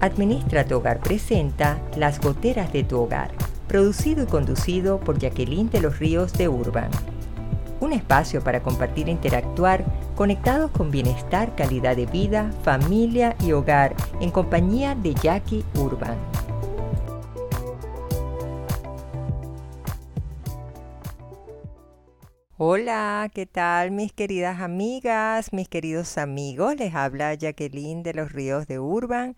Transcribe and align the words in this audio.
Administra 0.00 0.64
tu 0.64 0.76
Hogar 0.76 1.00
presenta 1.00 1.78
Las 1.94 2.22
Goteras 2.22 2.72
de 2.72 2.84
tu 2.84 3.00
Hogar, 3.00 3.32
producido 3.68 4.24
y 4.24 4.26
conducido 4.26 4.98
por 4.98 5.18
Jacqueline 5.18 5.68
de 5.68 5.82
los 5.82 5.98
Ríos 5.98 6.32
de 6.32 6.48
Urban. 6.48 6.90
Un 7.80 7.92
espacio 7.92 8.42
para 8.42 8.62
compartir 8.62 9.08
e 9.08 9.12
interactuar 9.12 9.84
conectados 10.16 10.70
con 10.70 10.90
bienestar, 10.90 11.54
calidad 11.54 11.96
de 11.96 12.06
vida, 12.06 12.50
familia 12.62 13.36
y 13.40 13.52
hogar 13.52 13.94
en 14.22 14.30
compañía 14.30 14.94
de 14.94 15.12
Jackie 15.12 15.66
Urban. 15.74 16.16
Hola, 22.56 23.30
¿qué 23.34 23.44
tal 23.44 23.90
mis 23.90 24.14
queridas 24.14 24.60
amigas, 24.60 25.52
mis 25.52 25.68
queridos 25.68 26.16
amigos? 26.16 26.76
Les 26.76 26.94
habla 26.94 27.34
Jacqueline 27.34 28.02
de 28.02 28.14
los 28.14 28.32
Ríos 28.32 28.66
de 28.66 28.78
Urban 28.78 29.36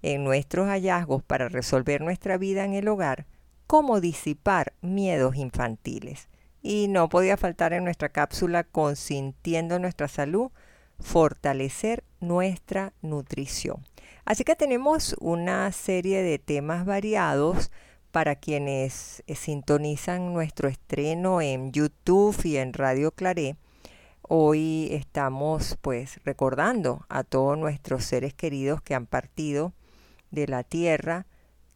En 0.00 0.24
nuestros 0.24 0.66
hallazgos 0.68 1.22
para 1.22 1.50
resolver 1.50 2.00
nuestra 2.00 2.38
vida 2.38 2.64
en 2.64 2.72
el 2.72 2.88
hogar, 2.88 3.26
cómo 3.70 4.00
disipar 4.00 4.72
miedos 4.80 5.36
infantiles. 5.36 6.28
Y 6.60 6.88
no 6.88 7.08
podía 7.08 7.36
faltar 7.36 7.72
en 7.72 7.84
nuestra 7.84 8.08
cápsula 8.08 8.64
consintiendo 8.64 9.78
nuestra 9.78 10.08
salud, 10.08 10.50
fortalecer 10.98 12.02
nuestra 12.18 12.94
nutrición. 13.00 13.86
Así 14.24 14.42
que 14.42 14.56
tenemos 14.56 15.14
una 15.20 15.70
serie 15.70 16.20
de 16.24 16.40
temas 16.40 16.84
variados 16.84 17.70
para 18.10 18.34
quienes 18.34 19.22
eh, 19.28 19.36
sintonizan 19.36 20.34
nuestro 20.34 20.68
estreno 20.68 21.40
en 21.40 21.70
YouTube 21.70 22.36
y 22.42 22.56
en 22.56 22.72
Radio 22.72 23.12
Claré. 23.12 23.54
Hoy 24.22 24.88
estamos 24.90 25.78
pues 25.80 26.18
recordando 26.24 27.06
a 27.08 27.22
todos 27.22 27.56
nuestros 27.56 28.02
seres 28.02 28.34
queridos 28.34 28.82
que 28.82 28.96
han 28.96 29.06
partido 29.06 29.74
de 30.32 30.48
la 30.48 30.64
tierra 30.64 31.28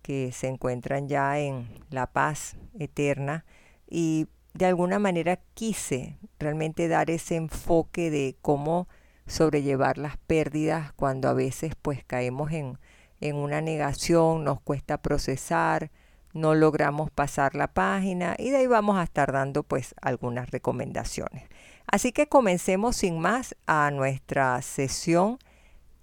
que 0.05 0.33
se 0.33 0.49
encuentran 0.49 1.09
ya 1.09 1.39
en 1.39 1.67
la 1.89 2.07
paz 2.07 2.57
eterna 2.79 3.47
y 3.89 4.27
de 4.53 4.67
alguna 4.67 4.99
manera 4.99 5.41
quise 5.55 6.19
realmente 6.39 6.89
dar 6.89 7.09
ese 7.09 7.37
enfoque 7.37 8.11
de 8.11 8.37
cómo 8.43 8.87
sobrellevar 9.27 9.97
las 9.97 10.19
pérdidas 10.19 10.93
cuando 10.93 11.31
a 11.31 11.33
veces 11.33 11.73
pues 11.81 12.05
caemos 12.05 12.53
en, 12.53 12.79
en 13.23 13.37
una 13.37 13.63
negación, 13.63 14.45
nos 14.45 14.61
cuesta 14.61 14.99
procesar, 14.99 15.91
no 16.35 16.55
logramos 16.55 17.11
pasar 17.11 17.55
la 17.55 17.69
página 17.69 18.37
y 18.39 18.51
de 18.51 18.59
ahí 18.59 18.67
vamos 18.67 18.99
a 18.99 19.05
estar 19.05 19.33
dando 19.33 19.63
pues 19.63 19.95
algunas 20.03 20.51
recomendaciones. 20.51 21.45
Así 21.87 22.13
que 22.13 22.27
comencemos 22.27 22.97
sin 22.97 23.19
más 23.21 23.57
a 23.67 23.91
nuestra 23.91 24.61
sesión 24.61 25.39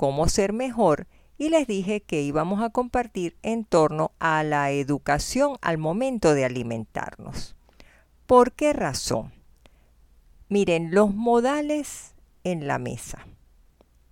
Cómo 0.01 0.27
ser 0.29 0.51
mejor 0.51 1.05
y 1.41 1.49
les 1.49 1.65
dije 1.65 2.01
que 2.01 2.21
íbamos 2.21 2.61
a 2.61 2.69
compartir 2.69 3.35
en 3.41 3.65
torno 3.65 4.11
a 4.19 4.43
la 4.43 4.69
educación 4.69 5.57
al 5.61 5.79
momento 5.79 6.35
de 6.35 6.45
alimentarnos. 6.45 7.55
¿Por 8.27 8.51
qué 8.51 8.73
razón? 8.73 9.33
Miren, 10.49 10.93
los 10.93 11.15
modales 11.15 12.13
en 12.43 12.67
la 12.67 12.77
mesa 12.77 13.25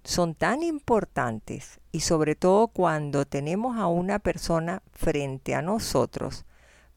son 0.04 0.34
tan 0.34 0.64
importantes 0.64 1.80
y 1.92 2.00
sobre 2.00 2.34
todo 2.34 2.70
cuando 2.70 3.26
tenemos 3.26 3.78
a 3.78 3.86
una 3.86 4.18
persona 4.18 4.82
frente 4.92 5.54
a 5.54 5.62
nosotros, 5.62 6.48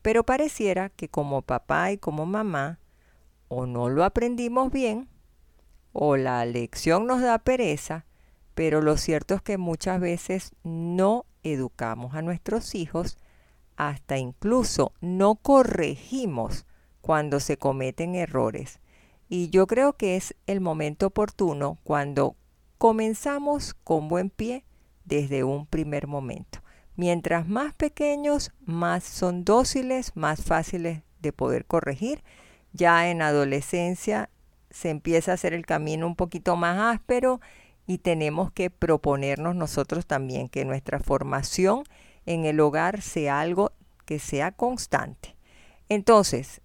pero 0.01 0.25
pareciera 0.25 0.89
que 0.89 1.11
como 1.11 1.43
papá 1.43 1.93
y 1.93 1.99
como 1.99 2.25
mamá 2.25 2.79
o 3.49 3.67
no 3.67 3.91
lo 3.91 4.03
aprendimos 4.03 4.73
bien 4.73 5.11
o 5.93 6.17
la 6.17 6.43
lección 6.47 7.07
nos 7.07 7.21
da 7.21 7.39
pereza 7.39 8.07
pero 8.55 8.81
lo 8.81 8.97
cierto 8.97 9.35
es 9.35 9.43
que 9.43 9.59
muchas 9.59 10.01
veces 10.01 10.53
no 10.63 11.27
educamos 11.43 12.15
a 12.15 12.23
nuestros 12.23 12.75
hijos, 12.75 13.19
hasta 13.77 14.19
incluso 14.19 14.93
no 15.01 15.37
corregimos 15.37 16.67
cuando 17.01 17.41
se 17.41 17.57
cometen 17.57 18.15
errores. 18.15 18.81
Y 19.29 19.49
yo 19.49 19.67
creo 19.67 19.95
que 19.95 20.17
es 20.17 20.35
el 20.47 20.61
momento 20.61 21.07
oportuno 21.07 21.79
cuando 21.85 22.37
comenzamos 22.79 23.75
con 23.75 24.09
buen 24.09 24.29
pie 24.29 24.65
desde 25.05 25.45
un 25.45 25.67
primer 25.67 26.07
momento. 26.07 26.61
Mientras 26.97 27.49
más 27.49 27.75
pequeños, 27.75 28.53
más 28.65 29.05
son 29.05 29.45
dóciles, 29.45 30.15
más 30.15 30.45
fáciles 30.45 31.03
de 31.21 31.33
poder 31.33 31.65
corregir. 31.65 32.23
Ya 32.73 33.09
en 33.09 33.23
adolescencia 33.23 34.29
se 34.71 34.91
empieza 34.91 35.31
a 35.31 35.35
hacer 35.35 35.55
el 35.55 35.65
camino 35.65 36.07
un 36.07 36.17
poquito 36.17 36.57
más 36.57 36.95
áspero 36.95 37.41
y 37.93 37.99
tenemos 37.99 38.51
que 38.51 38.71
proponernos 38.71 39.55
nosotros 39.55 40.07
también 40.07 40.49
que 40.49 40.65
nuestra 40.65 40.99
formación 40.99 41.85
en 42.25 42.47
el 42.47 42.59
hogar 42.59 43.03
sea 43.03 43.41
algo 43.41 43.73
que 44.07 44.19
sea 44.19 44.53
constante. 44.53 45.37
Entonces, 45.91 46.63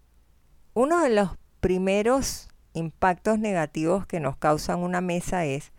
uno 0.74 1.02
de 1.02 1.10
los 1.10 1.32
primeros 1.60 2.48
impactos 2.72 3.40
negativos 3.40 4.06
que 4.06 4.22
nos 4.22 4.38
causan 4.38 4.80
una 4.80 5.02
mesa 5.02 5.44
es 5.44 5.74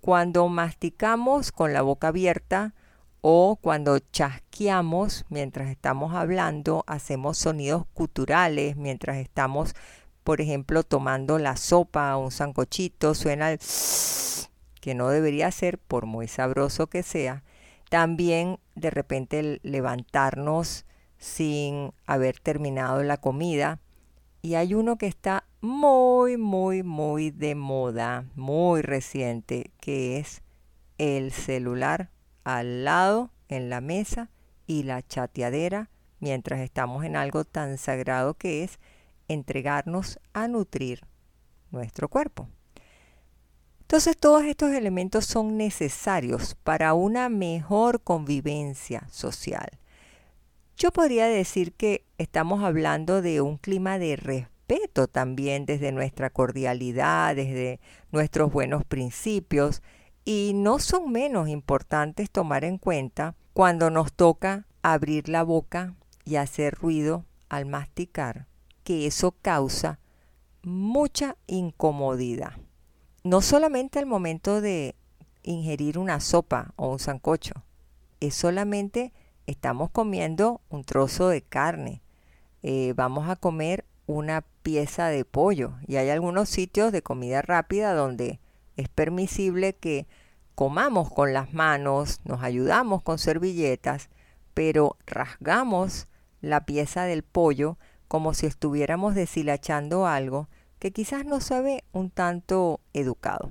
cuando 0.00 0.48
masticamos 0.48 1.52
con 1.52 1.74
la 1.74 1.82
boca 1.82 2.08
abierta 2.08 2.72
o 3.20 3.56
cuando 3.60 3.98
chasqueamos 3.98 5.26
mientras 5.28 5.68
estamos 5.68 6.14
hablando, 6.14 6.82
hacemos 6.86 7.36
sonidos 7.36 7.84
culturales 7.92 8.76
mientras 8.76 9.18
estamos, 9.18 9.74
por 10.22 10.40
ejemplo, 10.40 10.82
tomando 10.82 11.38
la 11.38 11.56
sopa 11.56 12.16
o 12.16 12.24
un 12.24 12.30
sancochito, 12.30 13.14
suena 13.14 13.52
el 13.52 13.58
que 14.84 14.94
no 14.94 15.08
debería 15.08 15.50
ser 15.50 15.78
por 15.78 16.04
muy 16.04 16.28
sabroso 16.28 16.88
que 16.88 17.02
sea, 17.02 17.42
también 17.88 18.58
de 18.74 18.90
repente 18.90 19.58
levantarnos 19.62 20.84
sin 21.16 21.94
haber 22.04 22.38
terminado 22.38 23.02
la 23.02 23.16
comida. 23.16 23.80
Y 24.42 24.56
hay 24.56 24.74
uno 24.74 24.98
que 24.98 25.06
está 25.06 25.44
muy, 25.62 26.36
muy, 26.36 26.82
muy 26.82 27.30
de 27.30 27.54
moda, 27.54 28.26
muy 28.34 28.82
reciente, 28.82 29.70
que 29.80 30.18
es 30.18 30.42
el 30.98 31.32
celular 31.32 32.10
al 32.44 32.84
lado 32.84 33.30
en 33.48 33.70
la 33.70 33.80
mesa 33.80 34.28
y 34.66 34.82
la 34.82 35.00
chateadera 35.00 35.88
mientras 36.20 36.60
estamos 36.60 37.06
en 37.06 37.16
algo 37.16 37.46
tan 37.46 37.78
sagrado 37.78 38.34
que 38.34 38.64
es 38.64 38.78
entregarnos 39.28 40.20
a 40.34 40.46
nutrir 40.46 41.06
nuestro 41.70 42.10
cuerpo. 42.10 42.50
Entonces 43.84 44.16
todos 44.16 44.44
estos 44.44 44.72
elementos 44.72 45.26
son 45.26 45.58
necesarios 45.58 46.56
para 46.64 46.94
una 46.94 47.28
mejor 47.28 48.00
convivencia 48.00 49.06
social. 49.10 49.68
Yo 50.78 50.90
podría 50.90 51.26
decir 51.26 51.74
que 51.74 52.02
estamos 52.16 52.64
hablando 52.64 53.20
de 53.20 53.42
un 53.42 53.58
clima 53.58 53.98
de 53.98 54.16
respeto 54.16 55.06
también 55.06 55.66
desde 55.66 55.92
nuestra 55.92 56.30
cordialidad, 56.30 57.36
desde 57.36 57.78
nuestros 58.10 58.50
buenos 58.50 58.86
principios, 58.86 59.82
y 60.24 60.52
no 60.54 60.78
son 60.78 61.12
menos 61.12 61.50
importantes 61.50 62.30
tomar 62.30 62.64
en 62.64 62.78
cuenta 62.78 63.36
cuando 63.52 63.90
nos 63.90 64.14
toca 64.14 64.66
abrir 64.80 65.28
la 65.28 65.42
boca 65.42 65.94
y 66.24 66.36
hacer 66.36 66.74
ruido 66.74 67.26
al 67.50 67.66
masticar, 67.66 68.46
que 68.82 69.06
eso 69.06 69.32
causa 69.42 70.00
mucha 70.62 71.36
incomodidad 71.46 72.63
no 73.24 73.40
solamente 73.40 73.98
al 73.98 74.06
momento 74.06 74.60
de 74.60 74.94
ingerir 75.42 75.98
una 75.98 76.20
sopa 76.20 76.72
o 76.76 76.88
un 76.88 76.98
sancocho, 76.98 77.54
es 78.20 78.34
solamente 78.34 79.12
estamos 79.46 79.90
comiendo 79.90 80.60
un 80.68 80.84
trozo 80.84 81.28
de 81.28 81.42
carne, 81.42 82.02
eh, 82.62 82.92
vamos 82.96 83.28
a 83.28 83.36
comer 83.36 83.86
una 84.06 84.44
pieza 84.62 85.08
de 85.08 85.24
pollo. 85.24 85.74
Y 85.86 85.96
hay 85.96 86.10
algunos 86.10 86.50
sitios 86.50 86.92
de 86.92 87.02
comida 87.02 87.40
rápida 87.42 87.94
donde 87.94 88.40
es 88.76 88.88
permisible 88.88 89.74
que 89.74 90.06
comamos 90.54 91.10
con 91.10 91.32
las 91.32 91.52
manos, 91.54 92.20
nos 92.24 92.42
ayudamos 92.42 93.02
con 93.02 93.18
servilletas, 93.18 94.10
pero 94.52 94.96
rasgamos 95.06 96.08
la 96.42 96.66
pieza 96.66 97.04
del 97.04 97.22
pollo 97.22 97.78
como 98.06 98.34
si 98.34 98.46
estuviéramos 98.46 99.14
deshilachando 99.14 100.06
algo 100.06 100.48
que 100.84 100.92
quizás 100.92 101.24
no 101.24 101.40
sabe 101.40 101.82
un 101.92 102.10
tanto 102.10 102.78
educado. 102.92 103.50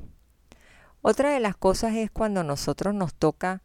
Otra 1.02 1.32
de 1.32 1.40
las 1.40 1.58
cosas 1.58 1.96
es 1.96 2.12
cuando 2.12 2.44
nosotros 2.44 2.94
nos 2.94 3.16
toca 3.16 3.64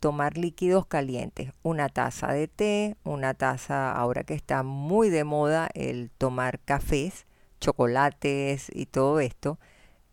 tomar 0.00 0.38
líquidos 0.38 0.86
calientes, 0.86 1.52
una 1.62 1.90
taza 1.90 2.32
de 2.32 2.48
té, 2.48 2.96
una 3.04 3.34
taza, 3.34 3.92
ahora 3.92 4.24
que 4.24 4.32
está 4.32 4.62
muy 4.62 5.10
de 5.10 5.22
moda 5.22 5.68
el 5.74 6.10
tomar 6.16 6.60
cafés, 6.60 7.26
chocolates 7.60 8.70
y 8.72 8.86
todo 8.86 9.20
esto, 9.20 9.58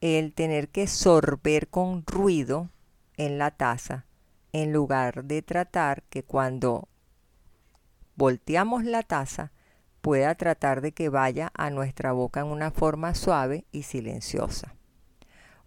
el 0.02 0.34
tener 0.34 0.68
que 0.68 0.88
sorber 0.88 1.70
con 1.70 2.06
ruido 2.06 2.72
en 3.16 3.38
la 3.38 3.52
taza, 3.52 4.06
en 4.52 4.74
lugar 4.74 5.24
de 5.24 5.42
tratar 5.42 6.04
que 6.10 6.24
cuando 6.24 6.90
volteamos 8.18 8.84
la 8.84 9.02
taza 9.02 9.54
pueda 10.02 10.36
tratar 10.36 10.82
de 10.82 10.92
que 10.92 11.10
vaya 11.10 11.52
a 11.54 11.70
nuestra 11.70 12.12
boca 12.12 12.42
en 12.42 12.48
una 12.48 12.72
forma 12.72 13.14
suave 13.16 13.66
y 13.72 13.84
silenciosa. 13.84 14.76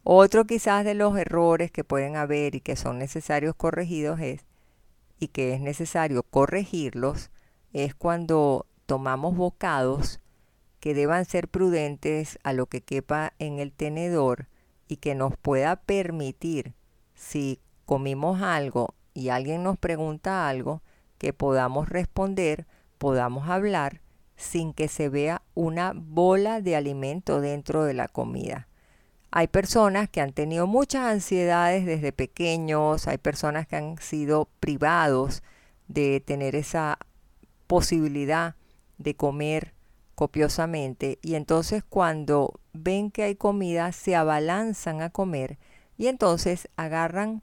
Otro 0.03 0.45
quizás 0.45 0.85
de 0.85 0.95
los 0.95 1.17
errores 1.17 1.71
que 1.71 1.85
pueden 1.85 2.17
haber 2.17 2.55
y 2.55 2.61
que 2.61 2.77
son 2.77 2.99
necesarios 2.99 3.55
corregidos 3.55 4.21
es, 4.21 4.45
y 5.19 5.29
que 5.29 5.55
es 5.55 5.61
necesario 5.61 6.23
corregirlos, 6.25 7.31
es 7.73 7.95
cuando 7.95 8.67
tomamos 8.87 9.37
bocados 9.37 10.21
que 10.81 10.93
deban 10.93 11.25
ser 11.25 11.49
prudentes 11.49 12.39
a 12.43 12.53
lo 12.53 12.67
que 12.67 12.83
quepa 12.83 13.33
en 13.39 13.59
el 13.59 13.73
tenedor 13.73 14.49
y 14.87 14.97
que 14.97 15.15
nos 15.15 15.37
pueda 15.39 15.77
permitir, 15.77 16.75
si 17.15 17.61
comimos 17.87 18.43
algo 18.43 18.95
y 19.15 19.31
alguien 19.31 19.63
nos 19.63 19.79
pregunta 19.79 20.47
algo, 20.49 20.83
que 21.17 21.33
podamos 21.33 21.89
responder, 21.89 22.67
podamos 22.99 23.49
hablar 23.49 24.03
sin 24.37 24.73
que 24.73 24.89
se 24.89 25.09
vea 25.09 25.43
una 25.55 25.93
bola 25.95 26.61
de 26.61 26.77
alimento 26.77 27.41
dentro 27.41 27.85
de 27.85 27.95
la 27.95 28.09
comida. 28.09 28.69
Hay 29.31 29.49
personas 29.49 30.09
que 30.09 30.21
han 30.21 30.33
tenido 30.33 30.67
muchas 30.67 31.07
ansiedades 31.07 31.87
desde 31.87 32.13
pequeños, 32.13 33.09
hay 33.09 33.19
personas 33.19 33.67
que 33.67 33.77
han 33.77 33.99
sido 33.99 34.49
privados 34.61 35.43
de 35.89 36.21
tener 36.21 36.55
esa 36.55 36.99
posibilidad 37.67 38.55
de 38.99 39.17
comer 39.17 39.75
copiosamente 40.15 41.19
y 41.23 41.35
entonces 41.35 41.83
cuando 41.83 42.61
ven 42.73 43.11
que 43.11 43.25
hay 43.25 43.35
comida 43.35 43.91
se 43.93 44.15
abalanzan 44.15 45.03
a 45.03 45.11
comer 45.11 45.59
y 45.97 46.07
entonces 46.07 46.69
agarran 46.77 47.43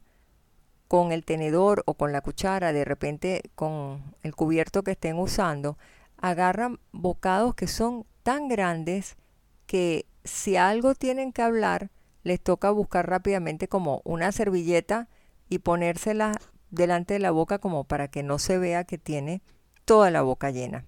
con 0.87 1.11
el 1.11 1.23
tenedor 1.23 1.83
o 1.85 1.93
con 1.93 2.11
la 2.11 2.21
cuchara, 2.21 2.73
de 2.73 2.83
repente 2.83 3.43
con 3.55 4.15
el 4.23 4.35
cubierto 4.35 4.83
que 4.83 4.91
estén 4.91 5.17
usando, 5.17 5.77
agarran 6.21 6.79
bocados 6.91 7.55
que 7.55 7.67
son 7.67 8.05
tan 8.23 8.47
grandes 8.47 9.17
que 9.65 10.05
si 10.23 10.55
algo 10.55 10.95
tienen 10.95 11.33
que 11.33 11.41
hablar, 11.41 11.89
les 12.23 12.39
toca 12.39 12.69
buscar 12.69 13.09
rápidamente 13.09 13.67
como 13.67 14.01
una 14.05 14.31
servilleta 14.31 15.09
y 15.49 15.59
ponérsela 15.59 16.33
delante 16.69 17.15
de 17.15 17.19
la 17.19 17.31
boca 17.31 17.59
como 17.59 17.83
para 17.83 18.07
que 18.07 18.23
no 18.23 18.39
se 18.39 18.57
vea 18.57 18.83
que 18.83 18.97
tiene 18.97 19.41
toda 19.85 20.11
la 20.11 20.21
boca 20.21 20.51
llena. 20.51 20.85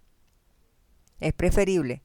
Es 1.20 1.34
preferible 1.34 2.04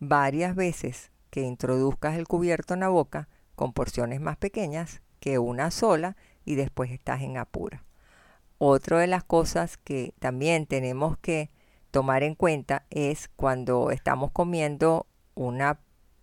varias 0.00 0.54
veces 0.54 1.10
que 1.30 1.42
introduzcas 1.42 2.16
el 2.16 2.26
cubierto 2.26 2.74
en 2.74 2.80
la 2.80 2.88
boca 2.88 3.28
con 3.54 3.72
porciones 3.72 4.20
más 4.20 4.36
pequeñas 4.36 5.02
que 5.20 5.38
una 5.38 5.70
sola 5.70 6.16
y 6.44 6.54
después 6.54 6.90
estás 6.90 7.22
en 7.22 7.36
apura. 7.36 7.84
Otra 8.58 8.98
de 8.98 9.06
las 9.06 9.24
cosas 9.24 9.76
que 9.76 10.14
también 10.18 10.66
tenemos 10.66 11.18
que 11.18 11.50
tomar 11.94 12.24
en 12.24 12.34
cuenta 12.34 12.86
es 12.90 13.28
cuando 13.36 13.92
estamos 13.92 14.32
comiendo 14.32 15.06
una 15.36 15.78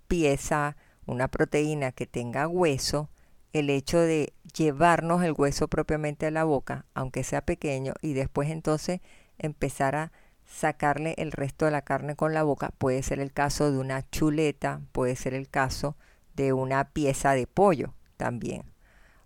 pieza, 0.10 0.76
una 1.06 1.30
proteína 1.30 1.94
que 1.94 2.06
tenga 2.06 2.46
hueso, 2.50 3.10
el 3.54 3.70
hecho 3.70 3.98
de 4.02 4.34
llevarnos 4.54 5.24
el 5.24 5.32
hueso 5.32 5.70
propiamente 5.70 6.26
a 6.26 6.32
la 6.32 6.44
boca, 6.44 6.88
aunque 6.94 7.24
sea 7.24 7.46
pequeño, 7.46 7.94
y 8.02 8.12
después 8.12 8.50
entonces 8.50 9.00
empezar 9.38 9.96
a 9.96 10.12
sacarle 10.44 11.16
el 11.18 11.32
resto 11.32 11.64
de 11.64 11.72
la 11.72 11.84
carne 11.84 12.18
con 12.18 12.34
la 12.34 12.44
boca. 12.44 12.72
Puede 12.78 13.02
ser 13.02 13.22
el 13.22 13.32
caso 13.32 13.72
de 13.72 13.78
una 13.78 14.06
chuleta, 14.10 14.82
puede 14.92 15.16
ser 15.16 15.34
el 15.34 15.48
caso 15.48 15.96
de 16.36 16.52
una 16.52 16.90
pieza 16.90 17.32
de 17.32 17.48
pollo 17.48 17.94
también. 18.18 18.64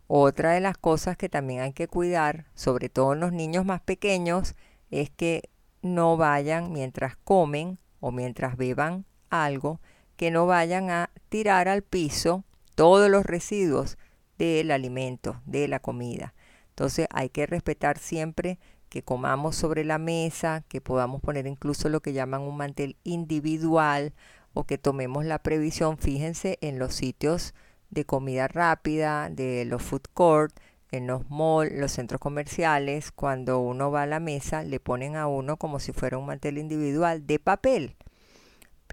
Otra 0.06 0.52
de 0.52 0.60
las 0.60 0.78
cosas 0.78 1.18
que 1.18 1.28
también 1.28 1.62
hay 1.62 1.74
que 1.74 1.88
cuidar, 1.88 2.46
sobre 2.54 2.90
todo 2.90 3.14
en 3.14 3.20
los 3.22 3.32
niños 3.32 3.66
más 3.66 3.82
pequeños, 3.82 4.54
es 4.92 5.10
que 5.10 5.50
no 5.86 6.18
vayan 6.18 6.74
mientras 6.74 7.16
comen 7.16 7.78
o 8.00 8.12
mientras 8.12 8.58
beban 8.58 9.06
algo, 9.30 9.80
que 10.18 10.32
no 10.32 10.48
vayan 10.48 10.90
a 10.90 11.12
tirar 11.30 11.68
al 11.68 11.84
piso 11.84 12.44
todos 12.74 13.10
los 13.10 13.26
residuos 13.26 13.98
del 14.38 14.72
alimento, 14.72 15.42
de 15.46 15.68
la 15.68 15.80
comida. 15.80 16.34
Entonces 16.70 17.08
hay 17.12 17.30
que 17.30 17.46
respetar 17.46 18.00
siempre 18.00 18.58
que 18.90 19.04
comamos 19.04 19.56
sobre 19.56 19.84
la 19.84 19.98
mesa, 19.98 20.64
que 20.68 20.82
podamos 20.82 21.22
poner 21.22 21.46
incluso 21.46 21.88
lo 21.90 22.02
que 22.02 22.14
llaman 22.14 22.42
un 22.42 22.58
mantel 22.58 22.98
individual 23.04 24.14
o 24.54 24.64
que 24.64 24.78
tomemos 24.78 25.24
la 25.26 25.40
previsión, 25.40 25.98
fíjense, 25.98 26.58
en 26.62 26.80
los 26.80 26.96
sitios 26.96 27.54
de 27.92 28.06
comida 28.06 28.48
rápida, 28.48 29.30
de 29.30 29.66
los 29.66 29.84
food 29.84 30.04
court, 30.14 30.58
en 30.92 31.08
los 31.08 31.30
malls, 31.30 31.74
los 31.74 31.92
centros 31.92 32.20
comerciales, 32.20 33.12
cuando 33.12 33.60
uno 33.60 33.92
va 33.92 34.04
a 34.04 34.08
la 34.08 34.20
mesa, 34.20 34.64
le 34.64 34.80
ponen 34.80 35.16
a 35.16 35.28
uno 35.28 35.58
como 35.58 35.80
si 35.80 35.92
fuera 35.92 36.18
un 36.18 36.26
mantel 36.26 36.58
individual 36.58 37.26
de 37.28 37.40
papel. 37.40 37.96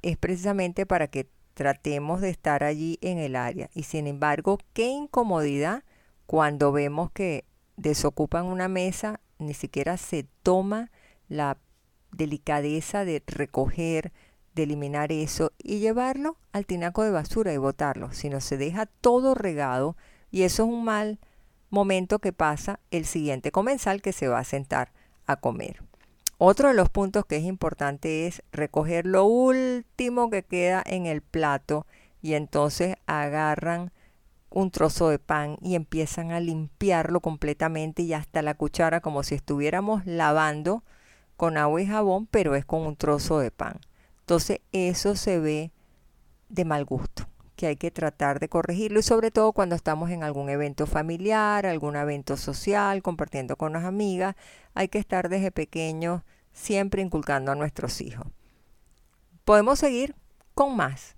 Es 0.03 0.17
precisamente 0.17 0.87
para 0.87 1.09
que 1.09 1.29
tratemos 1.55 2.21
de 2.21 2.31
estar 2.31 2.65
allí 2.65 2.99
en 3.03 3.19
el 3.19 3.37
área. 3.37 3.71
Y 3.75 3.85
sin 3.85 4.06
embargo, 4.06 4.59
qué 4.73 4.89
incomodidad 4.89 5.85
cuando 6.27 6.73
vemos 6.73 7.11
que 7.12 7.44
desocupan 7.77 8.47
una 8.47 8.69
mesa 8.69 9.21
ni 9.39 9.55
siquiera 9.55 9.97
se 9.97 10.27
toma 10.43 10.91
la 11.29 11.59
delicadeza 12.12 13.05
de 13.05 13.23
recoger, 13.27 14.12
de 14.55 14.65
eliminar 14.65 15.13
eso 15.13 15.53
y 15.58 15.79
llevarlo 15.79 16.37
al 16.53 16.67
tinaco 16.67 17.03
de 17.03 17.11
basura 17.11 17.53
y 17.53 17.56
botarlo, 17.56 18.13
sino 18.13 18.41
se 18.41 18.56
deja 18.56 18.87
todo 18.87 19.34
regado 19.34 19.96
y 20.31 20.43
eso 20.43 20.65
es 20.65 20.69
un 20.69 20.84
mal 20.84 21.19
momento 21.72 22.20
que 22.20 22.32
pasa 22.32 22.79
el 22.91 23.06
siguiente 23.06 23.50
comensal 23.50 24.02
que 24.02 24.12
se 24.12 24.29
va 24.29 24.38
a 24.38 24.44
sentar 24.44 24.93
a 25.26 25.36
comer. 25.36 25.82
Otro 26.36 26.69
de 26.69 26.74
los 26.74 26.91
puntos 26.91 27.24
que 27.24 27.36
es 27.36 27.44
importante 27.44 28.26
es 28.26 28.43
recoger 28.52 29.06
lo 29.06 29.24
último 29.24 30.29
que 30.29 30.43
queda 30.43 30.82
en 30.84 31.06
el 31.06 31.22
plato 31.22 31.86
y 32.20 32.34
entonces 32.34 32.96
agarran 33.06 33.91
un 34.50 34.70
trozo 34.70 35.08
de 35.08 35.19
pan 35.19 35.56
y 35.62 35.74
empiezan 35.74 36.31
a 36.31 36.41
limpiarlo 36.41 37.20
completamente 37.20 38.02
y 38.02 38.12
hasta 38.12 38.43
la 38.43 38.55
cuchara 38.55 39.00
como 39.00 39.22
si 39.22 39.34
estuviéramos 39.34 40.05
lavando 40.05 40.84
con 41.36 41.56
agua 41.56 41.81
y 41.81 41.86
jabón, 41.86 42.26
pero 42.26 42.55
es 42.55 42.67
con 42.67 42.82
un 42.82 42.96
trozo 42.96 43.38
de 43.38 43.50
pan. 43.50 43.81
Entonces 44.20 44.60
eso 44.72 45.17
se 45.17 45.38
ve 45.38 45.70
de 46.50 46.64
mal 46.67 46.84
gusto, 46.84 47.26
que 47.63 47.69
hay 47.69 47.77
que 47.77 47.93
tratar 47.93 48.41
de 48.41 48.49
corregirlo 48.49 48.99
y 48.99 49.05
sobre 49.05 49.31
todo 49.31 49.53
cuando 49.53 49.77
estamos 49.77 50.11
en 50.11 50.25
algún 50.25 50.49
evento 50.49 50.85
familiar, 50.85 51.65
algún 51.65 51.95
evento 51.95 52.37
social, 52.37 53.05
compartiendo 53.05 53.55
con 53.55 53.73
las 53.75 53.85
amigas, 53.85 54.35
hay 54.75 54.89
que 54.89 54.99
estar 54.99 55.29
desde 55.29 55.53
pequeños 55.53 56.23
siempre 56.53 57.03
inculcando 57.03 57.53
a 57.53 57.55
nuestros 57.55 58.01
hijos. 58.01 58.27
Podemos 59.45 59.79
seguir 59.79 60.17
con 60.55 60.77
más 60.77 61.15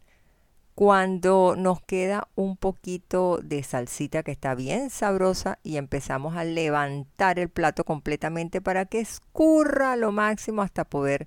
cuando 0.74 1.54
nos 1.56 1.80
queda 1.80 2.28
un 2.34 2.58
poquito 2.58 3.40
de 3.42 3.62
salsita 3.62 4.22
que 4.22 4.32
está 4.32 4.54
bien 4.54 4.90
sabrosa 4.90 5.58
y 5.62 5.78
empezamos 5.78 6.36
a 6.36 6.44
levantar 6.44 7.38
el 7.38 7.48
plato 7.48 7.84
completamente 7.84 8.60
para 8.60 8.84
que 8.84 9.00
escurra 9.00 9.96
lo 9.96 10.12
máximo 10.12 10.60
hasta 10.60 10.84
poder 10.84 11.26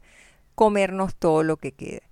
comernos 0.54 1.16
todo 1.16 1.42
lo 1.42 1.58
que 1.58 1.72
quede. 1.72 2.04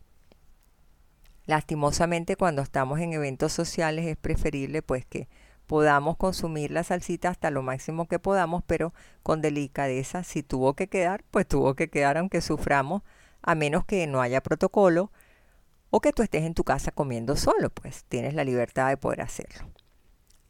Lastimosamente 1.45 2.35
cuando 2.35 2.61
estamos 2.61 2.99
en 2.99 3.13
eventos 3.13 3.53
sociales 3.53 4.05
es 4.07 4.17
preferible 4.17 4.81
pues 4.81 5.05
que 5.05 5.27
podamos 5.67 6.17
consumir 6.17 6.71
la 6.71 6.83
salsita 6.83 7.29
hasta 7.29 7.51
lo 7.51 7.61
máximo 7.61 8.07
que 8.07 8.19
podamos, 8.19 8.63
pero 8.65 8.93
con 9.23 9.41
delicadeza. 9.41 10.23
Si 10.23 10.43
tuvo 10.43 10.75
que 10.75 10.87
quedar, 10.87 11.23
pues 11.31 11.47
tuvo 11.47 11.75
que 11.75 11.89
quedar 11.89 12.17
aunque 12.17 12.41
suframos, 12.41 13.01
a 13.41 13.55
menos 13.55 13.85
que 13.85 14.07
no 14.07 14.21
haya 14.21 14.41
protocolo 14.41 15.11
o 15.91 16.01
que 16.01 16.13
tú 16.13 16.23
estés 16.23 16.43
en 16.43 16.53
tu 16.53 16.63
casa 16.63 16.91
comiendo 16.91 17.35
solo, 17.35 17.69
pues 17.69 18.05
tienes 18.05 18.33
la 18.33 18.43
libertad 18.43 18.89
de 18.89 18.97
poder 18.97 19.21
hacerlo. 19.21 19.69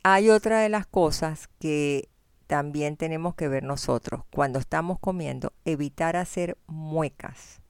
Hay 0.03 0.29
otra 0.29 0.59
de 0.59 0.69
las 0.69 0.85
cosas 0.85 1.49
que 1.59 2.09
también 2.47 2.95
tenemos 2.95 3.35
que 3.35 3.47
ver 3.47 3.63
nosotros 3.63 4.23
cuando 4.31 4.59
estamos 4.59 4.99
comiendo, 4.99 5.53
evitar 5.65 6.15
hacer 6.15 6.57
muecas. 6.67 7.61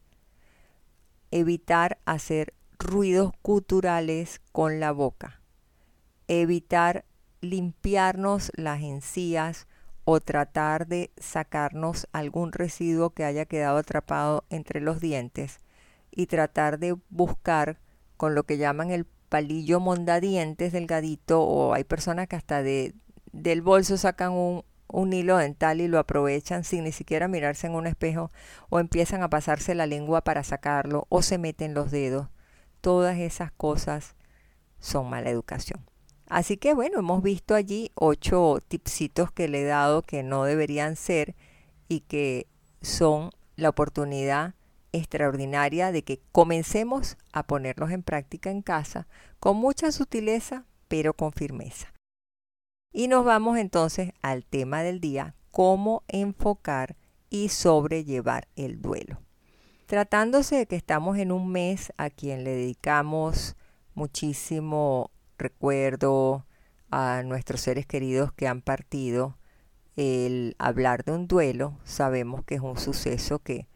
evitar 1.31 1.99
hacer 2.05 2.53
ruidos 2.79 3.31
guturales 3.43 4.41
con 4.51 4.79
la 4.79 4.91
boca, 4.91 5.41
evitar 6.27 7.05
limpiarnos 7.41 8.51
las 8.55 8.81
encías 8.81 9.67
o 10.03 10.19
tratar 10.19 10.87
de 10.87 11.11
sacarnos 11.17 12.07
algún 12.11 12.51
residuo 12.51 13.09
que 13.09 13.25
haya 13.25 13.45
quedado 13.45 13.77
atrapado 13.77 14.45
entre 14.49 14.79
los 14.79 14.99
dientes 14.99 15.59
y 16.11 16.27
tratar 16.27 16.79
de 16.79 16.95
buscar 17.09 17.79
con 18.17 18.35
lo 18.35 18.43
que 18.43 18.57
llaman 18.57 18.91
el 18.91 19.05
palillo 19.05 19.79
mondadientes 19.79 20.71
delgadito 20.71 21.41
o 21.41 21.73
hay 21.73 21.83
personas 21.83 22.27
que 22.27 22.35
hasta 22.35 22.61
de, 22.61 22.93
del 23.31 23.61
bolso 23.61 23.97
sacan 23.97 24.31
un 24.87 25.13
hilo 25.13 25.37
dental 25.37 25.81
y 25.81 25.87
lo 25.87 25.99
aprovechan 25.99 26.63
sin 26.63 26.83
ni 26.83 26.91
siquiera 26.91 27.27
mirarse 27.27 27.67
en 27.67 27.73
un 27.73 27.87
espejo 27.87 28.31
o 28.69 28.79
empiezan 28.79 29.23
a 29.23 29.29
pasarse 29.29 29.75
la 29.75 29.87
lengua 29.87 30.23
para 30.23 30.43
sacarlo 30.43 31.07
o 31.09 31.21
se 31.21 31.37
meten 31.37 31.73
los 31.73 31.91
dedos. 31.91 32.27
Todas 32.85 33.17
esas 33.17 33.51
cosas 33.51 34.15
son 34.77 35.09
mala 35.09 35.31
educación. 35.31 35.83
Así 36.27 36.57
que 36.57 36.75
bueno, 36.75 36.99
hemos 36.99 37.23
visto 37.23 37.55
allí 37.55 37.89
ocho 37.95 38.59
tipsitos 38.67 39.31
que 39.31 39.47
le 39.47 39.61
he 39.61 39.65
dado 39.65 40.03
que 40.03 40.21
no 40.21 40.43
deberían 40.43 40.95
ser 40.95 41.35
y 41.87 42.01
que 42.01 42.45
son 42.83 43.31
la 43.55 43.69
oportunidad 43.69 44.53
extraordinaria 44.91 45.91
de 45.91 46.03
que 46.03 46.21
comencemos 46.31 47.17
a 47.33 47.47
ponerlos 47.47 47.89
en 47.89 48.03
práctica 48.03 48.51
en 48.51 48.61
casa 48.61 49.07
con 49.39 49.57
mucha 49.57 49.91
sutileza 49.91 50.67
pero 50.87 51.15
con 51.15 51.31
firmeza. 51.31 51.91
Y 52.93 53.07
nos 53.07 53.25
vamos 53.25 53.57
entonces 53.57 54.11
al 54.21 54.45
tema 54.45 54.83
del 54.83 54.99
día, 54.99 55.33
cómo 55.49 56.03
enfocar 56.07 56.97
y 57.31 57.49
sobrellevar 57.49 58.47
el 58.55 58.79
duelo. 58.79 59.24
Tratándose 59.85 60.55
de 60.55 60.65
que 60.65 60.75
estamos 60.75 61.19
en 61.19 61.31
un 61.31 61.51
mes 61.51 61.93
a 61.97 62.09
quien 62.09 62.43
le 62.43 62.55
dedicamos 62.55 63.55
muchísimo 63.93 65.11
recuerdo 65.37 66.43
a 66.89 67.21
nuestros 67.23 67.61
seres 67.61 67.85
queridos 67.85 68.33
que 68.33 68.47
han 68.47 68.63
partido, 68.63 69.37
el 69.95 70.55
hablar 70.57 71.03
de 71.03 71.11
un 71.11 71.27
duelo 71.27 71.77
sabemos 71.83 72.43
que 72.45 72.55
es 72.55 72.61
un 72.61 72.79
suceso 72.79 73.37
que 73.37 73.67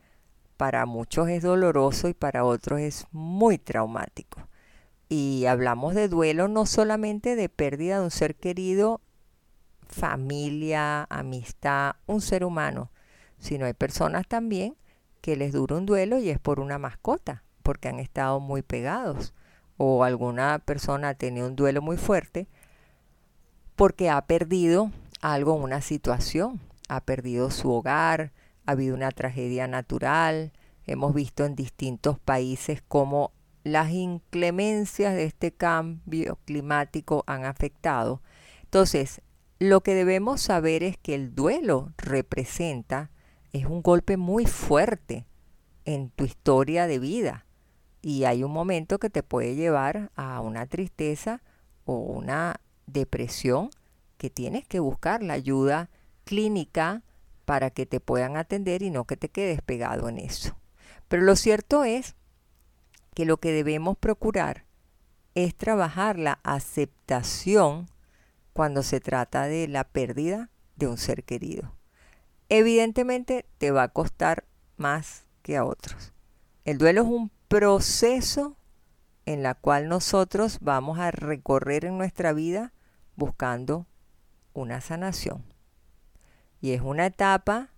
para 0.58 0.88
muchos 0.88 1.30
es 1.30 1.44
doloroso 1.44 2.08
y 2.08 2.16
para 2.16 2.44
otros 2.44 2.80
es 2.80 3.06
muy 3.12 3.60
traumático. 3.60 4.48
Y 5.10 5.46
hablamos 5.46 5.94
de 5.94 6.08
duelo 6.08 6.48
no 6.48 6.66
solamente 6.66 7.36
de 7.36 7.50
pérdida 7.50 8.00
de 8.00 8.06
un 8.06 8.12
ser 8.12 8.36
querido 8.36 9.00
familia, 9.88 11.04
amistad, 11.12 11.98
un 12.08 12.22
ser 12.22 12.44
humano, 12.44 12.90
sino 13.38 13.68
hay 13.68 13.74
personas 13.74 14.28
también 14.28 14.76
que 15.22 15.36
les 15.36 15.54
dura 15.54 15.76
un 15.76 15.86
duelo 15.86 16.20
y 16.20 16.30
es 16.30 16.40
por 16.40 16.60
una 16.60 16.78
mascota, 16.78 17.44
porque 17.64 17.88
han 17.88 18.00
estado 18.00 18.40
muy 18.40 18.62
pegados, 18.62 19.34
o 19.78 20.04
alguna 20.04 20.60
persona 20.60 21.10
ha 21.10 21.14
tenido 21.14 21.48
un 21.48 21.56
duelo 21.56 21.82
muy 21.82 21.98
fuerte 21.98 22.48
porque 23.80 24.10
ha 24.10 24.22
perdido 24.24 24.92
algo 25.22 25.56
en 25.56 25.64
una 25.64 25.80
situación, 25.80 26.60
ha 26.90 27.00
perdido 27.00 27.50
su 27.50 27.72
hogar, 27.72 28.34
ha 28.66 28.72
habido 28.72 28.94
una 28.94 29.10
tragedia 29.12 29.68
natural, 29.68 30.52
hemos 30.86 31.14
visto 31.14 31.46
en 31.46 31.56
distintos 31.56 32.20
países 32.20 32.84
cómo 32.86 33.32
las 33.64 33.92
inclemencias 33.92 35.16
de 35.16 35.24
este 35.24 35.54
cambio 35.54 36.40
climático 36.44 37.24
han 37.26 37.46
afectado. 37.46 38.22
Entonces, 38.64 39.22
lo 39.60 39.82
que 39.82 39.94
debemos 39.94 40.42
saber 40.42 40.84
es 40.84 40.98
que 40.98 41.16
el 41.16 41.34
duelo 41.34 41.94
representa, 41.98 43.12
es 43.54 43.66
un 43.66 43.82
golpe 43.82 44.18
muy 44.18 44.46
fuerte 44.46 45.26
en 45.86 46.10
tu 46.10 46.26
historia 46.26 46.88
de 46.88 47.00
vida. 47.00 47.46
Y 48.02 48.24
hay 48.24 48.44
un 48.44 48.52
momento 48.52 49.00
que 49.00 49.10
te 49.10 49.24
puede 49.24 49.56
llevar 49.56 50.12
a 50.16 50.40
una 50.42 50.66
tristeza 50.68 51.42
o 51.86 51.96
una 51.96 52.62
depresión 52.86 53.70
que 54.18 54.30
tienes 54.30 54.68
que 54.68 54.80
buscar 54.80 55.24
la 55.24 55.34
ayuda 55.34 55.90
clínica 56.24 57.04
para 57.46 57.72
que 57.72 57.86
te 57.86 58.00
puedan 58.00 58.38
atender 58.38 58.84
y 58.84 58.92
no 58.92 59.06
que 59.06 59.18
te 59.18 59.30
quedes 59.30 59.62
pegado 59.62 60.08
en 60.08 60.20
eso. 60.20 60.56
Pero 61.08 61.24
lo 61.24 61.36
cierto 61.36 61.84
es 61.84 62.16
que 63.16 63.26
lo 63.26 63.38
que 63.38 63.52
debemos 63.52 63.98
procurar 63.98 64.66
es 65.36 65.56
trabajar 65.56 66.20
la 66.20 66.40
aceptación 66.44 67.88
cuando 68.54 68.84
se 68.84 69.00
trata 69.00 69.46
de 69.46 69.68
la 69.68 69.84
pérdida 69.84 70.50
de 70.76 70.88
un 70.88 70.98
ser 70.98 71.24
querido. 71.24 71.79
Evidentemente 72.50 73.46
te 73.58 73.72
va 73.72 73.84
a 73.84 73.88
costar 73.90 74.46
más 74.78 75.26
que 75.44 75.56
a 75.58 75.66
otros. 75.66 76.14
El 76.66 76.78
duelo 76.78 77.02
es 77.02 77.08
un 77.08 77.32
proceso 77.48 78.58
en 79.26 79.44
la 79.44 79.54
cual 79.54 79.88
nosotros 79.88 80.58
vamos 80.62 80.98
a 81.00 81.12
recorrer 81.12 81.86
en 81.86 81.98
nuestra 81.98 82.34
vida 82.34 82.74
buscando 83.16 83.86
una 84.54 84.82
sanación. 84.82 85.44
Y 86.62 86.72
es 86.72 86.82
una 86.82 87.06
etapa 87.06 87.70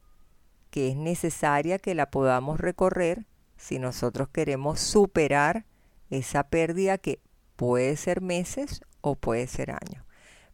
que 0.69 0.89
es 0.89 0.95
necesaria 0.95 1.77
que 1.77 1.93
la 1.93 2.09
podamos 2.09 2.59
recorrer 2.59 3.25
si 3.57 3.77
nosotros 3.77 4.29
queremos 4.29 4.79
superar 4.79 5.65
esa 6.09 6.43
pérdida 6.43 6.97
que 6.97 7.19
puede 7.55 7.97
ser 7.97 8.21
meses 8.21 8.81
o 9.01 9.15
puede 9.15 9.47
ser 9.47 9.71
años. 9.71 10.05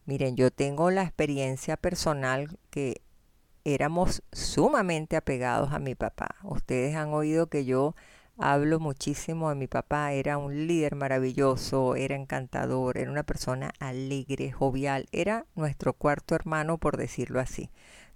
Miren, 0.05 0.35
yo 0.35 0.51
tengo 0.51 0.89
la 0.89 1.03
experiencia 1.03 1.77
personal 1.77 2.57
que 2.69 3.01
éramos 3.67 4.23
sumamente 4.31 5.17
apegados 5.17 5.73
a 5.73 5.79
mi 5.79 5.93
papá. 5.93 6.35
Ustedes 6.43 6.95
han 6.95 7.09
oído 7.13 7.47
que 7.47 7.65
yo 7.65 7.95
hablo 8.37 8.79
muchísimo 8.79 9.49
de 9.49 9.55
mi 9.55 9.67
papá. 9.67 10.13
Era 10.13 10.37
un 10.37 10.67
líder 10.67 10.95
maravilloso, 10.95 11.95
era 11.95 12.15
encantador, 12.15 12.97
era 12.97 13.11
una 13.11 13.23
persona 13.23 13.73
alegre, 13.79 14.53
jovial. 14.53 15.07
Era 15.11 15.45
nuestro 15.55 15.91
cuarto 15.91 16.33
hermano, 16.33 16.77
por 16.77 16.95
decirlo 16.95 17.41
así. 17.41 17.69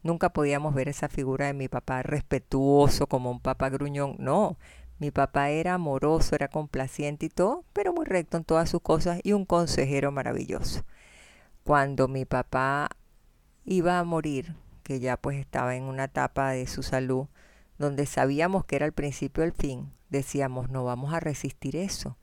Nunca 0.03 0.29
podíamos 0.31 0.73
ver 0.73 0.87
esa 0.87 1.09
figura 1.09 1.47
de 1.47 1.53
mi 1.53 1.67
papá 1.67 2.01
respetuoso 2.01 3.07
como 3.07 3.29
un 3.29 3.41
papá 3.41 3.69
gruñón. 3.69 4.15
No, 4.19 4.57
mi 4.99 5.11
papá 5.11 5.49
era 5.49 5.73
amoroso, 5.73 6.33
era 6.33 6.47
complaciente 6.47 7.25
y 7.25 7.29
todo, 7.29 7.65
pero 7.73 7.91
muy 7.91 8.05
recto 8.05 8.37
en 8.37 8.45
todas 8.45 8.69
sus 8.69 8.81
cosas 8.81 9.19
y 9.23 9.33
un 9.33 9.45
consejero 9.45 10.11
maravilloso 10.13 10.85
cuando 11.63 12.07
mi 12.07 12.25
papá 12.25 12.89
iba 13.65 13.99
a 13.99 14.03
morir, 14.03 14.55
que 14.81 14.99
ya 14.99 15.17
pues 15.17 15.39
estaba 15.39 15.75
en 15.75 15.83
una 15.83 16.05
etapa 16.05 16.51
de 16.51 16.67
su 16.67 16.83
salud, 16.83 17.27
donde 17.77 18.05
sabíamos 18.05 18.65
que 18.65 18.75
era 18.75 18.85
el 18.85 18.93
principio 18.93 19.43
del 19.43 19.53
fin, 19.53 19.91
decíamos, 20.09 20.69
no 20.69 20.83
vamos 20.83 21.13
a 21.13 21.19
resistir 21.19 21.75
eso, 21.75 22.17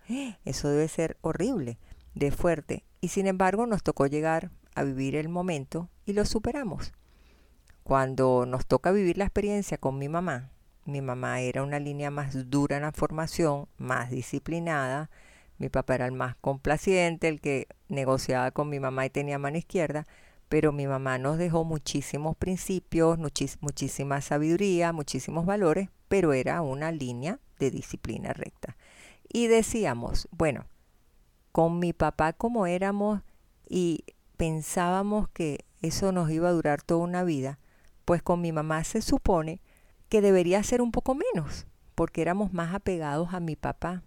eso 0.44 0.68
debe 0.68 0.88
ser 0.88 1.16
horrible, 1.20 1.78
de 2.14 2.30
fuerte, 2.30 2.84
y 3.00 3.08
sin 3.08 3.26
embargo 3.26 3.66
nos 3.66 3.82
tocó 3.82 4.06
llegar 4.06 4.50
a 4.74 4.84
vivir 4.84 5.16
el 5.16 5.28
momento 5.28 5.88
y 6.06 6.12
lo 6.12 6.24
superamos. 6.24 6.92
Cuando 7.82 8.44
nos 8.46 8.66
toca 8.66 8.92
vivir 8.92 9.18
la 9.18 9.24
experiencia 9.24 9.78
con 9.78 9.98
mi 9.98 10.08
mamá, 10.08 10.50
mi 10.84 11.00
mamá 11.00 11.40
era 11.40 11.62
una 11.62 11.78
línea 11.78 12.10
más 12.10 12.50
dura 12.50 12.76
en 12.76 12.82
la 12.82 12.92
formación, 12.92 13.68
más 13.76 14.10
disciplinada, 14.10 15.10
mi 15.58 15.68
papá 15.68 15.96
era 15.96 16.06
el 16.06 16.12
más 16.12 16.36
complaciente, 16.36 17.28
el 17.28 17.40
que 17.40 17.66
negociaba 17.88 18.50
con 18.52 18.68
mi 18.68 18.78
mamá 18.78 19.06
y 19.06 19.10
tenía 19.10 19.38
mano 19.38 19.58
izquierda, 19.58 20.06
pero 20.48 20.72
mi 20.72 20.86
mamá 20.86 21.18
nos 21.18 21.38
dejó 21.38 21.64
muchísimos 21.64 22.36
principios, 22.36 23.18
muchísima 23.18 24.20
sabiduría, 24.20 24.92
muchísimos 24.92 25.46
valores, 25.46 25.90
pero 26.08 26.32
era 26.32 26.62
una 26.62 26.90
línea 26.90 27.38
de 27.58 27.70
disciplina 27.70 28.32
recta. 28.32 28.76
Y 29.28 29.46
decíamos, 29.46 30.28
bueno, 30.30 30.66
con 31.52 31.78
mi 31.78 31.92
papá 31.92 32.32
como 32.32 32.66
éramos 32.66 33.20
y 33.68 34.04
pensábamos 34.36 35.28
que 35.28 35.64
eso 35.82 36.12
nos 36.12 36.30
iba 36.30 36.48
a 36.48 36.52
durar 36.52 36.82
toda 36.82 37.00
una 37.00 37.24
vida, 37.24 37.58
pues 38.04 38.22
con 38.22 38.40
mi 38.40 38.52
mamá 38.52 38.84
se 38.84 39.02
supone 39.02 39.60
que 40.08 40.22
debería 40.22 40.62
ser 40.62 40.80
un 40.80 40.92
poco 40.92 41.14
menos, 41.14 41.66
porque 41.94 42.22
éramos 42.22 42.54
más 42.54 42.74
apegados 42.74 43.34
a 43.34 43.40
mi 43.40 43.54
papá. 43.56 44.02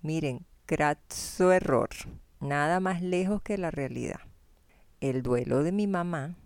Miren, 0.00 0.46
su 1.08 1.50
error, 1.50 1.90
nada 2.40 2.80
más 2.80 3.02
lejos 3.02 3.42
que 3.42 3.58
la 3.58 3.70
realidad. 3.70 4.20
El 5.00 5.22
duelo 5.22 5.62
de 5.62 5.70
mi 5.70 5.86
mamá 5.86 6.36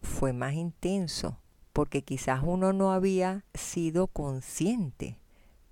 fue 0.00 0.32
más 0.32 0.54
intenso 0.54 1.40
porque 1.72 2.02
quizás 2.02 2.40
uno 2.44 2.72
no 2.72 2.92
había 2.92 3.44
sido 3.52 4.06
consciente 4.06 5.18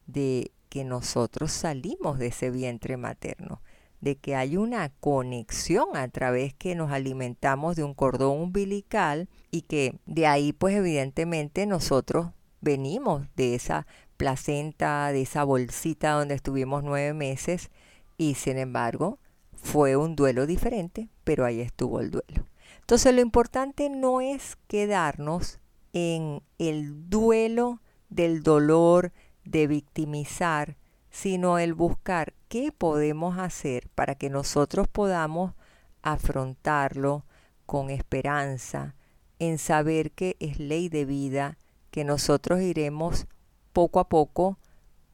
de 0.07 0.51
que 0.69 0.85
nosotros 0.85 1.53
salimos 1.53 2.19
de 2.19 2.27
ese 2.27 2.51
vientre 2.51 2.97
materno, 2.97 3.63
de 4.01 4.17
que 4.17 4.35
hay 4.35 4.57
una 4.57 4.89
conexión 4.89 5.97
a 5.97 6.09
través 6.09 6.53
que 6.53 6.75
nos 6.75 6.91
alimentamos 6.91 7.77
de 7.77 7.85
un 7.85 7.95
cordón 7.95 8.41
umbilical 8.41 9.29
y 9.53 9.63
que 9.63 9.99
de 10.05 10.27
ahí 10.27 10.53
pues 10.53 10.75
evidentemente 10.75 11.65
nosotros 11.67 12.33
venimos 12.61 13.29
de 13.37 13.55
esa 13.55 13.87
placenta, 14.17 15.13
de 15.13 15.23
esa 15.23 15.45
bolsita 15.45 16.11
donde 16.11 16.35
estuvimos 16.35 16.83
nueve 16.83 17.15
meses 17.15 17.71
y 18.19 18.35
sin 18.35 18.59
embargo 18.59 19.21
fue 19.55 19.97
un 19.97 20.17
duelo 20.17 20.47
diferente, 20.47 21.09
pero 21.25 21.45
ahí 21.45 21.61
estuvo 21.61 22.01
el 22.01 22.11
duelo. 22.11 22.47
Entonces 22.81 23.15
lo 23.15 23.21
importante 23.21 23.89
no 23.89 24.21
es 24.21 24.57
quedarnos 24.69 25.59
en 25.93 26.43
el 26.59 27.09
duelo 27.09 27.81
del 28.11 28.43
dolor, 28.43 29.13
de 29.45 29.67
victimizar, 29.67 30.77
sino 31.11 31.59
el 31.59 31.75
buscar 31.75 32.35
qué 32.49 32.73
podemos 32.73 33.39
hacer 33.39 33.89
para 33.95 34.15
que 34.15 34.31
nosotros 34.31 34.89
podamos 34.89 35.55
afrontarlo 36.03 37.25
con 37.67 37.91
esperanza, 37.91 38.95
en 39.39 39.59
saber 39.59 40.13
que 40.13 40.37
es 40.41 40.59
ley 40.59 40.89
de 40.89 41.05
vida, 41.05 41.59
que 41.91 42.05
nosotros 42.05 42.61
iremos 42.61 43.27
poco 43.73 44.01
a 44.01 44.09
poco 44.09 44.59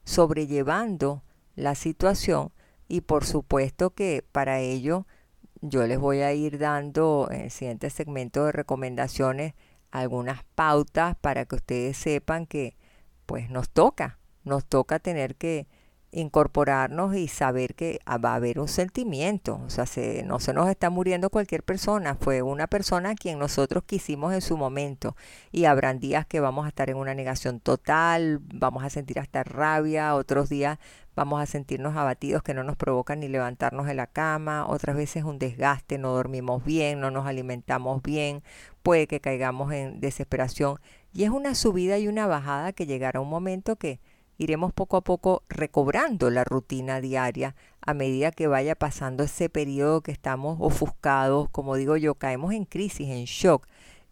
sobrellevando 0.04 1.22
la 1.54 1.74
situación 1.74 2.52
y 2.88 3.02
por 3.02 3.24
supuesto 3.24 3.90
que 3.90 4.24
para 4.32 4.60
ello 4.60 5.06
yo 5.62 5.86
les 5.86 5.98
voy 5.98 6.20
a 6.20 6.32
ir 6.32 6.58
dando 6.58 7.28
en 7.30 7.42
el 7.42 7.50
siguiente 7.50 7.90
segmento 7.90 8.46
de 8.46 8.52
recomendaciones 8.52 9.54
algunas 9.90 10.44
pautas 10.54 11.16
para 11.20 11.44
que 11.44 11.56
ustedes 11.56 11.96
sepan 11.96 12.46
que 12.46 12.76
pues 13.26 13.50
nos 13.50 13.68
toca, 13.70 14.18
nos 14.44 14.64
toca 14.64 14.98
tener 14.98 15.36
que 15.36 15.66
incorporarnos 16.12 17.14
y 17.14 17.28
saber 17.28 17.74
que 17.74 18.00
va 18.08 18.32
a 18.32 18.34
haber 18.34 18.58
un 18.58 18.68
sentimiento, 18.68 19.60
o 19.64 19.70
sea, 19.70 19.84
no 20.24 20.40
se 20.40 20.52
nos 20.52 20.68
está 20.68 20.90
muriendo 20.90 21.30
cualquier 21.30 21.62
persona, 21.62 22.16
fue 22.16 22.42
una 22.42 22.66
persona 22.66 23.10
a 23.10 23.14
quien 23.14 23.38
nosotros 23.38 23.84
quisimos 23.84 24.34
en 24.34 24.40
su 24.40 24.56
momento. 24.56 25.16
Y 25.52 25.66
habrán 25.66 26.00
días 26.00 26.26
que 26.26 26.40
vamos 26.40 26.66
a 26.66 26.68
estar 26.68 26.90
en 26.90 26.96
una 26.96 27.14
negación 27.14 27.60
total, 27.60 28.40
vamos 28.54 28.84
a 28.84 28.90
sentir 28.90 29.18
hasta 29.18 29.44
rabia, 29.44 30.14
otros 30.14 30.48
días 30.48 30.78
vamos 31.14 31.42
a 31.42 31.46
sentirnos 31.46 31.96
abatidos 31.96 32.42
que 32.42 32.54
no 32.54 32.64
nos 32.64 32.76
provocan 32.76 33.20
ni 33.20 33.28
levantarnos 33.28 33.86
de 33.86 33.94
la 33.94 34.06
cama, 34.06 34.66
otras 34.66 34.96
veces 34.96 35.24
un 35.24 35.38
desgaste, 35.38 35.98
no 35.98 36.12
dormimos 36.12 36.64
bien, 36.64 37.00
no 37.00 37.10
nos 37.10 37.26
alimentamos 37.26 38.02
bien, 38.02 38.42
puede 38.82 39.06
que 39.06 39.20
caigamos 39.20 39.72
en 39.72 40.00
desesperación. 40.00 40.78
Y 41.12 41.24
es 41.24 41.30
una 41.30 41.54
subida 41.54 41.98
y 41.98 42.08
una 42.08 42.26
bajada 42.26 42.72
que 42.72 42.86
llegará 42.86 43.20
un 43.20 43.28
momento 43.28 43.76
que 43.76 44.00
iremos 44.40 44.72
poco 44.72 44.96
a 44.96 45.02
poco 45.02 45.42
recobrando 45.50 46.30
la 46.30 46.44
rutina 46.44 47.02
diaria 47.02 47.54
a 47.82 47.92
medida 47.92 48.32
que 48.32 48.46
vaya 48.46 48.74
pasando 48.74 49.22
ese 49.24 49.50
periodo 49.50 50.00
que 50.00 50.12
estamos 50.12 50.56
ofuscados, 50.60 51.50
como 51.50 51.76
digo 51.76 51.98
yo, 51.98 52.14
caemos 52.14 52.54
en 52.54 52.64
crisis, 52.64 53.10
en 53.10 53.26
shock. 53.26 53.66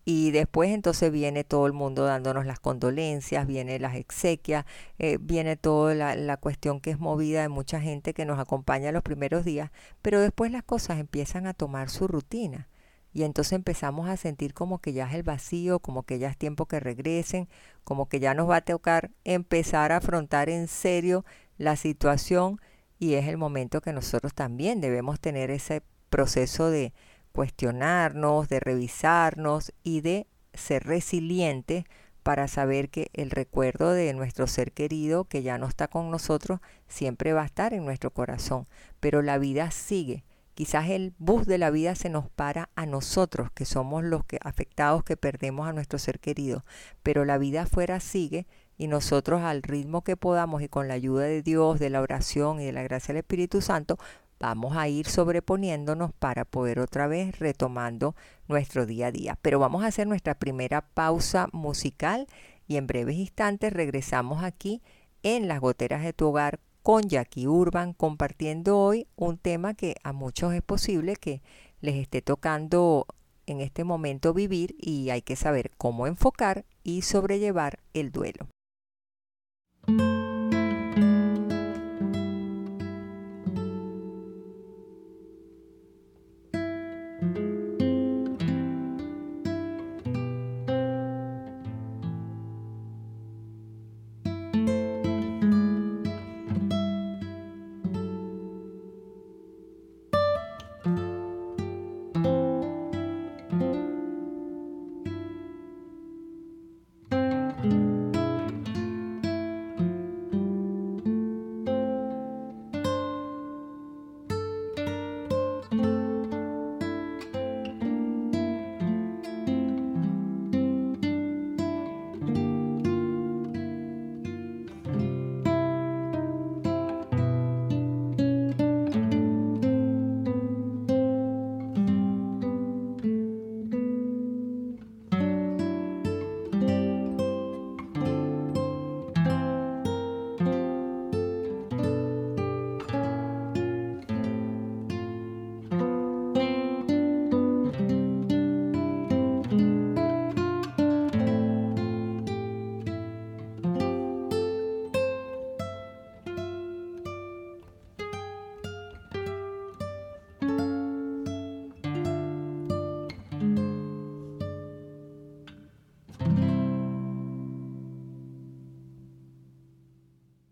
Y 0.04 0.30
después 0.30 0.70
entonces 0.70 1.10
viene 1.10 1.44
todo 1.44 1.66
el 1.66 1.72
mundo 1.72 2.04
dándonos 2.04 2.44
las 2.44 2.60
condolencias, 2.60 3.46
viene 3.46 3.78
las 3.78 3.94
exequias, 3.94 4.66
eh, 4.98 5.16
viene 5.18 5.56
toda 5.56 5.94
la, 5.94 6.14
la 6.14 6.36
cuestión 6.36 6.80
que 6.80 6.90
es 6.90 6.98
movida 6.98 7.40
de 7.40 7.48
mucha 7.48 7.80
gente 7.80 8.12
que 8.12 8.26
nos 8.26 8.38
acompaña 8.38 8.92
los 8.92 9.02
primeros 9.02 9.46
días, 9.46 9.70
pero 10.02 10.20
después 10.20 10.52
las 10.52 10.62
cosas 10.62 10.98
empiezan 10.98 11.46
a 11.46 11.54
tomar 11.54 11.88
su 11.88 12.06
rutina 12.06 12.68
y 13.18 13.24
entonces 13.24 13.54
empezamos 13.54 14.08
a 14.08 14.16
sentir 14.16 14.54
como 14.54 14.78
que 14.78 14.92
ya 14.92 15.08
es 15.08 15.14
el 15.14 15.24
vacío, 15.24 15.80
como 15.80 16.04
que 16.04 16.20
ya 16.20 16.28
es 16.28 16.36
tiempo 16.36 16.66
que 16.66 16.78
regresen, 16.78 17.48
como 17.82 18.08
que 18.08 18.20
ya 18.20 18.32
nos 18.32 18.48
va 18.48 18.58
a 18.58 18.60
tocar 18.60 19.10
empezar 19.24 19.90
a 19.90 19.96
afrontar 19.96 20.48
en 20.48 20.68
serio 20.68 21.24
la 21.56 21.74
situación 21.74 22.60
y 22.96 23.14
es 23.14 23.26
el 23.26 23.36
momento 23.36 23.80
que 23.80 23.92
nosotros 23.92 24.34
también 24.34 24.80
debemos 24.80 25.18
tener 25.18 25.50
ese 25.50 25.82
proceso 26.10 26.70
de 26.70 26.92
cuestionarnos, 27.32 28.48
de 28.48 28.60
revisarnos 28.60 29.72
y 29.82 30.00
de 30.00 30.28
ser 30.54 30.84
resilientes 30.84 31.86
para 32.22 32.46
saber 32.46 32.88
que 32.88 33.10
el 33.14 33.32
recuerdo 33.32 33.94
de 33.94 34.14
nuestro 34.14 34.46
ser 34.46 34.70
querido 34.70 35.24
que 35.24 35.42
ya 35.42 35.58
no 35.58 35.66
está 35.66 35.88
con 35.88 36.12
nosotros 36.12 36.60
siempre 36.86 37.32
va 37.32 37.42
a 37.42 37.46
estar 37.46 37.74
en 37.74 37.84
nuestro 37.84 38.12
corazón, 38.12 38.68
pero 39.00 39.22
la 39.22 39.38
vida 39.38 39.72
sigue 39.72 40.22
Quizás 40.58 40.90
el 40.90 41.14
bus 41.18 41.46
de 41.46 41.56
la 41.56 41.70
vida 41.70 41.94
se 41.94 42.10
nos 42.10 42.30
para 42.30 42.68
a 42.74 42.84
nosotros, 42.84 43.52
que 43.52 43.64
somos 43.64 44.02
los 44.02 44.24
que 44.24 44.40
afectados 44.42 45.04
que 45.04 45.16
perdemos 45.16 45.68
a 45.68 45.72
nuestro 45.72 46.00
ser 46.00 46.18
querido, 46.18 46.64
pero 47.04 47.24
la 47.24 47.38
vida 47.38 47.62
afuera 47.62 48.00
sigue 48.00 48.48
y 48.76 48.88
nosotros 48.88 49.42
al 49.42 49.62
ritmo 49.62 50.02
que 50.02 50.16
podamos 50.16 50.60
y 50.60 50.68
con 50.68 50.88
la 50.88 50.94
ayuda 50.94 51.26
de 51.26 51.42
Dios, 51.42 51.78
de 51.78 51.90
la 51.90 52.00
oración 52.00 52.60
y 52.60 52.64
de 52.64 52.72
la 52.72 52.82
gracia 52.82 53.12
del 53.12 53.20
Espíritu 53.20 53.60
Santo, 53.60 53.98
vamos 54.40 54.76
a 54.76 54.88
ir 54.88 55.06
sobreponiéndonos 55.06 56.12
para 56.12 56.44
poder 56.44 56.80
otra 56.80 57.06
vez 57.06 57.38
retomando 57.38 58.16
nuestro 58.48 58.84
día 58.84 59.06
a 59.06 59.12
día. 59.12 59.38
Pero 59.40 59.60
vamos 59.60 59.84
a 59.84 59.86
hacer 59.86 60.08
nuestra 60.08 60.40
primera 60.40 60.80
pausa 60.80 61.46
musical 61.52 62.26
y 62.66 62.78
en 62.78 62.88
breves 62.88 63.16
instantes 63.16 63.72
regresamos 63.72 64.42
aquí 64.42 64.82
en 65.22 65.46
las 65.46 65.60
goteras 65.60 66.02
de 66.02 66.12
tu 66.12 66.26
hogar 66.26 66.58
con 66.88 67.02
Jackie 67.02 67.46
Urban 67.46 67.92
compartiendo 67.92 68.78
hoy 68.78 69.06
un 69.14 69.36
tema 69.36 69.74
que 69.74 69.96
a 70.04 70.14
muchos 70.14 70.54
es 70.54 70.62
posible 70.62 71.16
que 71.16 71.42
les 71.82 71.96
esté 71.96 72.22
tocando 72.22 73.04
en 73.44 73.60
este 73.60 73.84
momento 73.84 74.32
vivir 74.32 74.74
y 74.78 75.10
hay 75.10 75.20
que 75.20 75.36
saber 75.36 75.70
cómo 75.76 76.06
enfocar 76.06 76.64
y 76.84 77.02
sobrellevar 77.02 77.80
el 77.92 78.10
duelo. 78.10 78.48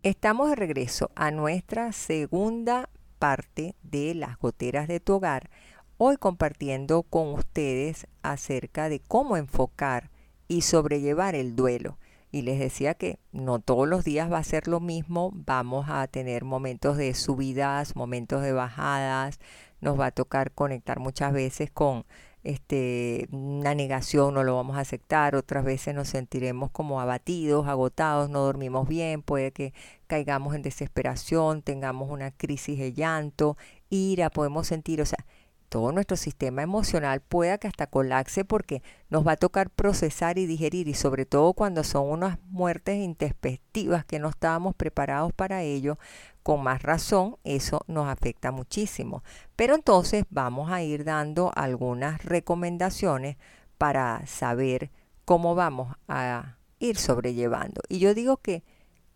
Estamos 0.07 0.49
de 0.49 0.55
regreso 0.55 1.11
a 1.15 1.31
nuestra 1.31 1.91
segunda 1.91 2.89
parte 3.19 3.75
de 3.83 4.15
las 4.15 4.39
goteras 4.39 4.87
de 4.87 5.01
tu 5.01 5.15
hogar, 5.15 5.49
hoy 5.97 6.15
compartiendo 6.15 7.03
con 7.03 7.33
ustedes 7.33 8.07
acerca 8.21 8.87
de 8.87 9.01
cómo 9.01 9.35
enfocar 9.35 10.09
y 10.47 10.61
sobrellevar 10.61 11.35
el 11.35 11.57
duelo. 11.57 11.97
Y 12.31 12.43
les 12.43 12.57
decía 12.57 12.93
que 12.93 13.19
no 13.33 13.59
todos 13.59 13.85
los 13.85 14.05
días 14.05 14.31
va 14.31 14.37
a 14.37 14.43
ser 14.43 14.69
lo 14.69 14.79
mismo, 14.79 15.31
vamos 15.33 15.87
a 15.89 16.07
tener 16.07 16.45
momentos 16.45 16.95
de 16.95 17.13
subidas, 17.13 17.97
momentos 17.97 18.41
de 18.43 18.53
bajadas, 18.53 19.41
nos 19.81 19.99
va 19.99 20.05
a 20.05 20.11
tocar 20.11 20.53
conectar 20.53 20.99
muchas 20.99 21.33
veces 21.33 21.69
con 21.69 22.05
este, 22.47 23.27
una 23.31 23.75
negación, 23.75 24.33
no 24.33 24.43
lo 24.45 24.55
vamos 24.55 24.77
a 24.77 24.79
aceptar, 24.79 25.35
otras 25.35 25.65
veces 25.65 25.93
nos 25.93 26.07
sentiremos 26.07 26.71
como 26.71 27.01
abatidos, 27.01 27.67
agotados, 27.67 28.29
no 28.29 28.39
dormimos 28.39 28.87
bien, 28.87 29.21
puede 29.21 29.51
que 29.51 29.73
caigamos 30.07 30.55
en 30.55 30.61
desesperación, 30.61 31.61
tengamos 31.61 32.09
una 32.09 32.31
crisis 32.31 32.79
de 32.79 32.93
llanto, 32.93 33.57
ira, 33.89 34.29
podemos 34.29 34.65
sentir, 34.65 35.01
o 35.01 35.05
sea, 35.05 35.25
todo 35.67 35.91
nuestro 35.91 36.15
sistema 36.15 36.61
emocional 36.61 37.19
pueda 37.19 37.57
que 37.57 37.67
hasta 37.67 37.87
colapse 37.87 38.45
porque 38.45 38.81
nos 39.09 39.27
va 39.27 39.33
a 39.33 39.37
tocar 39.37 39.69
procesar 39.69 40.37
y 40.37 40.45
digerir 40.45 40.87
y 40.87 40.93
sobre 40.93 41.25
todo 41.25 41.51
cuando 41.51 41.83
son 41.83 42.09
unas 42.09 42.39
muertes 42.45 42.97
intempestivas 42.97 44.05
que 44.05 44.19
no 44.19 44.29
estábamos 44.29 44.73
preparados 44.73 45.33
para 45.33 45.63
ello, 45.63 45.97
con 46.47 46.63
más 46.63 46.81
razón 46.81 47.35
eso 47.43 47.81
nos 47.87 48.07
afecta 48.07 48.53
muchísimo. 48.53 49.21
Pero 49.57 49.75
entonces 49.75 50.23
vamos 50.29 50.71
a 50.71 50.81
ir 50.81 51.03
dando 51.03 51.51
algunas 51.53 52.23
recomendaciones 52.23 53.35
para 53.77 54.25
saber 54.27 54.89
cómo 55.25 55.55
vamos 55.55 55.97
a 56.07 56.55
ir 56.79 56.95
sobrellevando. 56.95 57.81
Y 57.89 57.99
yo 57.99 58.13
digo 58.13 58.37
que 58.37 58.63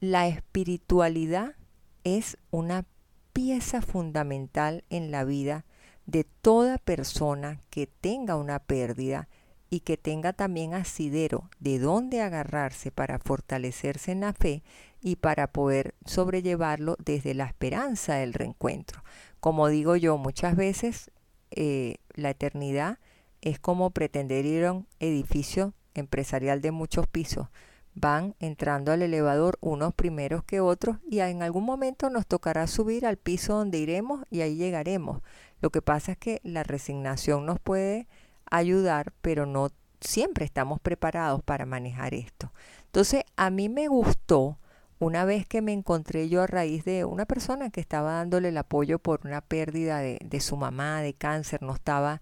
la 0.01 0.27
espiritualidad 0.27 1.55
es 2.03 2.37
una 2.49 2.83
pieza 3.31 3.81
fundamental 3.81 4.83
en 4.89 5.09
la 5.09 5.23
vida 5.23 5.63
de 6.05 6.25
toda 6.25 6.79
persona 6.79 7.61
que 7.69 7.87
tenga 7.87 8.35
una 8.35 8.59
pérdida 8.59 9.29
y 9.69 9.79
que 9.79 9.95
tenga 9.95 10.33
también 10.33 10.73
asidero 10.73 11.49
de 11.61 11.79
dónde 11.79 12.21
agarrarse 12.21 12.91
para 12.91 13.19
fortalecerse 13.19 14.11
en 14.11 14.19
la 14.19 14.33
fe 14.33 14.63
y 15.01 15.15
para 15.15 15.47
poder 15.47 15.95
sobrellevarlo 16.05 16.95
desde 17.03 17.33
la 17.33 17.45
esperanza 17.45 18.15
del 18.15 18.33
reencuentro. 18.33 19.03
Como 19.39 19.67
digo 19.67 19.95
yo, 19.95 20.17
muchas 20.17 20.55
veces 20.55 21.11
eh, 21.49 21.95
la 22.13 22.29
eternidad 22.29 22.99
es 23.41 23.59
como 23.59 23.89
pretender 23.89 24.45
ir 24.45 24.65
a 24.65 24.73
un 24.73 24.87
edificio 24.99 25.73
empresarial 25.95 26.61
de 26.61 26.71
muchos 26.71 27.07
pisos. 27.07 27.47
Van 27.93 28.35
entrando 28.39 28.91
al 28.91 29.01
elevador 29.01 29.57
unos 29.59 29.93
primeros 29.93 30.43
que 30.43 30.61
otros 30.61 30.97
y 31.09 31.19
en 31.19 31.43
algún 31.43 31.65
momento 31.65 32.09
nos 32.09 32.25
tocará 32.25 32.67
subir 32.67 33.05
al 33.05 33.17
piso 33.17 33.55
donde 33.55 33.79
iremos 33.79 34.23
y 34.29 34.41
ahí 34.41 34.55
llegaremos. 34.55 35.21
Lo 35.59 35.71
que 35.71 35.81
pasa 35.81 36.13
es 36.13 36.17
que 36.17 36.39
la 36.43 36.63
resignación 36.63 37.45
nos 37.45 37.59
puede 37.59 38.07
ayudar, 38.49 39.11
pero 39.21 39.45
no 39.45 39.69
siempre 39.99 40.45
estamos 40.45 40.79
preparados 40.79 41.43
para 41.43 41.65
manejar 41.65 42.13
esto. 42.13 42.53
Entonces, 42.85 43.23
a 43.35 43.49
mí 43.49 43.67
me 43.67 43.87
gustó 43.87 44.57
una 45.01 45.25
vez 45.25 45.45
que 45.45 45.61
me 45.61 45.73
encontré 45.73 46.29
yo 46.29 46.41
a 46.43 46.47
raíz 46.47 46.85
de 46.85 47.05
una 47.05 47.25
persona 47.25 47.69
que 47.71 47.81
estaba 47.81 48.13
dándole 48.13 48.49
el 48.49 48.57
apoyo 48.57 48.99
por 48.99 49.21
una 49.25 49.41
pérdida 49.41 49.99
de, 49.99 50.19
de 50.23 50.39
su 50.39 50.57
mamá 50.57 51.01
de 51.01 51.13
cáncer, 51.13 51.61
no 51.61 51.73
estaba 51.73 52.21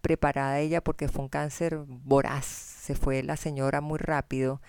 preparada 0.00 0.60
ella 0.60 0.80
porque 0.80 1.08
fue 1.08 1.24
un 1.24 1.28
cáncer 1.28 1.78
voraz, 1.86 2.46
se 2.46 2.94
fue 2.94 3.22
la 3.22 3.36
señora 3.36 3.80
muy 3.80 3.98
rápido 3.98 4.60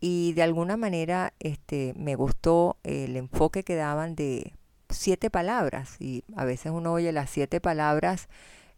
y 0.00 0.34
de 0.34 0.42
alguna 0.42 0.76
manera 0.76 1.32
este, 1.40 1.94
me 1.96 2.14
gustó 2.14 2.76
el 2.82 3.16
enfoque 3.16 3.62
que 3.64 3.76
daban 3.76 4.14
de 4.16 4.52
siete 4.90 5.30
palabras 5.30 5.96
y 6.00 6.24
a 6.36 6.44
veces 6.44 6.72
uno 6.72 6.92
oye 6.92 7.12
las 7.12 7.30
siete 7.30 7.60
palabras 7.60 8.28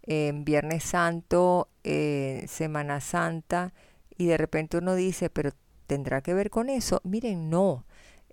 en 0.03 0.45
Viernes 0.45 0.85
Santo, 0.85 1.69
Semana 1.83 3.01
Santa, 3.01 3.73
y 4.17 4.27
de 4.27 4.37
repente 4.37 4.79
uno 4.79 4.95
dice, 4.95 5.31
pero 5.31 5.51
¿tendrá 5.87 6.23
que 6.23 6.33
ver 6.33 6.51
con 6.51 6.69
eso? 6.71 7.01
Miren, 7.05 7.51
no. 7.51 7.85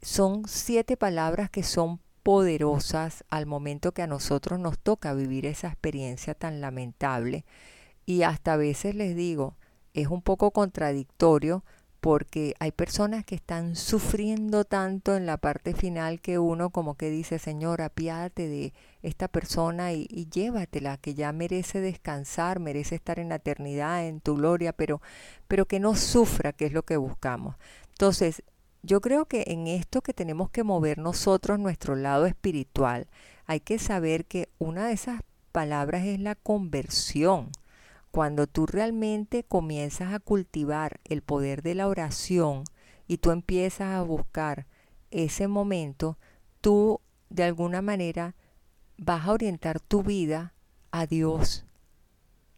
Son 0.04 0.44
siete 0.50 0.98
palabras 0.98 1.50
que 1.50 1.63
son 1.63 2.02
poderosas 2.24 3.24
al 3.30 3.46
momento 3.46 3.94
que 3.94 4.02
a 4.02 4.08
nosotros 4.08 4.60
nos 4.60 4.78
toca 4.78 5.13
vivir 5.13 5.46
esa 5.46 5.70
experiencia 5.70 6.34
tan 6.34 6.60
lamentable. 6.60 7.46
Y 8.06 8.24
hasta 8.24 8.54
a 8.54 8.58
veces 8.58 8.96
les 8.96 9.16
digo, 9.16 9.56
es 9.94 10.08
un 10.08 10.22
poco 10.22 10.52
contradictorio 10.52 11.63
porque 12.02 12.54
hay 12.60 12.74
personas 12.74 13.24
que 13.24 13.36
están 13.36 13.78
sufriendo 13.78 14.66
tanto 14.66 15.16
en 15.16 15.26
la 15.26 15.38
parte 15.38 15.74
final 15.74 16.20
que 16.20 16.38
uno 16.38 16.70
como 16.70 16.96
que 16.96 17.10
dice, 17.10 17.39
Señor, 17.39 17.82
apiádate 17.82 18.50
de 18.50 18.74
esta 19.04 19.30
persona 19.30 19.94
y, 19.94 20.06
llévatela, 20.30 20.98
que 20.98 21.13
ya 21.13 21.32
merece 21.32 21.80
descansar, 21.80 22.60
merece 22.60 22.96
estar 22.96 23.20
en 23.20 23.30
la 23.30 23.36
eternidad, 23.36 24.06
en 24.06 24.20
tu 24.20 24.36
gloria, 24.36 24.74
pero, 24.74 25.02
pero 25.48 25.66
que 25.66 25.80
no 25.80 25.96
sufra, 25.96 26.52
que 26.52 26.66
es 26.66 26.74
lo 26.74 26.84
que 26.84 26.98
buscamos. 26.98 27.56
Entonces, 27.92 28.44
yo 28.84 29.00
creo 29.00 29.26
que 29.26 29.46
en 29.48 29.67
esto 29.67 30.02
que 30.02 30.13
tenemos 30.13 30.50
que 30.50 30.63
mover 30.63 30.98
nosotros, 30.98 31.58
nuestro 31.58 31.96
lado 31.96 32.26
espiritual, 32.26 33.08
hay 33.46 33.62
que 33.62 33.80
saber 33.80 34.26
que 34.26 34.50
una 34.60 34.88
de 34.88 34.93
esas 34.93 35.22
palabras 35.54 36.06
es 36.06 36.19
la 36.19 36.36
conversión 36.36 37.52
cuando 38.12 38.46
tú 38.46 38.67
realmente 38.67 39.43
comienzas 39.43 40.13
a 40.13 40.19
cultivar 40.19 41.00
el 41.06 41.24
poder 41.24 41.63
de 41.63 41.76
la 41.76 41.88
oración 41.88 42.63
y 43.08 43.17
tú 43.17 43.32
empiezas 43.32 43.96
a 43.96 44.02
buscar 44.04 44.67
ese 45.10 45.48
momento, 45.48 46.17
tú 46.62 47.00
de 47.30 47.43
alguna 47.43 47.82
manera 47.82 48.36
vas 48.98 49.28
a 49.28 49.32
orientar 49.32 49.80
tu 49.80 50.04
vida 50.04 50.54
a 50.91 51.08
Dios. 51.08 51.65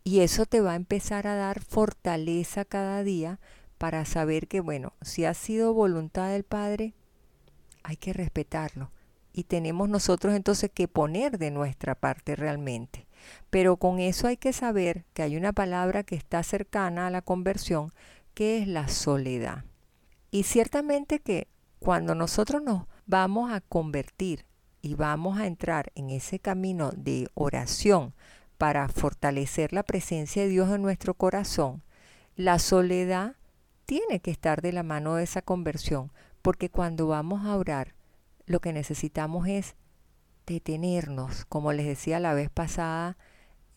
Y 0.04 0.20
eso 0.20 0.46
te 0.46 0.60
va 0.60 0.74
a 0.74 0.76
empezar 0.76 1.26
a 1.26 1.36
dar 1.36 1.62
fortaleza 1.62 2.66
cada 2.66 3.04
día 3.04 3.40
para 3.78 4.06
saber 4.06 4.48
que, 4.48 4.62
bueno, 4.62 4.94
si 5.02 5.26
ha 5.26 5.34
sido 5.34 5.74
voluntad 5.74 6.30
del 6.30 6.44
Padre, 6.44 6.94
hay 7.84 7.98
que 7.98 8.14
respetarlo. 8.14 8.92
Y 9.34 9.44
tenemos 9.44 9.90
nosotros 9.90 10.34
entonces 10.34 10.72
que 10.74 10.88
poner 10.88 11.38
de 11.38 11.52
nuestra 11.52 11.96
parte 11.96 12.36
realmente. 12.36 13.06
Pero 13.50 13.78
con 13.78 14.00
eso 14.00 14.28
hay 14.28 14.38
que 14.38 14.54
saber 14.54 15.06
que 15.14 15.24
hay 15.24 15.36
una 15.36 15.52
palabra 15.52 16.04
que 16.04 16.16
está 16.16 16.42
cercana 16.44 17.08
a 17.08 17.12
la 17.12 17.22
conversión, 17.22 17.92
que 18.34 18.60
es 18.60 18.68
la 18.68 18.88
soledad. 18.88 19.66
Y 20.32 20.44
ciertamente 20.44 21.20
que 21.20 21.48
cuando 21.80 22.16
nosotros 22.16 22.62
nos 22.64 22.86
vamos 23.06 23.52
a 23.52 23.62
convertir 23.62 24.46
y 24.82 24.96
vamos 24.96 25.38
a 25.38 25.48
entrar 25.48 25.92
en 25.96 26.10
ese 26.10 26.40
camino 26.40 26.92
de 26.96 27.28
oración 27.34 28.14
para 28.58 28.88
fortalecer 28.88 29.74
la 29.74 29.84
presencia 29.84 30.44
de 30.44 30.50
Dios 30.50 30.70
en 30.72 30.82
nuestro 30.82 31.14
corazón, 31.14 31.84
la 32.36 32.60
soledad 32.60 33.36
tiene 33.86 34.20
que 34.20 34.32
estar 34.32 34.62
de 34.62 34.72
la 34.72 34.84
mano 34.84 35.16
de 35.16 35.24
esa 35.24 35.42
conversión, 35.42 36.12
porque 36.42 36.70
cuando 36.70 37.08
vamos 37.08 37.46
a 37.46 37.56
orar, 37.56 37.96
lo 38.46 38.60
que 38.60 38.74
necesitamos 38.74 39.48
es 39.48 39.76
detenernos, 40.46 41.46
como 41.46 41.74
les 41.74 41.86
decía 41.86 42.20
la 42.20 42.34
vez 42.34 42.50
pasada 42.50 43.18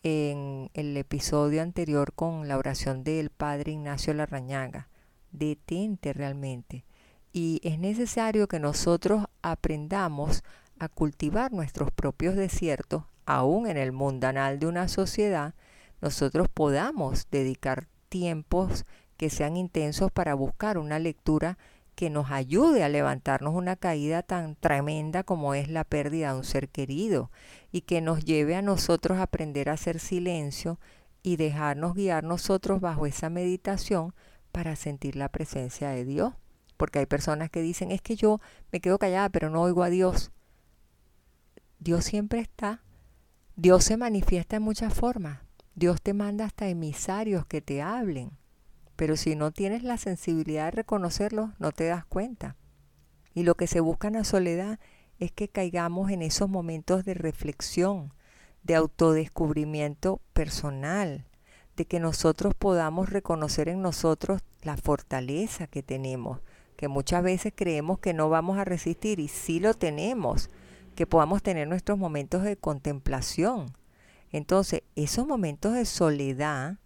en 0.03 0.69
el 0.73 0.95
episodio 0.95 1.61
anterior 1.61 2.13
con 2.13 2.47
la 2.47 2.57
oración 2.57 3.03
del 3.03 3.29
Padre 3.29 3.71
Ignacio 3.71 4.13
Larrañaga. 4.13 4.87
Detente 5.31 6.13
realmente. 6.13 6.85
Y 7.33 7.59
es 7.63 7.79
necesario 7.79 8.47
que 8.47 8.59
nosotros 8.59 9.25
aprendamos 9.41 10.43
a 10.79 10.87
cultivar 10.87 11.51
nuestros 11.51 11.91
propios 11.91 12.35
desiertos, 12.35 13.03
aún 13.25 13.67
en 13.67 13.77
el 13.77 13.91
mundanal 13.91 14.59
de 14.59 14.67
una 14.67 14.87
sociedad, 14.87 15.53
nosotros 16.01 16.47
podamos 16.51 17.27
dedicar 17.29 17.87
tiempos 18.07 18.85
que 19.19 19.29
sean 19.29 19.57
intensos 19.57 20.13
para 20.13 20.33
buscar 20.33 20.77
una 20.77 20.97
lectura 20.97 21.57
que 21.93 22.09
nos 22.09 22.31
ayude 22.31 22.85
a 22.85 22.89
levantarnos 22.89 23.53
una 23.53 23.75
caída 23.75 24.23
tan 24.23 24.55
tremenda 24.55 25.23
como 25.23 25.55
es 25.55 25.67
la 25.67 25.83
pérdida 25.83 26.31
de 26.31 26.37
un 26.37 26.45
ser 26.45 26.69
querido 26.69 27.29
y 27.69 27.81
que 27.81 27.99
nos 27.99 28.23
lleve 28.23 28.55
a 28.55 28.61
nosotros 28.61 29.17
a 29.17 29.23
aprender 29.23 29.67
a 29.67 29.73
hacer 29.73 29.99
silencio 29.99 30.79
y 31.21 31.35
dejarnos 31.35 31.95
guiar 31.95 32.23
nosotros 32.23 32.79
bajo 32.79 33.05
esa 33.05 33.29
meditación 33.29 34.15
para 34.53 34.77
sentir 34.77 35.17
la 35.17 35.27
presencia 35.27 35.89
de 35.89 36.05
Dios. 36.05 36.33
Porque 36.77 36.99
hay 36.99 37.05
personas 37.05 37.49
que 37.49 37.61
dicen, 37.61 37.91
es 37.91 38.01
que 38.01 38.15
yo 38.15 38.39
me 38.71 38.79
quedo 38.79 38.99
callada 38.99 39.27
pero 39.27 39.49
no 39.49 39.61
oigo 39.61 39.83
a 39.83 39.89
Dios. 39.89 40.31
Dios 41.79 42.05
siempre 42.05 42.39
está. 42.39 42.83
Dios 43.57 43.83
se 43.83 43.97
manifiesta 43.97 44.55
en 44.55 44.61
muchas 44.61 44.93
formas. 44.93 45.41
Dios 45.75 46.01
te 46.01 46.13
manda 46.13 46.45
hasta 46.45 46.69
emisarios 46.69 47.45
que 47.45 47.59
te 47.59 47.81
hablen 47.81 48.38
pero 48.99 49.15
si 49.15 49.37
no 49.37 49.51
tienes 49.51 49.83
la 49.83 49.97
sensibilidad 49.97 50.65
de 50.65 50.71
reconocerlo, 50.71 51.53
no 51.57 51.71
te 51.71 51.85
das 51.85 52.03
cuenta. 52.03 52.57
Y 53.33 53.43
lo 53.43 53.55
que 53.55 53.65
se 53.65 53.79
busca 53.79 54.09
en 54.09 54.15
la 54.15 54.25
soledad 54.25 54.77
es 55.19 55.31
que 55.31 55.47
caigamos 55.47 56.11
en 56.11 56.21
esos 56.21 56.49
momentos 56.49 57.05
de 57.05 57.13
reflexión, 57.13 58.13
de 58.61 58.75
autodescubrimiento 58.75 60.19
personal, 60.33 61.29
de 61.77 61.85
que 61.85 62.01
nosotros 62.01 62.53
podamos 62.53 63.09
reconocer 63.09 63.69
en 63.69 63.81
nosotros 63.81 64.41
la 64.63 64.75
fortaleza 64.75 65.67
que 65.67 65.81
tenemos, 65.81 66.41
que 66.75 66.89
muchas 66.89 67.23
veces 67.23 67.53
creemos 67.55 67.99
que 67.99 68.13
no 68.13 68.27
vamos 68.27 68.57
a 68.57 68.65
resistir 68.65 69.21
y 69.21 69.29
sí 69.29 69.61
lo 69.61 69.75
tenemos, 69.75 70.49
que 70.95 71.07
podamos 71.07 71.41
tener 71.41 71.69
nuestros 71.69 71.97
momentos 71.97 72.43
de 72.43 72.57
contemplación. 72.57 73.77
Entonces, 74.33 74.83
esos 74.97 75.25
momentos 75.25 75.73
de 75.73 75.85
soledad 75.85 76.79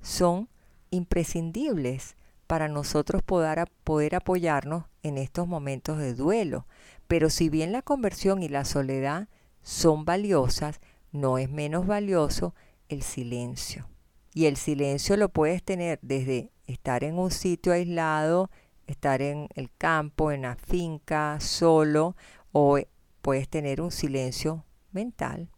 son 0.00 0.48
imprescindibles 0.90 2.16
para 2.46 2.68
nosotros 2.68 3.22
poder, 3.22 3.68
poder 3.84 4.14
apoyarnos 4.14 4.84
en 5.02 5.18
estos 5.18 5.46
momentos 5.48 5.98
de 5.98 6.14
duelo. 6.14 6.66
Pero 7.08 7.30
si 7.30 7.48
bien 7.48 7.72
la 7.72 7.82
conversión 7.82 8.42
y 8.42 8.48
la 8.48 8.64
soledad 8.64 9.28
son 9.62 10.04
valiosas, 10.04 10.80
no 11.12 11.38
es 11.38 11.50
menos 11.50 11.86
valioso 11.86 12.54
el 12.88 13.02
silencio. 13.02 13.88
Y 14.34 14.46
el 14.46 14.56
silencio 14.56 15.16
lo 15.16 15.28
puedes 15.28 15.62
tener 15.62 15.98
desde 16.02 16.50
estar 16.66 17.04
en 17.04 17.18
un 17.18 17.30
sitio 17.30 17.72
aislado, 17.72 18.50
estar 18.86 19.22
en 19.22 19.48
el 19.54 19.70
campo, 19.76 20.30
en 20.30 20.42
la 20.42 20.56
finca, 20.56 21.38
solo, 21.40 22.16
o 22.52 22.78
puedes 23.22 23.48
tener 23.48 23.80
un 23.80 23.90
silencio 23.90 24.64
mental. 24.92 25.48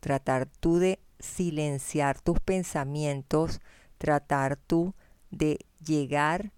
Tratar 0.00 0.46
tú 0.46 0.78
de 0.78 1.00
silenciar 1.18 2.20
tus 2.20 2.40
pensamientos, 2.40 3.60
tratar 4.02 4.56
tú 4.56 4.96
de 5.30 5.64
llegar 5.78 6.50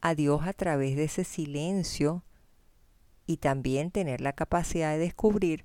a 0.00 0.14
Dios 0.14 0.46
a 0.46 0.52
través 0.52 0.94
de 0.94 1.04
ese 1.04 1.24
silencio 1.24 2.22
y 3.26 3.38
también 3.38 3.90
tener 3.90 4.20
la 4.20 4.34
capacidad 4.34 4.92
de 4.92 4.98
descubrir 4.98 5.64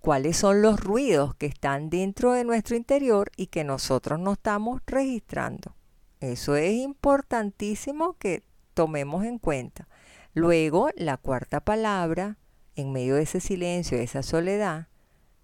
cuáles 0.00 0.36
son 0.36 0.62
los 0.62 0.80
ruidos 0.80 1.36
que 1.36 1.46
están 1.46 1.90
dentro 1.90 2.32
de 2.32 2.42
nuestro 2.42 2.74
interior 2.74 3.30
y 3.36 3.46
que 3.46 3.62
nosotros 3.62 4.18
no 4.18 4.32
estamos 4.32 4.82
registrando. 4.84 5.76
Eso 6.18 6.56
es 6.56 6.74
importantísimo 6.74 8.14
que 8.18 8.42
tomemos 8.74 9.24
en 9.24 9.38
cuenta. 9.38 9.86
Luego, 10.34 10.90
la 10.96 11.18
cuarta 11.18 11.60
palabra 11.60 12.36
en 12.74 12.90
medio 12.90 13.14
de 13.14 13.22
ese 13.22 13.38
silencio, 13.38 13.96
de 13.96 14.02
esa 14.04 14.24
soledad, 14.24 14.88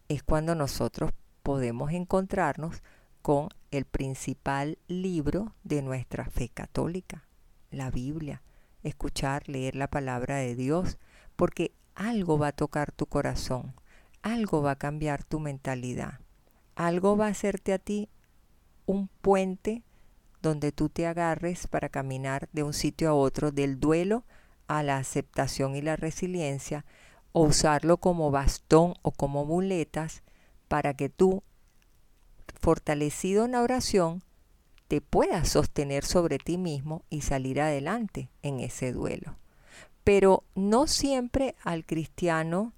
es 0.09 0.25
cuando 0.25 0.57
nosotros 0.57 1.12
podemos 1.45 1.92
encontrarnos 1.92 2.83
con 3.23 3.49
el 3.71 3.85
principal 3.85 4.79
libro 4.89 5.55
de 5.65 5.81
nuestra 5.81 6.27
fe 6.27 6.49
católica, 6.49 7.27
la 7.71 7.91
Biblia, 7.91 8.43
escuchar, 8.83 9.49
leer 9.49 9.77
la 9.77 9.89
palabra 9.89 10.37
de 10.37 10.55
Dios, 10.55 10.99
porque 11.37 11.73
algo 11.95 12.39
va 12.39 12.49
a 12.49 12.53
tocar 12.53 12.93
tu 12.93 13.07
corazón, 13.07 13.75
algo 14.23 14.63
va 14.63 14.73
a 14.73 14.79
cambiar 14.79 15.25
tu 15.25 15.41
mentalidad, 15.41 16.21
algo 16.75 17.17
va 17.17 17.27
a 17.27 17.31
hacerte 17.31 17.73
a 17.73 17.79
ti 17.79 18.09
un 18.87 19.09
puente 19.09 19.83
donde 20.43 20.73
tú 20.73 20.89
te 20.89 21.07
agarres 21.07 21.67
para 21.69 21.89
caminar 21.89 22.49
de 22.53 22.65
un 22.65 22.73
sitio 22.73 23.11
a 23.11 23.15
otro, 23.15 23.53
del 23.53 23.79
duelo 23.79 24.25
a 24.67 24.83
la 24.83 24.97
aceptación 24.97 25.77
y 25.77 25.83
la 25.83 25.97
resiliencia, 25.97 26.85
o 27.33 27.45
usarlo 27.45 27.97
como 27.97 28.31
bastón 28.31 28.95
o 29.03 29.13
como 29.13 29.45
muletas 29.45 30.23
para 30.69 30.95
que 30.95 31.09
tú, 31.09 31.43
fortalecido 32.62 33.44
en 33.44 33.53
la 33.53 33.62
oración, 33.62 34.22
te 34.87 35.01
puedas 35.01 35.48
sostener 35.48 36.05
sobre 36.05 36.38
ti 36.38 36.59
mismo 36.59 37.03
y 37.11 37.22
salir 37.22 37.61
adelante 37.61 38.31
en 38.42 38.61
ese 38.61 38.92
duelo. 38.92 39.37
Pero 40.05 40.44
no 40.55 40.87
siempre 40.87 41.57
al 41.64 41.85
cristiano 41.85 42.72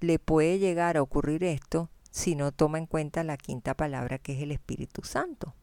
le 0.00 0.20
puede 0.20 0.60
llegar 0.60 0.96
a 0.96 1.02
ocurrir 1.02 1.42
esto 1.42 1.90
si 2.10 2.36
no 2.36 2.52
toma 2.52 2.78
en 2.78 2.86
cuenta 2.86 3.24
la 3.24 3.36
quinta 3.36 3.74
palabra 3.74 4.18
que 4.18 4.34
es 4.34 4.42
el 4.42 4.52
Espíritu 4.52 5.02
Santo. 5.02 5.54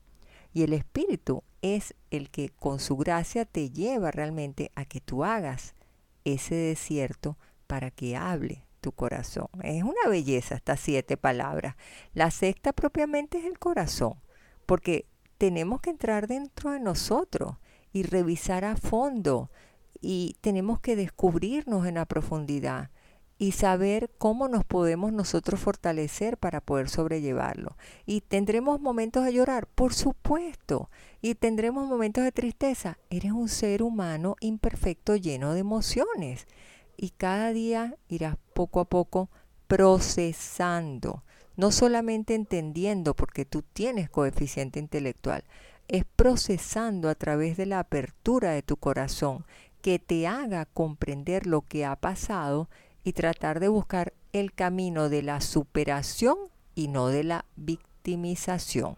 Y 0.53 0.63
el 0.63 0.73
Espíritu 0.73 1.43
es 1.61 1.95
el 2.11 2.29
que 2.29 2.49
con 2.49 2.81
su 2.81 2.97
gracia 2.97 3.45
te 3.45 3.69
lleva 3.69 4.11
realmente 4.11 4.71
a 4.75 4.83
que 4.83 4.99
tú 4.99 5.23
hagas 5.23 5.73
ese 6.25 6.55
desierto 6.55 7.37
para 7.65 7.91
que 7.91 8.17
hable 8.17 8.65
tu 8.83 8.91
corazón. 8.91 9.47
Es 9.63 9.81
una 9.81 10.09
belleza 10.09 10.55
estas 10.55 10.81
siete 10.81 11.15
palabras. 11.17 11.75
La 12.13 12.29
sexta 12.29 12.73
propiamente 12.73 13.39
es 13.39 13.45
el 13.45 13.57
corazón, 13.57 14.15
porque 14.67 15.07
tenemos 15.39 15.81
que 15.81 15.89
entrar 15.89 16.27
dentro 16.27 16.71
de 16.71 16.81
nosotros 16.81 17.55
y 17.93 18.03
revisar 18.03 18.65
a 18.65 18.75
fondo 18.75 19.49
y 20.01 20.35
tenemos 20.41 20.81
que 20.81 20.97
descubrirnos 20.97 21.87
en 21.87 21.95
la 21.95 22.05
profundidad 22.05 22.91
y 23.37 23.53
saber 23.53 24.11
cómo 24.17 24.47
nos 24.47 24.65
podemos 24.65 25.13
nosotros 25.13 25.59
fortalecer 25.59 26.37
para 26.37 26.59
poder 26.59 26.89
sobrellevarlo. 26.89 27.77
Y 28.05 28.21
tendremos 28.21 28.81
momentos 28.81 29.23
de 29.23 29.33
llorar, 29.33 29.67
por 29.67 29.93
supuesto, 29.93 30.89
y 31.21 31.35
tendremos 31.35 31.87
momentos 31.87 32.23
de 32.25 32.31
tristeza. 32.33 32.99
Eres 33.09 33.31
un 33.31 33.47
ser 33.47 33.81
humano 33.81 34.35
imperfecto 34.41 35.15
lleno 35.15 35.53
de 35.53 35.61
emociones 35.61 36.47
y 36.97 37.11
cada 37.11 37.53
día 37.53 37.95
irás 38.07 38.37
poco 38.53 38.79
a 38.79 38.85
poco 38.85 39.29
procesando, 39.67 41.23
no 41.55 41.71
solamente 41.71 42.35
entendiendo 42.35 43.15
porque 43.15 43.45
tú 43.45 43.61
tienes 43.61 44.09
coeficiente 44.09 44.79
intelectual, 44.79 45.43
es 45.87 46.05
procesando 46.15 47.09
a 47.09 47.15
través 47.15 47.57
de 47.57 47.65
la 47.65 47.79
apertura 47.79 48.51
de 48.51 48.61
tu 48.61 48.77
corazón 48.77 49.45
que 49.81 49.99
te 49.99 50.27
haga 50.27 50.65
comprender 50.65 51.45
lo 51.45 51.61
que 51.61 51.85
ha 51.85 51.95
pasado 51.95 52.69
y 53.03 53.13
tratar 53.13 53.59
de 53.59 53.67
buscar 53.67 54.13
el 54.31 54.53
camino 54.53 55.09
de 55.09 55.21
la 55.23 55.41
superación 55.41 56.37
y 56.73 56.87
no 56.87 57.07
de 57.07 57.23
la 57.23 57.45
victimización. 57.55 58.95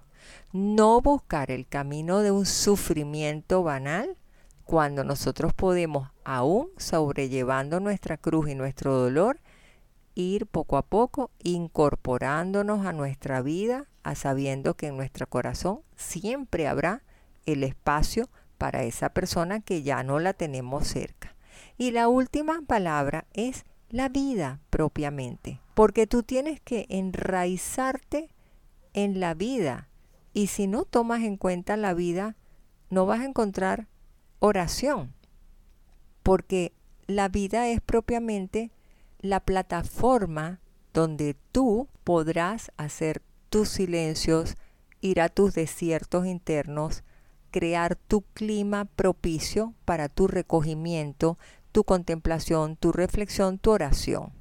No 0.53 1.01
buscar 1.01 1.51
el 1.51 1.67
camino 1.67 2.19
de 2.19 2.31
un 2.31 2.45
sufrimiento 2.45 3.63
banal 3.63 4.15
cuando 4.65 5.03
nosotros 5.03 5.53
podemos, 5.53 6.09
aún 6.23 6.69
sobrellevando 6.77 7.79
nuestra 7.79 8.17
cruz 8.17 8.49
y 8.49 8.55
nuestro 8.55 8.95
dolor, 8.95 9.39
ir 10.15 10.47
poco 10.47 10.77
a 10.77 10.81
poco 10.81 11.31
incorporándonos 11.43 12.85
a 12.85 12.91
nuestra 12.91 13.41
vida, 13.41 13.85
a 14.03 14.15
sabiendo 14.15 14.73
que 14.73 14.87
en 14.87 14.97
nuestro 14.97 15.27
corazón 15.27 15.81
siempre 15.95 16.67
habrá 16.67 17.03
el 17.45 17.63
espacio 17.63 18.29
para 18.57 18.83
esa 18.83 19.09
persona 19.09 19.59
que 19.59 19.83
ya 19.83 20.03
no 20.03 20.19
la 20.19 20.33
tenemos 20.33 20.87
cerca. 20.87 21.35
Y 21.77 21.91
la 21.91 22.07
última 22.07 22.61
palabra 22.65 23.25
es 23.33 23.65
la 23.89 24.09
vida 24.09 24.59
propiamente, 24.69 25.61
porque 25.73 26.07
tú 26.07 26.23
tienes 26.23 26.59
que 26.59 26.87
enraizarte 26.89 28.29
en 28.93 29.19
la 29.19 29.33
vida 29.33 29.89
y 30.33 30.47
si 30.47 30.67
no 30.67 30.85
tomas 30.85 31.21
en 31.21 31.37
cuenta 31.37 31.77
la 31.77 31.93
vida, 31.93 32.35
no 32.89 33.05
vas 33.05 33.21
a 33.21 33.25
encontrar 33.25 33.87
oración, 34.45 35.13
porque 36.23 36.73
la 37.07 37.27
vida 37.27 37.67
es 37.67 37.81
propiamente 37.81 38.71
la 39.19 39.39
plataforma 39.39 40.59
donde 40.93 41.35
tú 41.51 41.87
podrás 42.03 42.71
hacer 42.77 43.21
tus 43.49 43.69
silencios, 43.69 44.55
ir 45.01 45.21
a 45.21 45.29
tus 45.29 45.53
desiertos 45.53 46.25
internos, 46.25 47.03
crear 47.51 47.95
tu 47.95 48.21
clima 48.21 48.85
propicio 48.85 49.73
para 49.85 50.09
tu 50.09 50.27
recogimiento, 50.27 51.37
tu 51.71 51.83
contemplación, 51.83 52.75
tu 52.75 52.91
reflexión, 52.91 53.59
tu 53.59 53.71
oración. 53.71 54.33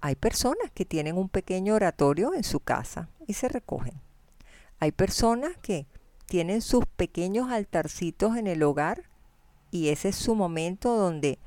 Hay 0.00 0.14
personas 0.14 0.70
que 0.72 0.84
tienen 0.84 1.16
un 1.16 1.28
pequeño 1.28 1.74
oratorio 1.74 2.34
en 2.34 2.44
su 2.44 2.60
casa 2.60 3.08
y 3.26 3.34
se 3.34 3.48
recogen. 3.48 4.00
Hay 4.78 4.92
personas 4.92 5.56
que 5.58 5.86
tienen 6.26 6.60
sus 6.60 6.84
pequeños 6.86 7.50
altarcitos 7.50 8.36
en 8.36 8.46
el 8.46 8.62
hogar 8.62 9.04
y 9.70 9.88
ese 9.88 10.10
es 10.10 10.16
su 10.16 10.34
momento 10.34 10.96
donde 10.96 11.38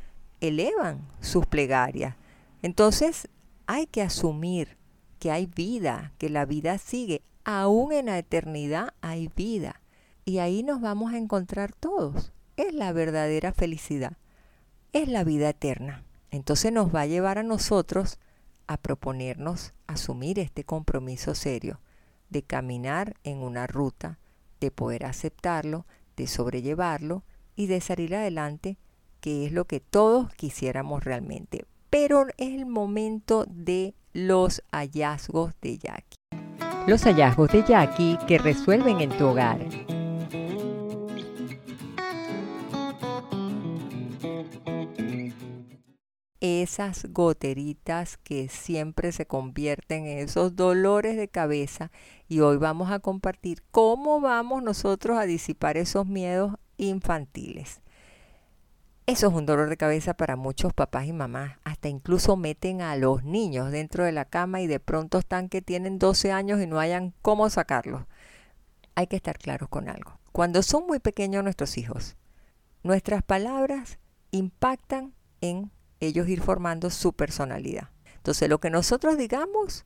elevan 0.42 1.08
sus 1.20 1.46
plegarias. 1.46 2.16
Entonces 2.62 3.28
hay 3.68 3.86
que 3.88 4.02
asumir 4.02 4.78
que 5.20 5.32
hay 5.32 5.46
vida, 5.46 6.14
que 6.18 6.30
la 6.30 6.46
vida 6.46 6.78
sigue, 6.78 7.22
aún 7.44 7.92
en 7.92 8.08
la 8.08 8.18
eternidad 8.18 8.94
hay 9.02 9.30
vida. 9.36 9.82
Y 10.26 10.40
ahí 10.40 10.64
nos 10.64 10.82
vamos 10.82 11.14
a 11.14 11.18
encontrar 11.18 11.74
todos. 11.74 12.32
Es 12.58 12.74
la 12.74 12.92
verdadera 12.94 13.52
felicidad, 13.52 14.18
es 14.94 15.08
la 15.08 15.24
vida 15.24 15.50
eterna. 15.50 16.04
Entonces 16.32 16.72
nos 16.72 16.94
va 16.94 17.02
a 17.02 17.08
llevar 17.08 17.38
a 17.38 17.44
nosotros 17.44 18.20
a 18.68 18.78
proponernos 18.78 19.74
asumir 19.88 20.40
este 20.40 20.64
compromiso 20.64 21.34
serio 21.34 21.80
de 22.30 22.44
caminar 22.44 23.16
en 23.24 23.40
una 23.40 23.66
ruta 23.66 24.20
de 24.60 24.72
poder 24.72 25.06
aceptarlo, 25.06 25.86
de 26.16 26.28
sobrellevarlo 26.28 27.24
y 27.56 27.68
de 27.68 27.82
salir 27.82 28.16
adelante, 28.16 28.78
que 29.22 29.46
es 29.46 29.52
lo 29.52 29.66
que 29.66 29.80
todos 29.80 30.34
quisiéramos 30.34 31.04
realmente. 31.04 31.66
Pero 31.90 32.28
es 32.38 32.54
el 32.54 32.66
momento 32.66 33.46
de 33.50 33.96
los 34.14 34.64
hallazgos 34.72 35.54
de 35.62 35.78
Jackie. 35.78 36.18
Los 36.88 37.04
hallazgos 37.04 37.52
de 37.52 37.64
Jackie 37.64 38.18
que 38.28 38.38
resuelven 38.38 39.02
en 39.02 39.10
tu 39.18 39.28
hogar. 39.28 39.60
Esas 46.42 47.06
goteritas 47.12 48.18
que 48.18 48.48
siempre 48.48 49.12
se 49.12 49.26
convierten 49.26 50.06
en 50.06 50.20
esos 50.20 50.56
dolores 50.56 51.18
de 51.18 51.28
cabeza 51.28 51.92
y 52.28 52.40
hoy 52.40 52.58
vamos 52.58 52.92
a 52.92 53.00
compartir 53.00 53.64
cómo 53.72 54.22
vamos 54.22 54.64
nosotros 54.64 55.18
a 55.18 55.26
disipar 55.26 55.78
esos 55.78 56.06
miedos 56.06 56.54
infantiles. 56.78 57.82
Eso 59.06 59.28
es 59.28 59.34
un 59.34 59.48
dolor 59.48 59.70
de 59.70 59.78
cabeza 59.78 60.14
para 60.14 60.36
muchos 60.36 60.72
papás 60.72 61.08
y 61.08 61.14
mamás. 61.14 61.58
Hasta 61.64 61.90
incluso 61.90 62.38
meten 62.38 62.82
a 62.82 62.96
los 62.96 63.24
niños 63.24 63.72
dentro 63.72 64.04
de 64.04 64.12
la 64.12 64.26
cama 64.26 64.62
y 64.62 64.68
de 64.68 64.80
pronto 64.80 65.18
están 65.18 65.50
que 65.50 65.64
tienen 65.64 65.98
12 65.98 66.32
años 66.32 66.62
y 66.62 66.68
no 66.68 66.80
hayan 66.80 67.16
cómo 67.24 67.50
sacarlos. 67.50 68.04
Hay 68.94 69.08
que 69.08 69.16
estar 69.16 69.40
claros 69.40 69.68
con 69.68 69.90
algo. 69.90 70.20
Cuando 70.32 70.62
son 70.62 70.86
muy 70.86 71.00
pequeños 71.00 71.44
nuestros 71.44 71.78
hijos, 71.80 72.18
nuestras 72.84 73.24
palabras 73.24 73.98
impactan 74.30 75.16
en 75.42 75.72
ellos 76.00 76.28
ir 76.28 76.42
formando 76.42 76.90
su 76.90 77.14
personalidad. 77.14 77.90
Entonces 78.16 78.50
lo 78.50 78.60
que 78.60 78.70
nosotros 78.70 79.18
digamos 79.18 79.86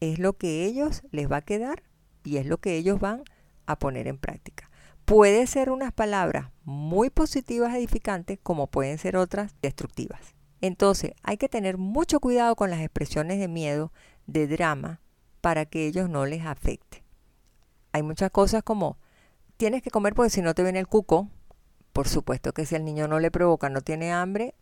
es 0.00 0.18
lo 0.18 0.34
que 0.34 0.64
ellos 0.64 1.02
les 1.10 1.30
va 1.30 1.38
a 1.38 1.42
quedar 1.42 1.82
y 2.24 2.36
es 2.36 2.46
lo 2.46 2.58
que 2.58 2.76
ellos 2.76 3.00
van 3.00 3.22
a 3.66 3.78
poner 3.78 4.06
en 4.08 4.18
práctica. 4.18 4.70
Puede 5.04 5.46
ser 5.46 5.70
unas 5.70 5.92
palabras 5.92 6.50
muy 6.64 7.08
positivas, 7.08 7.74
edificantes, 7.74 8.38
como 8.42 8.66
pueden 8.66 8.98
ser 8.98 9.16
otras 9.16 9.54
destructivas. 9.62 10.34
Entonces 10.60 11.12
hay 11.22 11.36
que 11.36 11.48
tener 11.48 11.78
mucho 11.78 12.20
cuidado 12.20 12.56
con 12.56 12.70
las 12.70 12.80
expresiones 12.80 13.38
de 13.38 13.48
miedo, 13.48 13.92
de 14.26 14.46
drama, 14.46 15.00
para 15.40 15.66
que 15.66 15.86
ellos 15.86 16.10
no 16.10 16.26
les 16.26 16.44
afecte. 16.44 17.04
Hay 17.92 18.02
muchas 18.02 18.30
cosas 18.30 18.62
como, 18.62 18.98
tienes 19.56 19.82
que 19.82 19.90
comer 19.90 20.14
porque 20.14 20.30
si 20.30 20.42
no 20.42 20.54
te 20.54 20.62
viene 20.62 20.78
el 20.78 20.88
cuco. 20.88 21.28
Por 21.92 22.06
supuesto 22.06 22.52
que 22.52 22.66
si 22.66 22.74
el 22.74 22.84
niño 22.84 23.08
no 23.08 23.18
le 23.18 23.30
provoca, 23.30 23.70
no 23.70 23.80
tiene 23.80 24.12
hambre, 24.12 24.54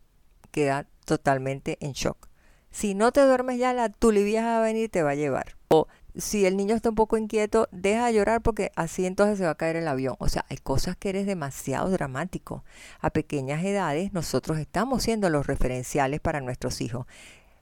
queda 0.47 0.87
totalmente 1.05 1.77
en 1.79 1.93
shock. 1.93 2.27
Si 2.71 2.93
no 2.93 3.11
te 3.11 3.21
duermes 3.21 3.57
ya, 3.57 3.73
la 3.73 3.89
tulivia 3.89 4.43
va 4.43 4.57
a 4.59 4.61
venir 4.61 4.85
y 4.85 4.89
te 4.89 5.03
va 5.03 5.11
a 5.11 5.15
llevar. 5.15 5.55
O 5.69 5.87
si 6.15 6.45
el 6.45 6.57
niño 6.57 6.75
está 6.75 6.89
un 6.89 6.95
poco 6.95 7.17
inquieto, 7.17 7.67
deja 7.71 8.07
de 8.07 8.13
llorar 8.13 8.41
porque 8.41 8.71
así 8.75 9.05
entonces 9.05 9.37
se 9.37 9.45
va 9.45 9.51
a 9.51 9.55
caer 9.55 9.75
el 9.75 9.87
avión. 9.87 10.15
O 10.19 10.29
sea, 10.29 10.45
hay 10.49 10.57
cosas 10.57 10.97
que 10.97 11.09
eres 11.09 11.25
demasiado 11.25 11.89
dramático. 11.89 12.63
A 12.99 13.11
pequeñas 13.11 13.63
edades 13.63 14.13
nosotros 14.13 14.57
estamos 14.57 15.03
siendo 15.03 15.29
los 15.29 15.47
referenciales 15.47 16.19
para 16.19 16.41
nuestros 16.41 16.81
hijos. 16.81 17.05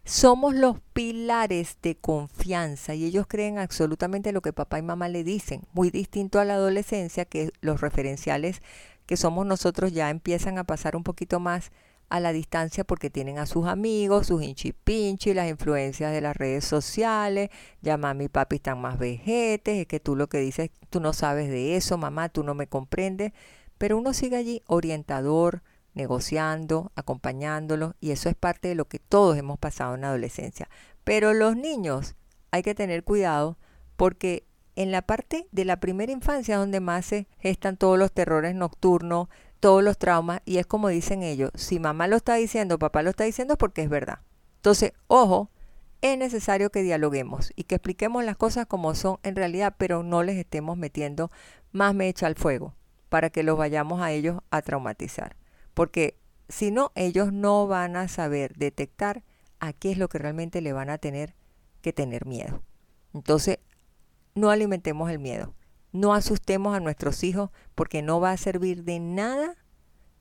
Somos 0.03 0.53
los 0.53 0.79
pilares 0.93 1.77
de 1.81 1.95
confianza 1.95 2.93
y 2.93 3.05
ellos 3.05 3.25
creen 3.27 3.57
absolutamente 3.57 4.31
lo 4.31 4.41
que 4.41 4.53
papá 4.53 4.77
y 4.77 4.83
mamá 4.83 5.09
le 5.09 5.23
dicen. 5.23 5.63
Muy 5.73 5.89
distinto 5.89 6.39
a 6.39 6.45
la 6.45 6.53
adolescencia 6.53 7.25
que 7.25 7.51
los 7.61 7.81
referenciales 7.81 8.61
que 9.05 9.17
somos 9.17 9.45
nosotros 9.45 9.93
ya 9.93 10.09
empiezan 10.09 10.57
a 10.57 10.63
pasar 10.63 10.95
un 10.95 11.03
poquito 11.03 11.39
más 11.39 11.71
a 12.09 12.19
la 12.19 12.31
distancia 12.33 12.83
porque 12.83 13.09
tienen 13.09 13.37
a 13.39 13.45
sus 13.45 13.67
amigos, 13.67 14.27
sus 14.27 14.43
hinchipinchi, 14.43 15.33
las 15.33 15.49
influencias 15.49 16.11
de 16.11 16.21
las 16.21 16.35
redes 16.35 16.65
sociales, 16.65 17.49
ya 17.81 17.97
mami 17.97 18.25
y 18.25 18.29
papi 18.29 18.57
están 18.57 18.79
más 18.79 18.99
vejetes, 18.99 19.77
es 19.77 19.87
que 19.87 19.99
tú 19.99 20.15
lo 20.15 20.27
que 20.27 20.39
dices, 20.39 20.71
tú 20.89 20.99
no 20.99 21.13
sabes 21.13 21.49
de 21.49 21.75
eso, 21.75 21.97
mamá, 21.97 22.29
tú 22.29 22.43
no 22.43 22.53
me 22.53 22.67
comprendes, 22.67 23.33
pero 23.77 23.97
uno 23.97 24.13
sigue 24.13 24.37
allí 24.37 24.61
orientador, 24.67 25.63
negociando, 25.93 26.91
acompañándolo 26.95 27.95
y 27.99 28.11
eso 28.11 28.29
es 28.29 28.35
parte 28.35 28.67
de 28.67 28.75
lo 28.75 28.85
que 28.85 28.99
todos 28.99 29.37
hemos 29.37 29.57
pasado 29.57 29.95
en 29.95 30.01
la 30.01 30.09
adolescencia. 30.09 30.69
Pero 31.03 31.33
los 31.33 31.55
niños 31.55 32.15
hay 32.51 32.61
que 32.61 32.75
tener 32.75 33.03
cuidado 33.03 33.57
porque 33.95 34.45
en 34.75 34.91
la 34.91 35.01
parte 35.01 35.47
de 35.51 35.65
la 35.65 35.79
primera 35.79 36.11
infancia 36.11 36.57
donde 36.57 36.81
más 36.81 37.05
se 37.05 37.27
gestan 37.39 37.77
todos 37.77 37.97
los 37.97 38.11
terrores 38.11 38.55
nocturnos, 38.55 39.29
todos 39.59 39.83
los 39.83 39.97
traumas 39.97 40.41
y 40.45 40.57
es 40.57 40.65
como 40.65 40.89
dicen 40.89 41.23
ellos, 41.23 41.51
si 41.55 41.79
mamá 41.79 42.07
lo 42.07 42.15
está 42.15 42.35
diciendo, 42.35 42.79
papá 42.79 43.01
lo 43.01 43.09
está 43.09 43.23
diciendo 43.23 43.57
porque 43.57 43.81
es 43.81 43.89
verdad. 43.89 44.19
Entonces, 44.57 44.93
ojo, 45.07 45.49
es 46.01 46.17
necesario 46.17 46.69
que 46.69 46.83
dialoguemos 46.83 47.51
y 47.55 47.63
que 47.63 47.75
expliquemos 47.75 48.23
las 48.23 48.37
cosas 48.37 48.65
como 48.65 48.93
son 48.95 49.17
en 49.23 49.35
realidad, 49.35 49.75
pero 49.77 50.03
no 50.03 50.23
les 50.23 50.37
estemos 50.37 50.77
metiendo 50.77 51.31
más 51.71 51.95
mecha 51.95 52.27
al 52.27 52.35
fuego 52.35 52.75
para 53.09 53.29
que 53.29 53.43
los 53.43 53.57
vayamos 53.57 54.01
a 54.01 54.11
ellos 54.11 54.39
a 54.51 54.61
traumatizar. 54.61 55.35
Porque 55.73 56.17
si 56.49 56.71
no, 56.71 56.91
ellos 56.95 57.33
no 57.33 57.67
van 57.67 57.95
a 57.95 58.07
saber 58.07 58.55
detectar 58.55 59.23
a 59.59 59.73
qué 59.73 59.91
es 59.91 59.97
lo 59.97 60.09
que 60.09 60.19
realmente 60.19 60.61
le 60.61 60.73
van 60.73 60.89
a 60.89 60.97
tener 60.97 61.35
que 61.81 61.93
tener 61.93 62.25
miedo. 62.25 62.61
Entonces, 63.13 63.59
no 64.35 64.49
alimentemos 64.49 65.09
el 65.09 65.19
miedo. 65.19 65.53
No 65.95 66.13
asustemos 66.13 66.75
a 66.75 66.81
nuestros 66.81 67.23
hijos 67.23 67.51
porque 67.73 68.01
no 68.01 68.19
va 68.19 68.31
a 68.31 68.37
servir 68.37 68.83
de 68.83 68.99
nada, 68.99 69.55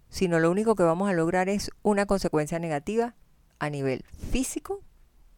sino 0.09 0.39
lo 0.39 0.53
único 0.53 0.77
que 0.77 0.85
vamos 0.85 1.11
a 1.11 1.15
lograr 1.15 1.49
es 1.49 1.73
una 1.83 2.07
consecuencia 2.07 2.61
negativa 2.61 3.17
a 3.59 3.71
nivel 3.71 4.05
físico 4.31 4.83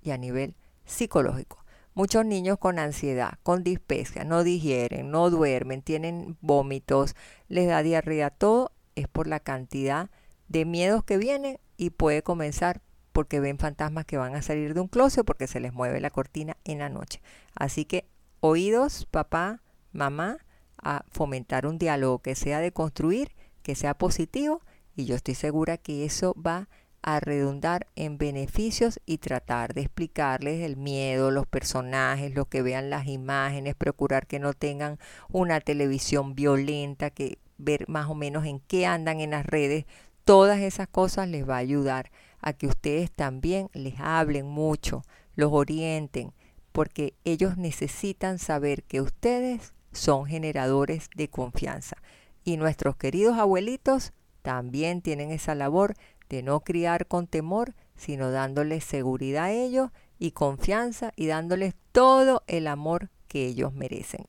y 0.02 0.10
a 0.10 0.18
nivel 0.18 0.54
psicológico. 0.84 1.64
Muchos 1.94 2.26
niños 2.26 2.58
con 2.58 2.78
ansiedad, 2.78 3.38
con 3.42 3.64
dispepsia, 3.64 4.24
no 4.24 4.44
digieren, 4.44 5.10
no 5.10 5.30
duermen, 5.30 5.80
tienen 5.80 6.36
vómitos, 6.42 7.16
les 7.48 7.66
da 7.66 7.82
diarrea, 7.82 8.28
todo 8.28 8.72
es 8.94 9.08
por 9.08 9.28
la 9.28 9.40
cantidad 9.40 10.10
de 10.48 10.66
miedos 10.66 11.02
que 11.02 11.16
vienen 11.16 11.58
y 11.78 11.88
puede 11.88 12.22
comenzar 12.22 12.82
porque 13.14 13.40
ven 13.40 13.56
fantasmas 13.56 14.04
que 14.04 14.18
van 14.18 14.34
a 14.34 14.42
salir 14.42 14.74
de 14.74 14.80
un 14.80 14.88
closet 14.88 15.24
porque 15.24 15.46
se 15.46 15.60
les 15.60 15.72
mueve 15.72 15.98
la 15.98 16.10
cortina 16.10 16.58
en 16.64 16.80
la 16.80 16.90
noche. 16.90 17.22
Así 17.54 17.86
que 17.86 18.06
oídos, 18.40 19.06
papá, 19.06 19.62
mamá, 19.96 20.38
a 20.78 21.04
fomentar 21.10 21.66
un 21.66 21.78
diálogo 21.78 22.20
que 22.20 22.34
sea 22.34 22.60
de 22.60 22.72
construir, 22.72 23.32
que 23.62 23.74
sea 23.74 23.94
positivo 23.94 24.60
y 24.94 25.04
yo 25.04 25.16
estoy 25.16 25.34
segura 25.34 25.76
que 25.76 26.04
eso 26.04 26.34
va 26.34 26.68
a 27.02 27.20
redundar 27.20 27.86
en 27.94 28.18
beneficios 28.18 29.00
y 29.06 29.18
tratar 29.18 29.74
de 29.74 29.82
explicarles 29.82 30.62
el 30.62 30.76
miedo, 30.76 31.30
los 31.30 31.46
personajes, 31.46 32.34
lo 32.34 32.46
que 32.46 32.62
vean 32.62 32.90
las 32.90 33.06
imágenes, 33.06 33.76
procurar 33.76 34.26
que 34.26 34.40
no 34.40 34.54
tengan 34.54 34.98
una 35.30 35.60
televisión 35.60 36.34
violenta, 36.34 37.10
que 37.10 37.38
ver 37.58 37.88
más 37.88 38.08
o 38.08 38.14
menos 38.14 38.44
en 38.44 38.58
qué 38.58 38.86
andan 38.86 39.20
en 39.20 39.30
las 39.30 39.46
redes, 39.46 39.84
todas 40.24 40.58
esas 40.60 40.88
cosas 40.88 41.28
les 41.28 41.48
va 41.48 41.54
a 41.54 41.58
ayudar 41.58 42.10
a 42.40 42.52
que 42.52 42.66
ustedes 42.66 43.12
también 43.12 43.68
les 43.72 44.00
hablen 44.00 44.46
mucho, 44.46 45.02
los 45.36 45.52
orienten, 45.52 46.32
porque 46.72 47.14
ellos 47.24 47.56
necesitan 47.56 48.38
saber 48.38 48.82
que 48.82 49.00
ustedes 49.00 49.74
son 49.96 50.26
generadores 50.26 51.08
de 51.16 51.28
confianza. 51.28 51.96
Y 52.44 52.56
nuestros 52.56 52.96
queridos 52.96 53.38
abuelitos 53.38 54.12
también 54.42 55.02
tienen 55.02 55.30
esa 55.30 55.54
labor 55.54 55.94
de 56.28 56.42
no 56.42 56.60
criar 56.60 57.06
con 57.06 57.26
temor, 57.26 57.74
sino 57.96 58.30
dándoles 58.30 58.84
seguridad 58.84 59.44
a 59.46 59.52
ellos 59.52 59.90
y 60.18 60.30
confianza 60.30 61.12
y 61.16 61.26
dándoles 61.26 61.74
todo 61.92 62.42
el 62.46 62.66
amor 62.66 63.10
que 63.28 63.46
ellos 63.46 63.72
merecen. 63.72 64.26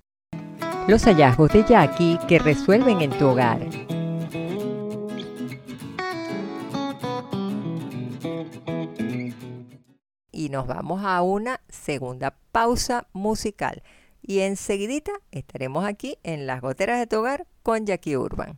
Los 0.87 1.03
hallazgos 1.03 1.51
de 1.51 1.63
Jackie 1.63 2.17
que 2.27 2.39
resuelven 2.39 3.01
en 3.01 3.11
tu 3.17 3.27
hogar. 3.27 3.59
y 10.37 10.49
nos 10.49 10.67
vamos 10.67 11.03
a 11.03 11.23
una 11.23 11.61
segunda 11.67 12.37
pausa 12.51 13.07
musical. 13.11 13.81
Y 14.27 14.39
enseguidita 14.41 15.13
estaremos 15.31 15.85
aquí 15.85 16.17
en 16.23 16.47
las 16.47 16.59
goteras 16.59 16.99
de 16.99 17.07
tu 17.07 17.19
hogar 17.19 17.47
con 17.63 17.85
Jackie 17.85 18.17
Urban. 18.17 18.57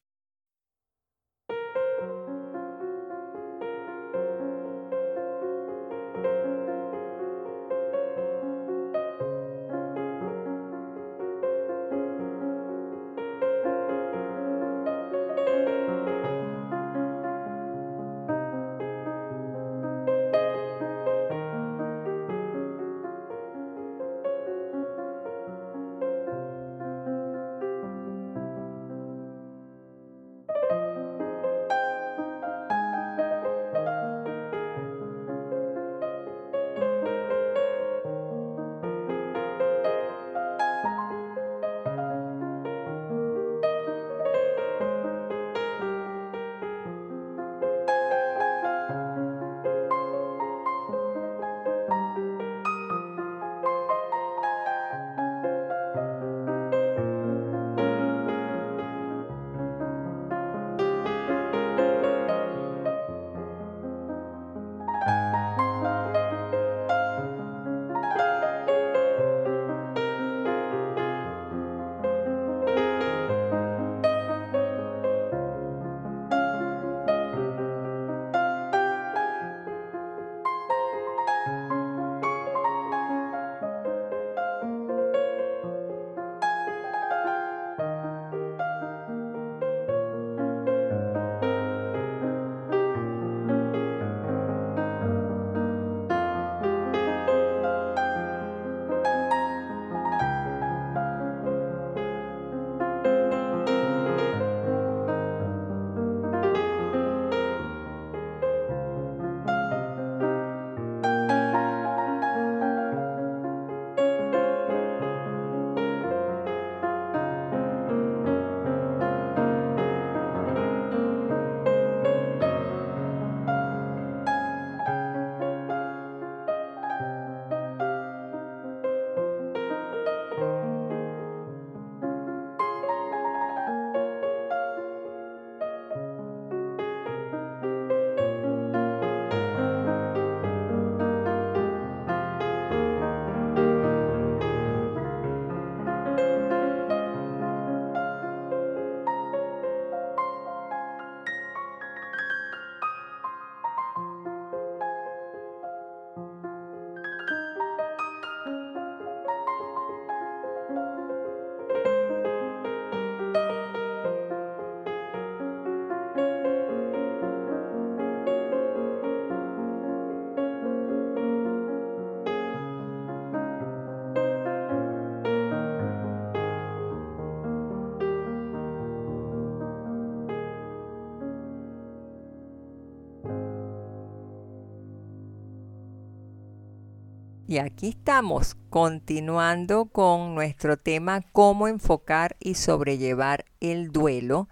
Y 187.49 187.57
aquí 187.57 187.89
estamos 187.89 188.55
continuando 188.69 189.85
con 189.85 190.35
nuestro 190.35 190.77
tema 190.77 191.21
cómo 191.31 191.67
enfocar 191.67 192.35
y 192.39 192.53
sobrellevar 192.53 193.45
el 193.59 193.91
duelo. 193.91 194.47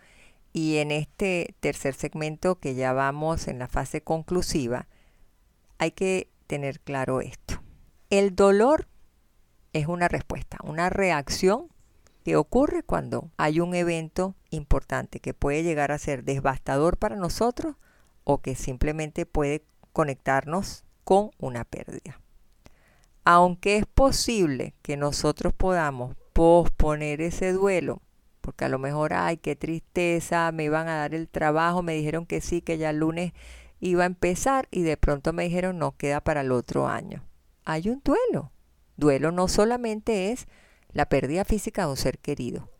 Y 0.52 0.78
en 0.78 0.89
este 0.89 1.54
tercer 1.60 1.93
segmento 1.93 2.56
que 2.56 2.74
ya 2.74 2.93
vamos 2.93 3.48
en 3.48 3.60
la 3.60 3.68
fase 3.68 4.02
conclusiva, 4.02 4.88
hay 5.78 5.91
que 5.91 6.32
tener 6.48 6.80
claro 6.80 7.22
esto. 7.22 7.62
El 8.10 8.36
dolor 8.36 8.88
es 9.74 9.86
una 9.86 10.08
respuesta, 10.08 10.58
una 10.64 10.89
reacción 10.89 11.68
que 12.26 12.36
ocurre 12.36 12.82
cuando 12.82 13.30
hay 13.38 13.60
un 13.60 13.76
evento 13.76 14.34
importante 14.50 15.20
que 15.20 15.36
puede 15.36 15.62
llegar 15.62 15.91
a 15.91 16.00
ser 16.00 16.24
devastador 16.24 16.98
para 16.98 17.16
nosotros 17.16 17.76
o 18.24 18.41
que 18.41 18.56
simplemente 18.56 19.28
puede 19.28 19.64
conectarnos 19.93 20.84
con 21.04 21.30
una 21.38 21.64
pérdida 21.64 22.20
aunque 23.30 23.75
es 23.75 23.86
posible 23.86 24.73
que 24.82 24.95
nosotros 24.95 25.51
podamos 25.51 26.15
posponer 26.32 27.19
ese 27.19 27.51
duelo, 27.51 28.01
porque 28.39 28.63
a 28.63 28.69
lo 28.69 28.80
mejor, 28.80 29.11
ay, 29.11 29.36
qué 29.36 29.57
tristeza, 29.57 30.49
me 30.53 30.63
iban 30.63 30.88
a 30.88 30.95
dar 30.95 31.13
el 31.13 31.28
trabajo, 31.28 31.84
me 31.84 31.93
dijeron 31.93 32.25
que 32.25 32.39
sí, 32.39 32.61
que 32.61 32.78
ya 32.78 32.91
el 32.91 32.99
lunes 32.99 33.34
iba 33.82 34.03
a 34.03 34.05
empezar 34.05 34.69
y 34.71 34.84
de 34.84 34.95
pronto 34.95 35.34
me 35.34 35.43
dijeron 35.43 35.78
no, 35.78 35.97
queda 35.97 36.21
para 36.21 36.39
el 36.39 36.53
otro 36.53 36.88
año. 36.88 37.25
Hay 37.65 37.89
un 37.89 38.01
duelo. 38.01 38.53
Duelo 38.95 39.34
no 39.34 39.49
solamente 39.49 40.32
es 40.32 40.47
la 40.93 41.09
pérdida 41.09 41.43
física 41.43 41.82
de 41.82 41.89
un 41.89 41.97
ser 41.97 42.19
querido, 42.19 42.71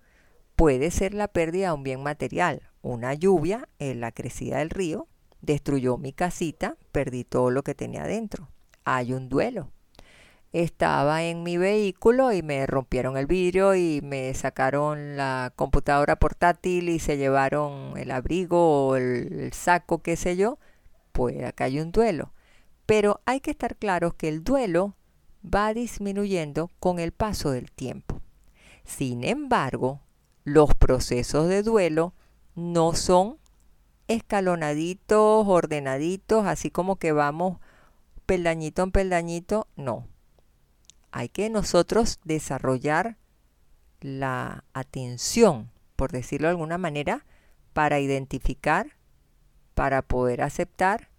puede 0.56 0.92
ser 0.92 1.14
la 1.14 1.28
pérdida 1.28 1.68
de 1.68 1.74
un 1.74 1.84
bien 1.84 2.02
material. 2.02 2.70
Una 2.82 3.14
lluvia 3.14 3.68
en 3.80 4.00
la 4.00 4.14
crecida 4.14 4.60
del 4.60 4.70
río 4.70 5.10
destruyó 5.42 5.98
mi 5.98 6.14
casita, 6.14 6.78
perdí 6.94 7.26
todo 7.26 7.52
lo 7.52 7.64
que 7.64 7.76
tenía 7.76 8.04
adentro. 8.04 8.48
Hay 8.86 9.12
un 9.12 9.28
duelo 9.28 9.74
estaba 10.54 11.24
en 11.24 11.44
mi 11.44 11.58
vehículo 11.58 12.32
y 12.32 12.42
me 12.42 12.66
rompieron 12.66 13.18
el 13.18 13.28
vidrio 13.28 13.76
y 13.76 14.02
me 14.02 14.34
sacaron 14.34 15.18
la 15.18 15.54
computadora 15.56 16.18
portátil 16.18 16.90
y 16.90 17.00
se 17.00 17.18
llevaron 17.18 17.98
el 17.98 18.12
abrigo 18.12 18.88
o 18.88 18.96
el, 18.96 19.52
saco, 19.54 20.00
qué 20.02 20.16
sé 20.16 20.38
yo, 20.38 20.58
pues 21.12 21.44
acá 21.44 21.66
hay 21.66 21.80
un 21.80 21.92
duelo. 21.92 22.34
Pero 22.86 23.22
hay 23.26 23.42
que 23.42 23.52
estar 23.52 23.76
claros 23.76 24.14
que 24.14 24.30
el 24.30 24.44
duelo 24.44 24.96
va 25.44 25.74
disminuyendo 25.74 26.72
con 26.80 27.00
el 27.00 27.12
paso 27.12 27.52
del 27.52 27.72
tiempo. 27.72 28.22
Sin 28.86 29.24
embargo, 29.24 30.02
los 30.46 30.74
procesos 30.76 31.50
de 31.50 31.62
duelo 31.64 32.14
no 32.56 32.94
son 32.94 33.38
escalonaditos, 34.08 35.46
ordenaditos, 35.46 36.46
así 36.46 36.72
como 36.72 36.96
que 36.96 37.12
vamos 37.12 37.60
peldañito 38.26 38.84
en 38.84 38.92
peldañito, 38.92 39.68
no 39.76 40.08
hay 41.18 41.30
que 41.30 41.50
nosotros 41.50 42.20
desarrollar 42.26 43.18
la 44.02 44.66
atención, 44.74 45.72
por 45.96 46.12
decirlo 46.12 46.48
de 46.48 46.52
alguna 46.52 46.78
manera, 46.78 47.26
para 47.74 48.00
identificar, 48.00 48.98
para 49.74 50.04
poder 50.04 50.44
aceptar, 50.44 51.10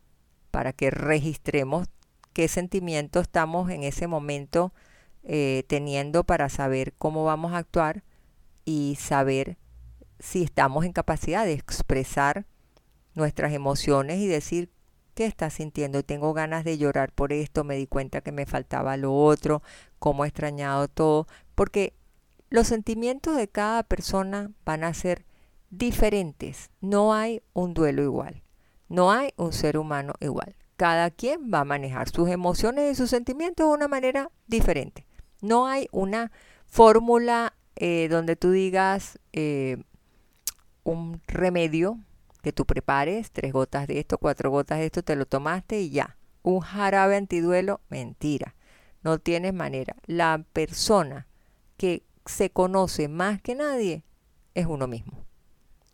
para 0.53 0.73
que 0.73 0.93
registremos 0.93 1.89
qué 2.33 2.47
sentimiento 2.47 3.19
estamos 3.19 3.71
en 3.71 3.83
ese 3.83 4.07
momento 4.07 4.73
eh, 5.25 5.65
teniendo 5.67 6.23
para 6.23 6.49
saber 6.49 6.93
cómo 6.93 7.25
vamos 7.25 7.53
a 7.53 7.59
actuar 7.59 8.05
y 8.65 8.97
saber 9.01 9.59
si 10.21 10.45
estamos 10.45 10.85
en 10.85 10.93
capacidad 10.93 11.45
de 11.45 11.55
expresar 11.55 12.47
nuestras 13.15 13.53
emociones 13.53 14.19
y 14.21 14.29
decir 14.29 14.71
qué 15.19 15.27
estás 15.27 15.55
sintiendo, 15.55 16.05
tengo 16.05 16.33
ganas 16.33 16.63
de 16.63 16.79
llorar 16.79 17.11
por 17.11 17.33
esto, 17.33 17.65
me 17.65 17.75
di 17.75 17.89
cuenta 17.89 18.21
que 18.21 18.31
me 18.31 18.47
faltaba 18.47 18.97
lo 18.97 19.13
otro, 19.13 19.65
cómo 19.99 20.25
he 20.25 20.29
extrañado 20.29 20.87
todo, 20.87 21.27
porque 21.57 21.93
los 22.51 22.69
sentimientos 22.69 23.37
de 23.37 23.49
cada 23.49 23.83
persona 23.83 24.53
van 24.65 24.85
a 24.85 24.95
ser 24.95 25.25
diferentes. 25.71 26.71
No 26.81 27.15
hay 27.15 27.43
un 27.53 27.75
duelo 27.75 28.05
igual, 28.05 28.45
no 28.89 29.11
hay 29.11 29.31
un 29.37 29.53
ser 29.53 29.77
humano 29.77 30.13
igual. 30.21 30.55
Cada 30.77 31.11
quien 31.11 31.53
va 31.53 31.63
a 31.63 31.65
manejar 31.65 32.09
sus 32.09 32.29
emociones 32.29 32.93
y 32.93 32.95
sus 32.95 33.11
sentimientos 33.11 33.67
de 33.67 33.75
una 33.75 33.89
manera 33.89 34.31
diferente. 34.47 35.05
No 35.41 35.67
hay 35.67 35.89
una 35.91 36.31
fórmula 36.69 37.55
eh, 37.75 38.07
donde 38.09 38.37
tú 38.37 38.53
digas 38.53 39.19
eh, 39.33 39.79
un 40.85 41.21
remedio 41.27 41.99
que 42.43 42.53
tú 42.53 42.65
prepares 42.65 43.31
tres 43.31 43.53
gotas 43.53 43.87
de 43.87 43.99
esto, 43.99 44.19
cuatro 44.19 44.51
gotas 44.51 44.79
de 44.79 44.87
esto, 44.87 45.03
te 45.03 45.17
lo 45.17 45.27
tomaste 45.27 45.81
y 45.81 45.91
ya. 45.91 46.17
Un 46.43 46.61
jarabe 46.61 47.17
antiduelo, 47.17 47.81
mentira. 47.89 48.55
No 49.03 49.19
tienes 49.19 49.55
manera. 49.55 49.97
La 50.07 50.45
persona 50.53 51.27
que 51.77 52.05
se 52.27 52.51
conoce 52.51 53.09
más 53.09 53.41
que 53.41 53.55
nadie 53.55 54.05
es 54.55 54.67
uno 54.67 54.87
mismo. 54.87 55.25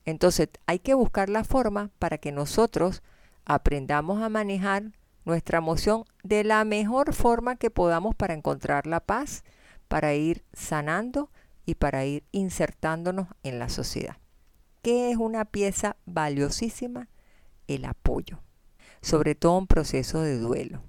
Entonces 0.05 0.49
hay 0.67 0.79
que 0.79 0.95
buscar 0.95 1.29
la 1.29 1.45
forma 1.45 1.91
para 1.99 2.19
que 2.19 2.33
nosotros 2.33 3.03
aprendamos 3.45 4.23
a 4.23 4.29
manejar 4.29 4.93
nuestra 5.25 5.59
emoción 5.59 6.05
de 6.23 6.45
la 6.45 6.65
mejor 6.65 7.15
forma 7.15 7.57
que 7.57 7.71
podamos 7.71 8.15
para 8.15 8.35
encontrar 8.35 8.87
la 8.87 9.01
paz, 9.01 9.45
para 9.89 10.15
ir 10.15 10.45
sanando 10.53 11.31
y 11.65 11.77
para 11.77 12.05
ir 12.05 12.25
insertándonos 12.33 13.29
en 13.43 13.59
la 13.59 13.69
sociedad. 13.69 14.17
¿Qué 14.85 15.11
es 15.11 15.17
una 15.17 15.47
pieza 15.47 15.97
valiosísima? 16.05 17.09
El 17.69 17.87
apoyo, 17.87 18.43
sobre 19.01 19.35
todo 19.35 19.59
en 19.59 19.67
proceso 19.67 20.21
de 20.21 20.39
duelo. 20.39 20.83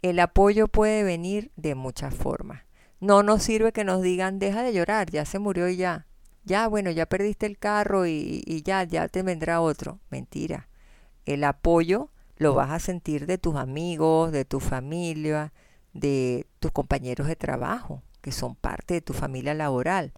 El 0.00 0.18
apoyo 0.20 0.66
puede 0.66 1.02
venir 1.02 1.52
de 1.54 1.74
muchas 1.74 2.14
formas. 2.14 2.62
No 3.00 3.22
nos 3.22 3.42
sirve 3.42 3.72
que 3.72 3.84
nos 3.84 4.00
digan, 4.00 4.38
deja 4.38 4.62
de 4.62 4.72
llorar, 4.72 5.10
ya 5.10 5.26
se 5.26 5.38
murió 5.38 5.68
y 5.68 5.76
ya. 5.76 6.06
Ya, 6.44 6.68
bueno, 6.68 6.90
ya 6.90 7.04
perdiste 7.04 7.44
el 7.44 7.58
carro 7.58 8.06
y, 8.06 8.42
y 8.46 8.62
ya, 8.62 8.84
ya 8.84 9.08
te 9.08 9.22
vendrá 9.22 9.60
otro. 9.60 10.00
Mentira. 10.08 10.70
El 11.26 11.44
apoyo 11.44 12.08
lo 12.38 12.54
vas 12.54 12.70
a 12.70 12.78
sentir 12.78 13.26
de 13.26 13.36
tus 13.36 13.56
amigos, 13.56 14.32
de 14.32 14.46
tu 14.46 14.58
familia, 14.58 15.52
de 15.92 16.46
tus 16.60 16.72
compañeros 16.72 17.26
de 17.26 17.36
trabajo, 17.36 18.02
que 18.22 18.32
son 18.32 18.54
parte 18.54 18.94
de 18.94 19.02
tu 19.02 19.12
familia 19.12 19.52
laboral 19.52 20.14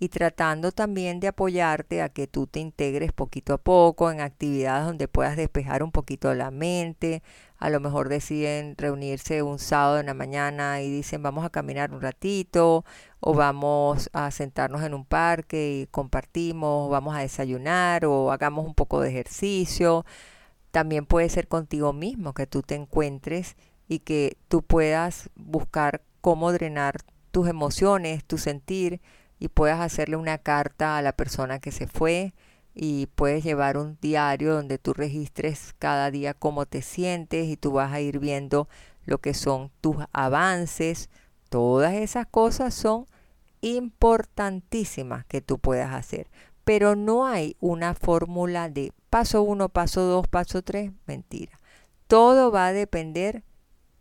y 0.00 0.08
tratando 0.10 0.70
también 0.70 1.18
de 1.20 1.28
apoyarte 1.28 2.02
a 2.02 2.08
que 2.08 2.26
tú 2.28 2.46
te 2.46 2.60
integres 2.60 3.12
poquito 3.12 3.54
a 3.54 3.58
poco 3.58 4.10
en 4.10 4.20
actividades 4.20 4.86
donde 4.86 5.08
puedas 5.08 5.36
despejar 5.36 5.82
un 5.82 5.90
poquito 5.90 6.32
la 6.34 6.50
mente. 6.50 7.22
A 7.58 7.70
lo 7.70 7.80
mejor 7.80 8.08
deciden 8.08 8.76
reunirse 8.78 9.42
un 9.42 9.58
sábado 9.58 9.98
en 9.98 10.06
la 10.06 10.14
mañana 10.14 10.80
y 10.82 10.90
dicen 10.90 11.22
vamos 11.22 11.44
a 11.44 11.50
caminar 11.50 11.92
un 11.92 12.00
ratito 12.00 12.84
o 13.20 13.34
vamos 13.34 14.08
a 14.12 14.30
sentarnos 14.30 14.82
en 14.82 14.94
un 14.94 15.04
parque 15.04 15.80
y 15.82 15.86
compartimos, 15.88 16.86
o 16.86 16.90
vamos 16.90 17.16
a 17.16 17.20
desayunar 17.20 18.04
o 18.04 18.30
hagamos 18.30 18.66
un 18.66 18.74
poco 18.74 19.00
de 19.00 19.10
ejercicio. 19.10 20.04
También 20.70 21.06
puede 21.06 21.28
ser 21.28 21.48
contigo 21.48 21.92
mismo 21.92 22.34
que 22.34 22.46
tú 22.46 22.62
te 22.62 22.76
encuentres 22.76 23.56
y 23.88 24.00
que 24.00 24.36
tú 24.48 24.62
puedas 24.62 25.30
buscar 25.34 26.02
cómo 26.20 26.52
drenar 26.52 26.98
tus 27.32 27.48
emociones, 27.48 28.24
tu 28.24 28.38
sentir, 28.38 29.00
y 29.38 29.48
puedas 29.48 29.80
hacerle 29.80 30.16
una 30.16 30.38
carta 30.38 30.96
a 30.96 31.02
la 31.02 31.12
persona 31.12 31.58
que 31.58 31.72
se 31.72 31.86
fue 31.86 32.34
y 32.74 33.06
puedes 33.14 33.42
llevar 33.42 33.76
un 33.76 33.98
diario 34.00 34.54
donde 34.54 34.78
tú 34.78 34.92
registres 34.94 35.74
cada 35.78 36.10
día 36.10 36.34
cómo 36.34 36.66
te 36.66 36.82
sientes 36.82 37.48
y 37.48 37.56
tú 37.56 37.72
vas 37.72 37.92
a 37.92 38.00
ir 38.00 38.18
viendo 38.18 38.68
lo 39.04 39.18
que 39.18 39.34
son 39.34 39.70
tus 39.80 39.96
avances. 40.12 41.10
Todas 41.48 41.94
esas 41.94 42.26
cosas 42.26 42.74
son 42.74 43.06
importantísimas 43.62 45.24
que 45.26 45.40
tú 45.40 45.58
puedas 45.58 45.92
hacer. 45.92 46.28
Pero 46.64 46.94
no 46.94 47.26
hay 47.26 47.56
una 47.60 47.94
fórmula 47.94 48.68
de 48.68 48.92
paso 49.10 49.42
1, 49.42 49.70
paso 49.70 50.02
2, 50.02 50.28
paso 50.28 50.62
3. 50.62 50.92
Mentira. 51.06 51.58
Todo 52.06 52.52
va 52.52 52.68
a 52.68 52.72
depender 52.72 53.42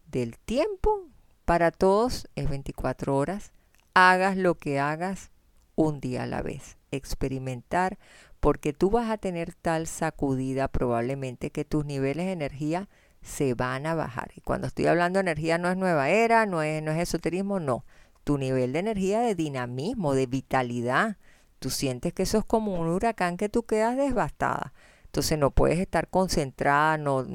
del 0.05 0.37
tiempo. 0.37 1.07
Para 1.45 1.71
todos 1.71 2.27
es 2.35 2.49
24 2.49 3.15
horas 3.15 3.53
hagas 3.97 4.37
lo 4.37 4.53
que 4.53 4.79
hagas 4.79 5.31
un 5.73 5.99
día 5.99 6.23
a 6.23 6.27
la 6.27 6.43
vez. 6.43 6.77
Experimentar 6.91 7.97
porque 8.39 8.71
tú 8.71 8.91
vas 8.91 9.09
a 9.09 9.17
tener 9.17 9.55
tal 9.55 9.87
sacudida 9.87 10.67
probablemente 10.67 11.49
que 11.49 11.65
tus 11.65 11.83
niveles 11.83 12.27
de 12.27 12.33
energía 12.33 12.89
se 13.23 13.55
van 13.55 13.87
a 13.87 13.95
bajar. 13.95 14.31
Y 14.35 14.41
cuando 14.41 14.67
estoy 14.67 14.85
hablando 14.85 15.17
de 15.17 15.21
energía 15.21 15.57
no 15.57 15.71
es 15.71 15.77
nueva 15.77 16.09
era, 16.09 16.45
no 16.45 16.61
es, 16.61 16.83
no 16.83 16.91
es 16.91 16.99
esoterismo, 16.99 17.59
no. 17.59 17.85
Tu 18.23 18.37
nivel 18.37 18.71
de 18.71 18.79
energía 18.79 19.21
de 19.21 19.33
dinamismo, 19.33 20.13
de 20.13 20.27
vitalidad. 20.27 21.17
Tú 21.57 21.71
sientes 21.71 22.13
que 22.13 22.23
eso 22.23 22.37
es 22.37 22.45
como 22.45 22.79
un 22.79 22.87
huracán 22.89 23.35
que 23.35 23.49
tú 23.49 23.63
quedas 23.63 23.97
devastada. 23.97 24.73
Entonces 25.05 25.39
no 25.39 25.49
puedes 25.49 25.79
estar 25.79 26.07
concentrada, 26.09 26.99
no 26.99 27.25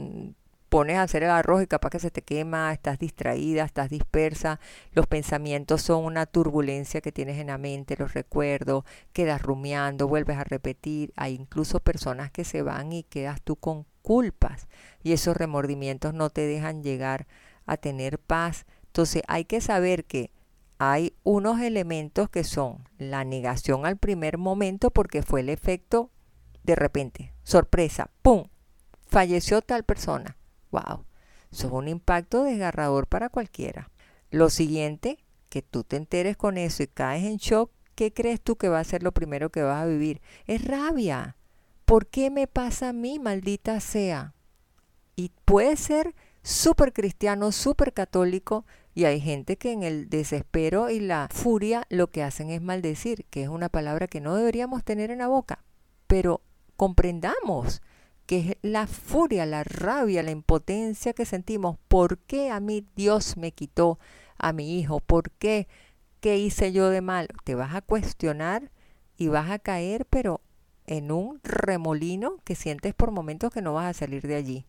pones 0.73 0.97
a 0.97 1.03
hacer 1.03 1.23
el 1.23 1.29
arroz 1.29 1.63
y 1.63 1.67
capaz 1.67 1.91
que 1.91 1.99
se 1.99 2.11
te 2.11 2.23
quema, 2.23 2.73
estás 2.73 2.99
distraída, 2.99 3.63
estás 3.63 3.91
dispersa, 3.91 4.59
los 4.93 5.07
pensamientos 5.07 5.83
son 5.83 6.03
una 6.03 6.25
turbulencia 6.25 7.03
que 7.03 7.13
tienes 7.13 7.37
en 7.37 7.49
la 7.49 7.59
mente, 7.59 7.95
los 7.99 8.15
recuerdos, 8.15 8.85
quedas 9.13 9.43
rumiando, 9.43 10.09
vuelves 10.09 10.39
a 10.39 10.45
repetir, 10.45 11.13
hay 11.15 11.35
incluso 11.35 11.81
personas 11.81 12.31
que 12.31 12.45
se 12.45 12.63
van 12.63 12.91
y 12.95 13.03
quedas 13.03 13.43
tú 13.43 13.57
con 13.57 13.85
culpas 14.01 14.67
y 15.03 15.13
esos 15.13 15.37
remordimientos 15.37 16.15
no 16.15 16.31
te 16.31 16.47
dejan 16.47 16.83
llegar 16.83 17.27
a 17.67 17.77
tener 17.77 18.19
paz, 18.19 18.65
Entonces 18.87 19.23
hay 19.29 19.45
que 19.45 19.61
saber 19.61 20.07
que 20.07 20.31
hay 20.79 21.13
unos 21.23 21.61
elementos 21.61 22.31
que 22.31 22.45
son 22.45 22.89
la 22.97 23.25
negación 23.25 23.85
al 23.85 23.99
primer 23.99 24.39
momento 24.39 24.91
porque 24.91 25.23
fue 25.23 25.41
el 25.41 25.51
efecto 25.51 26.09
de 26.63 26.77
repente, 26.77 27.35
sorpresa, 27.43 28.09
¡pum! 28.23 28.45
Falleció 29.07 29.61
tal 29.61 29.85
persona. 29.85 30.39
¡Wow! 30.73 31.05
Eso 31.53 31.67
es 31.69 31.73
un 31.73 31.87
impacto 31.87 32.43
desgarrador 32.43 33.07
para 33.07 33.29
cualquiera. 33.29 33.91
Lo 34.31 34.51
siguiente, 34.51 35.19
que 35.49 35.63
tú 35.63 35.85
te 35.85 35.97
enteres 35.97 36.37
con 36.37 36.57
eso 36.59 36.83
y 36.83 36.87
caes 36.89 37.25
en 37.25 37.37
shock, 37.37 37.71
¿qué 37.95 38.13
crees 38.13 38.41
tú 38.41 38.57
que 38.57 38.71
va 38.71 38.81
a 38.81 38.85
ser 38.85 39.03
lo 39.03 39.13
primero 39.13 39.51
que 39.51 39.63
vas 39.63 39.83
a 39.83 39.87
vivir? 39.87 40.23
Es 40.47 40.65
rabia. 40.65 41.37
¿Por 41.85 42.07
qué 42.07 42.31
me 42.31 42.47
pasa 42.47 42.89
a 42.89 42.93
mí, 42.95 43.19
maldita 43.19 43.79
sea? 43.81 44.35
Y 45.15 45.31
puede 45.45 45.77
ser 45.77 46.15
súper 46.43 46.95
cristiano, 46.95 47.53
súper 47.53 47.93
católico, 47.93 48.65
y 48.95 49.05
hay 49.05 49.21
gente 49.21 49.57
que 49.57 49.73
en 49.73 49.83
el 49.83 50.09
desespero 50.09 50.91
y 50.91 51.01
la 51.01 51.29
furia 51.31 51.85
lo 51.91 52.11
que 52.11 52.23
hacen 52.23 52.51
es 52.51 52.63
maldecir, 52.63 53.27
que 53.27 53.43
es 53.43 53.49
una 53.49 53.69
palabra 53.69 54.07
que 54.07 54.21
no 54.21 54.35
deberíamos 54.37 54.85
tener 54.85 55.11
en 55.11 55.19
la 55.19 55.29
boca. 55.29 55.65
Pero 56.07 56.43
comprendamos 56.77 57.83
que 58.33 58.39
es 58.39 58.57
la 58.63 58.87
furia, 58.87 59.45
la 59.45 59.63
rabia, 59.63 60.23
la 60.23 60.31
impotencia 60.31 61.13
que 61.13 61.27
sentimos. 61.27 61.77
¿Por 61.87 62.17
qué 62.17 62.51
a 62.51 62.61
mí 62.61 62.83
Dios 62.97 63.37
me 63.37 63.53
quitó 63.53 63.99
a 64.39 64.55
mi 64.55 64.79
hijo? 64.79 65.01
¿Por 65.01 65.33
qué? 65.33 65.69
¿Qué 66.21 66.39
hice 66.39 66.73
yo 66.73 66.89
de 66.89 67.03
mal? 67.03 67.29
Te 67.45 67.55
vas 67.55 67.75
a 67.75 67.83
cuestionar 67.83 68.73
y 69.19 69.29
vas 69.29 69.51
a 69.51 69.59
caer, 69.59 70.07
pero 70.07 70.41
en 70.87 71.13
un 71.13 71.41
remolino 71.45 72.39
que 72.43 72.55
sientes 72.55 72.95
por 72.95 73.11
momentos 73.11 73.53
que 73.53 73.61
no 73.61 73.75
vas 73.75 73.85
a 73.85 73.99
salir 73.99 74.27
de 74.27 74.37
allí. 74.37 74.67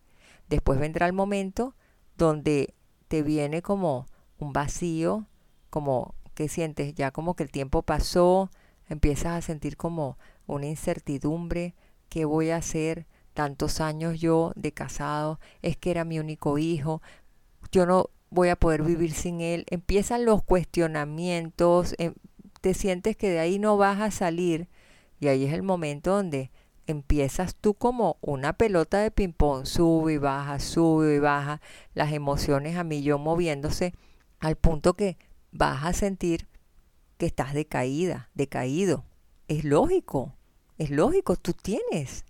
Después 0.49 0.77
vendrá 0.77 1.05
el 1.05 1.13
momento 1.13 1.73
donde 2.17 2.73
te 3.07 3.23
viene 3.23 3.61
como 3.61 4.07
un 4.39 4.51
vacío, 4.51 5.25
como 5.69 6.15
que 6.33 6.49
sientes 6.49 6.95
ya 6.95 7.11
como 7.11 7.37
que 7.37 7.43
el 7.43 7.49
tiempo 7.49 7.81
pasó, 7.81 8.51
empiezas 8.89 9.31
a 9.31 9.41
sentir 9.41 9.77
como 9.77 10.17
una 10.47 10.65
incertidumbre, 10.65 11.75
¿qué 12.09 12.25
voy 12.25 12.49
a 12.49 12.57
hacer? 12.57 13.07
Tantos 13.33 13.81
años 13.81 14.19
yo 14.19 14.51
de 14.55 14.71
casado, 14.71 15.39
es 15.61 15.77
que 15.77 15.91
era 15.91 16.03
mi 16.05 16.19
único 16.19 16.57
hijo, 16.57 17.01
yo 17.71 17.85
no 17.85 18.09
voy 18.29 18.49
a 18.49 18.55
poder 18.55 18.83
vivir 18.83 19.13
sin 19.13 19.41
él. 19.41 19.65
Empiezan 19.69 20.25
los 20.25 20.43
cuestionamientos, 20.43 21.95
em, 21.97 22.13
te 22.61 22.73
sientes 22.73 23.15
que 23.15 23.29
de 23.29 23.39
ahí 23.39 23.59
no 23.59 23.77
vas 23.77 23.99
a 24.01 24.11
salir. 24.11 24.67
Y 25.19 25.27
ahí 25.27 25.45
es 25.45 25.53
el 25.53 25.63
momento 25.63 26.15
donde 26.15 26.51
empiezas 26.87 27.55
tú 27.55 27.73
como 27.73 28.17
una 28.21 28.53
pelota 28.53 28.99
de 28.99 29.11
ping-pong, 29.11 29.65
sube 29.65 30.13
y 30.13 30.17
baja, 30.17 30.59
sube 30.59 31.15
y 31.15 31.19
baja, 31.19 31.61
las 31.93 32.11
emociones 32.11 32.77
a 32.77 32.83
millón 32.83 33.21
moviéndose 33.21 33.93
al 34.39 34.55
punto 34.57 34.93
que 34.93 35.17
vas 35.51 35.85
a 35.85 35.93
sentir 35.93 36.47
que 37.17 37.25
estás 37.25 37.53
decaída, 37.53 38.29
decaído. 38.33 39.05
Es 39.47 39.63
lógico, 39.63 40.35
es 40.77 40.89
lógico, 40.89 41.35
tú 41.35 41.53
tienes 41.53 42.25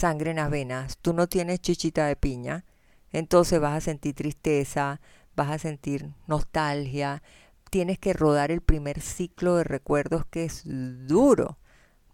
sangre 0.00 0.30
en 0.30 0.36
las 0.36 0.50
venas, 0.50 0.98
tú 0.98 1.12
no 1.12 1.28
tienes 1.28 1.60
chichita 1.60 2.06
de 2.06 2.16
piña, 2.16 2.64
entonces 3.12 3.60
vas 3.60 3.76
a 3.76 3.80
sentir 3.80 4.14
tristeza, 4.14 5.00
vas 5.36 5.50
a 5.50 5.58
sentir 5.58 6.14
nostalgia, 6.26 7.22
tienes 7.70 7.98
que 7.98 8.14
rodar 8.14 8.50
el 8.50 8.62
primer 8.62 9.00
ciclo 9.00 9.56
de 9.56 9.64
recuerdos 9.64 10.24
que 10.26 10.44
es 10.44 10.62
duro. 10.64 11.58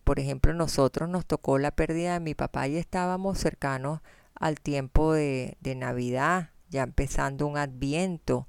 Por 0.03 0.19
ejemplo, 0.19 0.53
nosotros 0.53 1.09
nos 1.09 1.27
tocó 1.27 1.59
la 1.59 1.71
pérdida 1.71 2.15
de 2.15 2.21
mi 2.21 2.35
papá 2.35 2.67
y 2.67 2.77
estábamos 2.77 3.39
cercanos 3.39 4.01
al 4.35 4.61
tiempo 4.61 5.13
de, 5.13 5.57
de 5.61 5.75
Navidad, 5.77 6.51
ya 6.69 6.83
empezando 6.83 7.47
un 7.47 7.57
adviento 7.57 8.49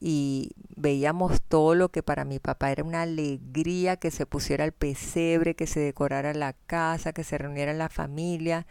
y 0.00 0.52
veíamos 0.76 1.40
todo 1.42 1.74
lo 1.74 1.88
que 1.90 2.02
para 2.02 2.24
mi 2.24 2.38
papá 2.38 2.70
era 2.70 2.84
una 2.84 3.02
alegría 3.02 3.96
que 3.96 4.10
se 4.10 4.26
pusiera 4.26 4.64
el 4.64 4.72
pesebre, 4.72 5.54
que 5.54 5.66
se 5.66 5.80
decorara 5.80 6.34
la 6.34 6.52
casa, 6.52 7.12
que 7.12 7.24
se 7.24 7.38
reuniera 7.38 7.72
la 7.72 7.88
familia 7.88 8.66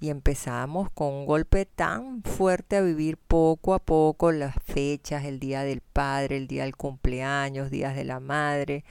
y 0.00 0.10
empezamos 0.10 0.90
con 0.90 1.12
un 1.12 1.26
golpe 1.26 1.66
tan 1.66 2.22
fuerte 2.22 2.76
a 2.76 2.80
vivir 2.80 3.16
poco 3.16 3.74
a 3.74 3.80
poco 3.80 4.30
las 4.30 4.54
fechas, 4.64 5.24
el 5.24 5.40
día 5.40 5.64
del 5.64 5.80
padre, 5.80 6.36
el 6.36 6.46
día 6.46 6.62
del 6.62 6.76
cumpleaños, 6.76 7.70
días 7.70 7.96
de 7.96 8.04
la 8.04 8.20
madre. 8.20 8.84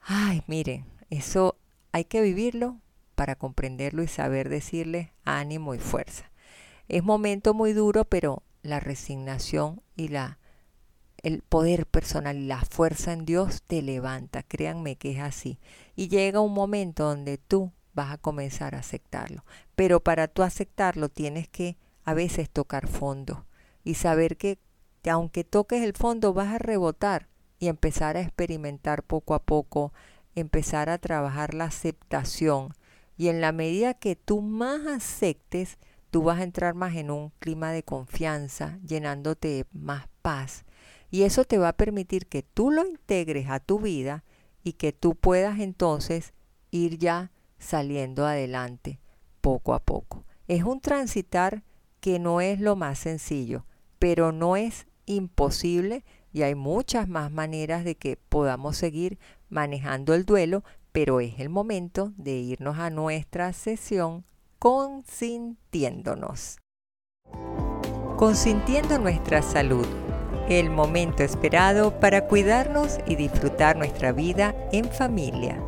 Ay, 0.00 0.42
miren, 0.46 0.84
eso 1.08 1.56
hay 1.92 2.04
que 2.04 2.20
vivirlo 2.20 2.78
para 3.14 3.36
comprenderlo 3.36 4.02
y 4.02 4.08
saber 4.08 4.50
decirle 4.50 5.12
ánimo 5.24 5.74
y 5.74 5.78
fuerza. 5.78 6.30
Es 6.88 7.02
momento 7.02 7.54
muy 7.54 7.72
duro, 7.72 8.04
pero 8.04 8.42
la 8.62 8.80
resignación 8.80 9.80
y 9.96 10.08
la 10.08 10.38
el 11.24 11.40
poder 11.40 11.86
personal 11.86 12.36
y 12.36 12.46
la 12.46 12.60
fuerza 12.60 13.14
en 13.14 13.24
Dios 13.24 13.62
te 13.66 13.80
levanta. 13.80 14.42
Créanme 14.42 14.96
que 14.96 15.12
es 15.12 15.20
así. 15.20 15.58
Y 15.96 16.08
llega 16.08 16.40
un 16.40 16.52
momento 16.52 17.04
donde 17.04 17.38
tú 17.38 17.72
vas 17.94 18.12
a 18.12 18.18
comenzar 18.18 18.74
a 18.74 18.80
aceptarlo. 18.80 19.42
Pero 19.74 20.00
para 20.00 20.28
tú 20.28 20.42
aceptarlo 20.42 21.08
tienes 21.08 21.48
que 21.48 21.78
a 22.04 22.12
veces 22.12 22.50
tocar 22.50 22.88
fondo 22.88 23.46
y 23.82 23.94
saber 23.94 24.36
que 24.36 24.58
aunque 25.10 25.44
toques 25.44 25.82
el 25.82 25.94
fondo 25.94 26.34
vas 26.34 26.48
a 26.48 26.58
rebotar 26.58 27.28
y 27.58 27.68
empezar 27.68 28.18
a 28.18 28.20
experimentar 28.20 29.02
poco 29.02 29.32
a 29.32 29.42
poco, 29.42 29.94
empezar 30.34 30.90
a 30.90 30.98
trabajar 30.98 31.54
la 31.54 31.64
aceptación. 31.64 32.74
Y 33.16 33.28
en 33.28 33.40
la 33.40 33.52
medida 33.52 33.94
que 33.94 34.14
tú 34.14 34.42
más 34.42 34.86
aceptes, 34.86 35.78
tú 36.10 36.22
vas 36.22 36.40
a 36.40 36.44
entrar 36.44 36.74
más 36.74 36.96
en 36.96 37.10
un 37.10 37.30
clima 37.38 37.72
de 37.72 37.82
confianza, 37.82 38.78
llenándote 38.84 39.48
de 39.48 39.66
más 39.72 40.06
paz 40.20 40.63
y 41.14 41.22
eso 41.22 41.44
te 41.44 41.58
va 41.58 41.68
a 41.68 41.76
permitir 41.76 42.26
que 42.26 42.42
tú 42.42 42.72
lo 42.72 42.84
integres 42.84 43.48
a 43.48 43.60
tu 43.60 43.78
vida 43.78 44.24
y 44.64 44.72
que 44.72 44.92
tú 44.92 45.14
puedas 45.14 45.60
entonces 45.60 46.34
ir 46.72 46.98
ya 46.98 47.30
saliendo 47.56 48.26
adelante 48.26 48.98
poco 49.40 49.74
a 49.74 49.78
poco. 49.78 50.24
Es 50.48 50.64
un 50.64 50.80
transitar 50.80 51.62
que 52.00 52.18
no 52.18 52.40
es 52.40 52.58
lo 52.58 52.74
más 52.74 52.98
sencillo, 52.98 53.64
pero 54.00 54.32
no 54.32 54.56
es 54.56 54.88
imposible 55.06 56.04
y 56.32 56.42
hay 56.42 56.56
muchas 56.56 57.08
más 57.08 57.30
maneras 57.30 57.84
de 57.84 57.94
que 57.94 58.16
podamos 58.16 58.76
seguir 58.76 59.20
manejando 59.48 60.14
el 60.14 60.24
duelo, 60.24 60.64
pero 60.90 61.20
es 61.20 61.38
el 61.38 61.48
momento 61.48 62.12
de 62.16 62.38
irnos 62.38 62.80
a 62.80 62.90
nuestra 62.90 63.52
sesión 63.52 64.24
consintiéndonos. 64.58 66.58
Consintiendo 68.16 68.98
nuestra 68.98 69.42
salud 69.42 69.86
el 70.48 70.70
momento 70.70 71.22
esperado 71.22 71.98
para 72.00 72.26
cuidarnos 72.26 72.98
y 73.06 73.16
disfrutar 73.16 73.76
nuestra 73.76 74.12
vida 74.12 74.54
en 74.72 74.84
familia. 74.90 75.62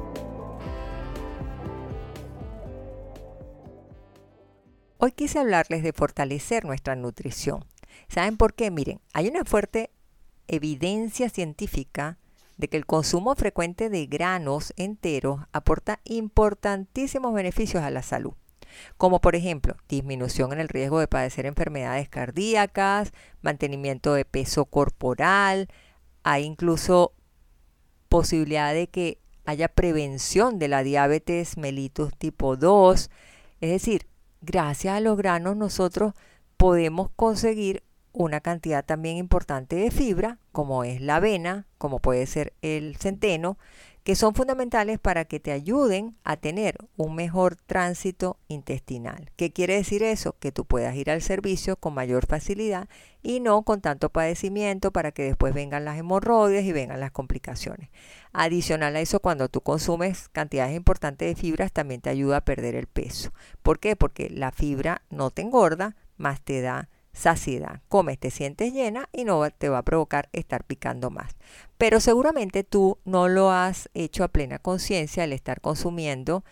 Hoy 4.99 5.13
quise 5.13 5.39
hablarles 5.39 5.83
de 5.83 5.93
fortalecer 5.93 6.65
nuestra 6.65 6.95
nutrición. 6.95 7.65
¿Saben 8.09 8.37
por 8.37 8.55
qué? 8.55 8.71
Miren, 8.71 9.01
hay 9.15 9.29
una 9.29 9.45
fuerte 9.45 9.91
evidencia 10.49 11.31
científica 11.31 12.19
de 12.57 12.69
que 12.69 12.77
el 12.77 12.87
consumo 12.87 13.35
frecuente 13.35 13.89
de 13.89 14.07
granos 14.07 14.73
enteros 14.77 15.41
aporta 15.53 16.01
importantísimos 16.05 17.33
beneficios 17.35 17.83
a 17.83 17.91
la 17.91 18.03
salud 18.03 18.35
como 18.97 19.21
por 19.21 19.37
ejemplo 19.37 19.77
disminución 19.89 20.53
en 20.53 20.61
el 20.61 20.69
riesgo 20.69 21.01
de 21.01 21.09
padecer 21.09 21.47
enfermedades 21.47 22.09
cardíacas, 22.09 23.13
mantenimiento 23.43 24.15
de 24.15 24.25
peso 24.25 24.65
corporal, 24.65 25.69
hay 26.23 26.45
incluso 26.45 27.13
posibilidad 28.09 28.73
de 28.73 28.89
que 28.89 29.19
haya 29.45 29.69
prevención 29.69 30.59
de 30.59 30.69
la 30.69 30.83
diabetes 30.83 31.57
mellitus 31.57 32.17
tipo 32.17 32.57
2, 32.57 33.11
es 33.61 33.71
decir, 33.71 34.07
gracias 34.41 34.97
a 34.97 35.01
los 35.01 35.17
granos 35.17 35.57
nosotros 35.57 36.15
podemos 36.57 37.11
conseguir 37.15 37.83
una 38.13 38.41
cantidad 38.41 38.85
también 38.85 39.19
importante 39.19 39.77
de 39.77 39.91
fibra, 39.91 40.39
como 40.53 40.85
es 40.85 41.01
la 41.01 41.17
avena, 41.17 41.67
como 41.79 41.99
puede 41.99 42.27
ser 42.27 42.55
el 42.63 42.97
centeno, 42.97 43.59
que 44.07 44.15
son 44.15 44.37
fundamentales 44.37 45.01
para 45.01 45.25
que 45.25 45.41
te 45.41 45.51
ayuden 45.51 46.17
a 46.23 46.37
tener 46.37 46.77
un 46.97 47.17
mejor 47.17 47.57
tránsito 47.57 48.39
intestinal. 48.47 49.33
¿Qué 49.35 49.53
quiere 49.53 49.75
decir 49.75 50.05
eso? 50.05 50.37
Que 50.39 50.53
tú 50.53 50.65
puedas 50.65 50.95
ir 50.95 51.11
al 51.11 51.23
servicio 51.23 51.75
con 51.75 51.93
mayor 51.93 52.25
facilidad 52.25 52.89
y 53.25 53.41
no 53.41 53.63
con 53.63 53.81
tanto 53.81 54.11
padecimiento 54.11 54.93
para 54.93 55.11
que 55.11 55.25
después 55.25 55.55
vengan 55.55 55.85
las 55.85 55.99
hemorroides 55.99 56.65
y 56.65 56.71
vengan 56.71 57.01
las 57.01 57.11
complicaciones. 57.11 57.91
Adicional 58.33 58.95
a 58.95 59.01
eso, 59.01 59.19
cuando 59.19 59.49
tú 59.49 59.61
consumes 59.61 60.29
cantidades 60.29 60.77
importantes 60.77 61.27
de 61.27 61.35
fibras, 61.35 61.73
también 61.73 62.01
te 62.01 62.11
ayuda 62.11 62.37
a 62.37 62.45
perder 62.45 62.77
el 62.77 62.87
peso. 62.87 63.33
¿Por 63.65 63.81
qué? 63.81 63.97
Porque 63.97 64.31
la 64.31 64.53
fibra 64.53 65.03
no 65.11 65.33
te 65.33 65.43
engorda, 65.43 65.97
más 66.17 66.41
te 66.43 66.61
da 66.61 66.91
saciedad. 67.17 67.81
Comes, 67.89 68.19
te 68.19 68.31
sientes 68.31 68.73
llena 68.73 69.09
y 69.11 69.25
no 69.25 69.51
te 69.51 69.69
va 69.69 69.79
a 69.79 69.85
provocar 69.85 70.29
estar 70.33 70.65
picando 70.65 71.11
más. 71.11 71.35
Pero 71.79 72.01
seguramente 72.01 72.65
tú 72.65 72.99
no 73.05 73.29
lo 73.29 73.51
has 73.51 73.91
hecho 73.95 74.25
a 74.25 74.29
plena 74.29 74.59
conciencia 74.59 75.25
el 75.25 75.33
estar 75.33 75.61
consumiendo 75.61 76.45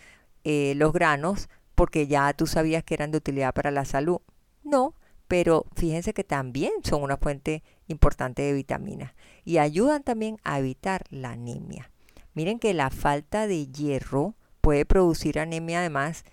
eh, 0.45 0.75
los 0.77 0.93
granos 0.93 1.49
porque 1.75 2.07
ya 2.07 2.33
tú 2.35 2.47
sabías 2.47 2.85
que 2.85 2.95
eran 2.95 3.11
de 3.11 3.19
utilidad 3.19 3.55
para 3.55 3.71
la 3.71 3.85
salud. 3.85 4.21
No, 4.63 4.95
pero 5.29 5.67
fíjense 5.75 6.13
que 6.13 6.25
también 6.25 6.73
son 6.83 7.03
una 7.03 7.17
fuente 7.17 7.63
importante 7.89 8.43
de 8.43 8.53
vitaminas 8.53 9.15
y 9.45 9.59
ayudan 9.59 10.03
también 10.03 10.39
a 10.45 10.59
evitar 10.59 11.05
la 11.11 11.33
anemia. 11.33 11.91
Miren 12.35 12.59
que 12.59 12.75
la 12.75 12.91
falta 12.91 13.47
de 13.47 13.67
hierro 13.67 14.35
puede 14.61 14.85
producir 14.85 15.39
anemia 15.39 15.81
además. 15.81 16.25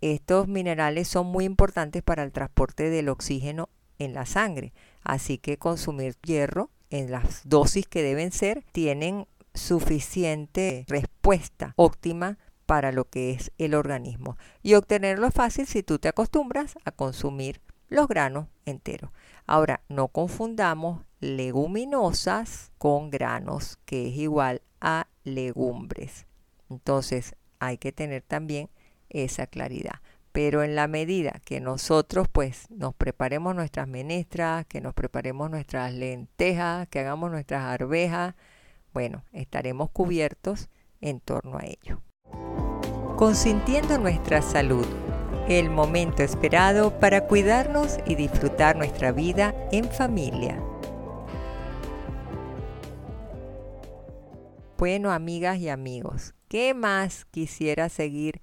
Estos 0.00 0.46
minerales 0.46 1.08
son 1.08 1.26
muy 1.26 1.44
importantes 1.44 2.02
para 2.02 2.22
el 2.22 2.32
transporte 2.32 2.90
del 2.90 3.08
oxígeno 3.08 3.70
en 3.98 4.12
la 4.12 4.26
sangre, 4.26 4.72
así 5.02 5.38
que 5.38 5.56
consumir 5.56 6.16
hierro 6.22 6.70
en 6.90 7.10
las 7.10 7.48
dosis 7.48 7.86
que 7.86 8.02
deben 8.02 8.32
ser 8.32 8.64
tienen 8.72 9.26
suficiente 9.54 10.84
respuesta 10.88 11.72
óptima 11.76 12.38
para 12.66 12.92
lo 12.92 13.08
que 13.08 13.30
es 13.30 13.52
el 13.58 13.74
organismo. 13.74 14.36
Y 14.62 14.74
obtenerlo 14.74 15.28
es 15.28 15.34
fácil 15.34 15.66
si 15.66 15.82
tú 15.82 15.98
te 15.98 16.08
acostumbras 16.08 16.76
a 16.84 16.92
consumir 16.92 17.60
los 17.88 18.08
granos 18.08 18.48
enteros. 18.64 19.10
Ahora, 19.46 19.80
no 19.88 20.08
confundamos 20.08 21.04
leguminosas 21.20 22.72
con 22.78 23.10
granos, 23.10 23.78
que 23.84 24.08
es 24.08 24.16
igual 24.16 24.62
a 24.80 25.06
legumbres. 25.24 26.26
Entonces, 26.68 27.36
hay 27.58 27.78
que 27.78 27.92
tener 27.92 28.22
también 28.22 28.68
esa 29.08 29.46
claridad. 29.46 30.00
Pero 30.36 30.62
en 30.62 30.74
la 30.74 30.86
medida 30.86 31.40
que 31.46 31.60
nosotros 31.62 32.28
pues 32.30 32.66
nos 32.68 32.94
preparemos 32.94 33.54
nuestras 33.54 33.88
menestras, 33.88 34.66
que 34.66 34.82
nos 34.82 34.92
preparemos 34.92 35.48
nuestras 35.48 35.94
lentejas, 35.94 36.86
que 36.88 36.98
hagamos 36.98 37.30
nuestras 37.30 37.62
arvejas, 37.62 38.34
bueno, 38.92 39.24
estaremos 39.32 39.88
cubiertos 39.88 40.68
en 41.00 41.20
torno 41.20 41.56
a 41.56 41.64
ello. 41.64 42.02
Consintiendo 43.16 43.96
nuestra 43.96 44.42
salud, 44.42 44.84
el 45.48 45.70
momento 45.70 46.22
esperado 46.22 47.00
para 47.00 47.26
cuidarnos 47.26 47.96
y 48.04 48.14
disfrutar 48.14 48.76
nuestra 48.76 49.12
vida 49.12 49.54
en 49.72 49.90
familia. 49.90 50.62
Bueno, 54.76 55.12
amigas 55.12 55.56
y 55.60 55.70
amigos, 55.70 56.34
¿qué 56.48 56.74
más 56.74 57.24
quisiera 57.24 57.88
seguir 57.88 58.42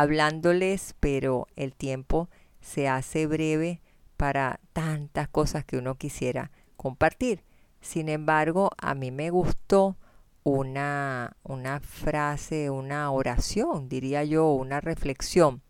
hablándoles? 0.00 0.94
Pero 1.00 1.46
el 1.56 1.74
tiempo 1.74 2.28
se 2.60 2.88
hace 2.88 3.26
breve 3.26 3.80
para 4.16 4.60
tantas 4.72 5.28
cosas 5.28 5.64
que 5.64 5.76
uno 5.76 5.96
quisiera 5.96 6.50
compartir. 6.76 7.42
Sin 7.80 8.08
embargo, 8.08 8.70
a 8.78 8.94
mí 8.94 9.10
me 9.10 9.30
gustó 9.30 9.96
una, 10.42 11.36
una 11.42 11.80
frase, 11.80 12.70
una 12.70 13.10
oración, 13.10 13.88
diría 13.88 14.24
yo, 14.24 14.48
una 14.52 14.80
reflexión 14.80 15.62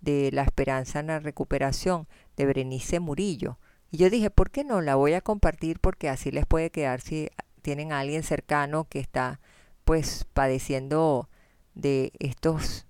de 0.00 0.30
la 0.32 0.42
esperanza 0.42 1.00
en 1.00 1.08
la 1.08 1.18
recuperación 1.18 2.06
de 2.36 2.46
Berenice 2.46 3.00
Murillo. 3.00 3.58
Y 3.90 3.98
yo 3.98 4.10
dije, 4.10 4.30
¿por 4.30 4.50
qué 4.50 4.64
no? 4.64 4.82
La 4.82 4.96
voy 4.96 5.14
a 5.14 5.20
compartir 5.20 5.80
porque 5.80 6.08
así 6.08 6.30
les 6.30 6.46
puede 6.46 6.70
quedar 6.70 7.00
si 7.00 7.28
tienen 7.62 7.92
a 7.92 8.00
alguien 8.00 8.22
cercano 8.22 8.84
que 8.84 9.00
está 9.00 9.40
pues 9.84 10.26
padeciendo 10.32 11.28
de 11.74 12.12
estos 12.18 12.86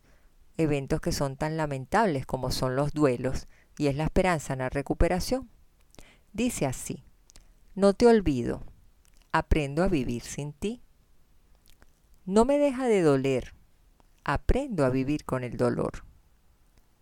eventos 0.57 1.01
que 1.01 1.13
son 1.13 1.37
tan 1.37 1.57
lamentables 1.57 2.27
como 2.27 2.51
son 2.51 2.77
los 2.77 2.93
duelos 2.93 3.49
y 3.79 3.89
es 3.89 3.97
la 3.97 4.05
esperanza 4.05 4.53
en 4.53 4.61
la 4.61 4.71
recuperación. 4.71 5.49
Dice 6.33 6.67
así, 6.67 7.05
no 7.75 7.93
te 7.93 8.07
olvido, 8.07 8.63
aprendo 9.33 9.83
a 9.83 9.89
vivir 9.89 10.23
sin 10.23 10.53
ti. 10.53 10.83
No 12.25 12.45
me 12.45 12.59
deja 12.59 12.87
de 12.87 13.03
doler, 13.03 13.55
aprendo 14.25 14.85
a 14.85 14.91
vivir 14.91 15.25
con 15.25 15.45
el 15.45 15.57
dolor. 15.57 16.05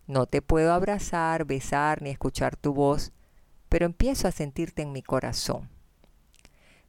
No 0.07 0.27
te 0.27 0.43
puedo 0.43 0.73
abrazar, 0.73 1.45
besar 1.45 2.03
ni 2.03 2.11
escuchar 2.11 2.57
tu 2.57 2.75
voz, 2.75 3.13
pero 3.69 3.87
empiezo 3.87 4.29
a 4.29 4.33
sentirte 4.33 4.83
en 4.83 4.93
mi 4.93 5.03
corazón. 5.03 5.71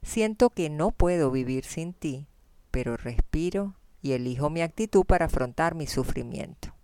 Siento 0.02 0.50
que 0.50 0.68
no 0.68 0.90
puedo 0.90 1.30
vivir 1.30 1.64
sin 1.64 1.94
ti, 1.94 2.26
pero 2.70 2.96
respiro 2.96 3.74
y 4.04 4.12
elijo 4.12 4.50
mi 4.50 4.60
actitud 4.60 5.06
para 5.06 5.24
afrontar 5.24 5.74
mi 5.74 5.86
sufrimiento. 5.86 6.74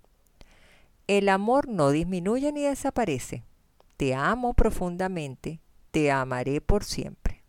El 1.07 1.29
amor 1.29 1.69
no 1.69 1.91
disminuye 1.91 2.51
ni 2.51 2.63
desaparece. 2.63 3.45
Te 3.99 4.15
amo 4.15 4.55
profundamente, 4.55 5.61
te 5.91 6.11
amaré 6.11 6.63
por 6.63 6.83
siempre. 6.83 7.45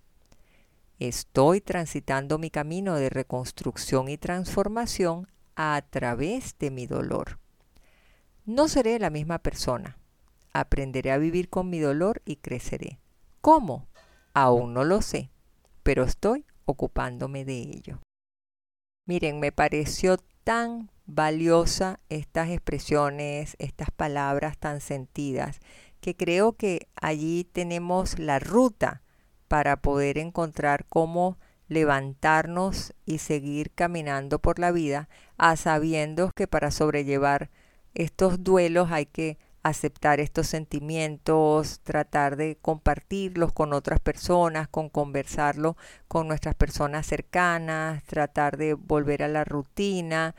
Estoy 1.00 1.62
transitando 1.62 2.38
mi 2.38 2.50
camino 2.50 2.96
de 2.96 3.10
reconstrucción 3.10 4.10
y 4.10 4.18
transformación 4.18 5.30
a 5.56 5.82
través 5.90 6.58
de 6.60 6.70
mi 6.70 6.86
dolor. 6.86 7.40
No 8.46 8.68
seré 8.68 9.00
la 9.00 9.10
misma 9.10 9.40
persona. 9.40 9.98
Aprenderé 10.52 11.14
a 11.14 11.18
vivir 11.18 11.50
con 11.50 11.70
mi 11.70 11.80
dolor 11.80 12.22
y 12.26 12.36
creceré. 12.36 13.00
¿Cómo? 13.40 13.88
Aún 14.34 14.74
no 14.74 14.84
lo 14.84 15.02
sé, 15.02 15.32
pero 15.82 16.04
estoy 16.04 16.46
ocupándome 16.66 17.46
de 17.46 17.62
ello. 17.62 18.02
Miren, 19.12 19.41
me 19.41 19.51
pareció 19.51 20.16
tan 20.45 20.89
valiosa 21.05 21.99
estas 22.07 22.47
expresiones, 22.47 23.57
estas 23.59 23.91
palabras 23.91 24.57
tan 24.57 24.80
sentidas, 24.80 25.59
que 25.99 26.16
creo 26.16 26.53
que 26.53 26.88
allí 26.95 27.43
tenemos 27.43 28.20
la 28.20 28.39
ruta 28.39 29.01
para 29.49 29.82
poder 29.82 30.18
encontrar 30.18 30.86
cómo 30.88 31.38
levantarnos 31.68 32.93
y 33.05 33.18
seguir 33.18 33.72
caminando 33.72 34.39
por 34.39 34.59
la 34.59 34.72
vida, 34.72 35.09
a 35.38 35.57
sabiendo 35.57 36.32
que 36.34 36.47
para 36.47 36.72
sobrellevar 36.72 37.49
estos 37.93 38.45
duelos 38.45 38.91
hay 38.91 39.07
que 39.07 39.38
aceptar 39.64 40.20
estos 40.20 40.47
sentimientos, 40.47 41.82
tratar 41.82 42.36
de 42.36 42.57
compartirlos 42.62 43.53
con 43.53 43.74
otras 43.74 43.99
personas, 43.99 44.68
con 44.68 44.89
conversarlo 44.89 45.78
con 46.07 46.28
nuestras 46.28 46.55
personas 46.55 47.05
cercanas, 47.05 48.03
tratar 48.03 48.57
de 48.57 48.74
volver 48.74 49.24
a 49.24 49.28
la 49.28 49.43
rutina 49.43 50.36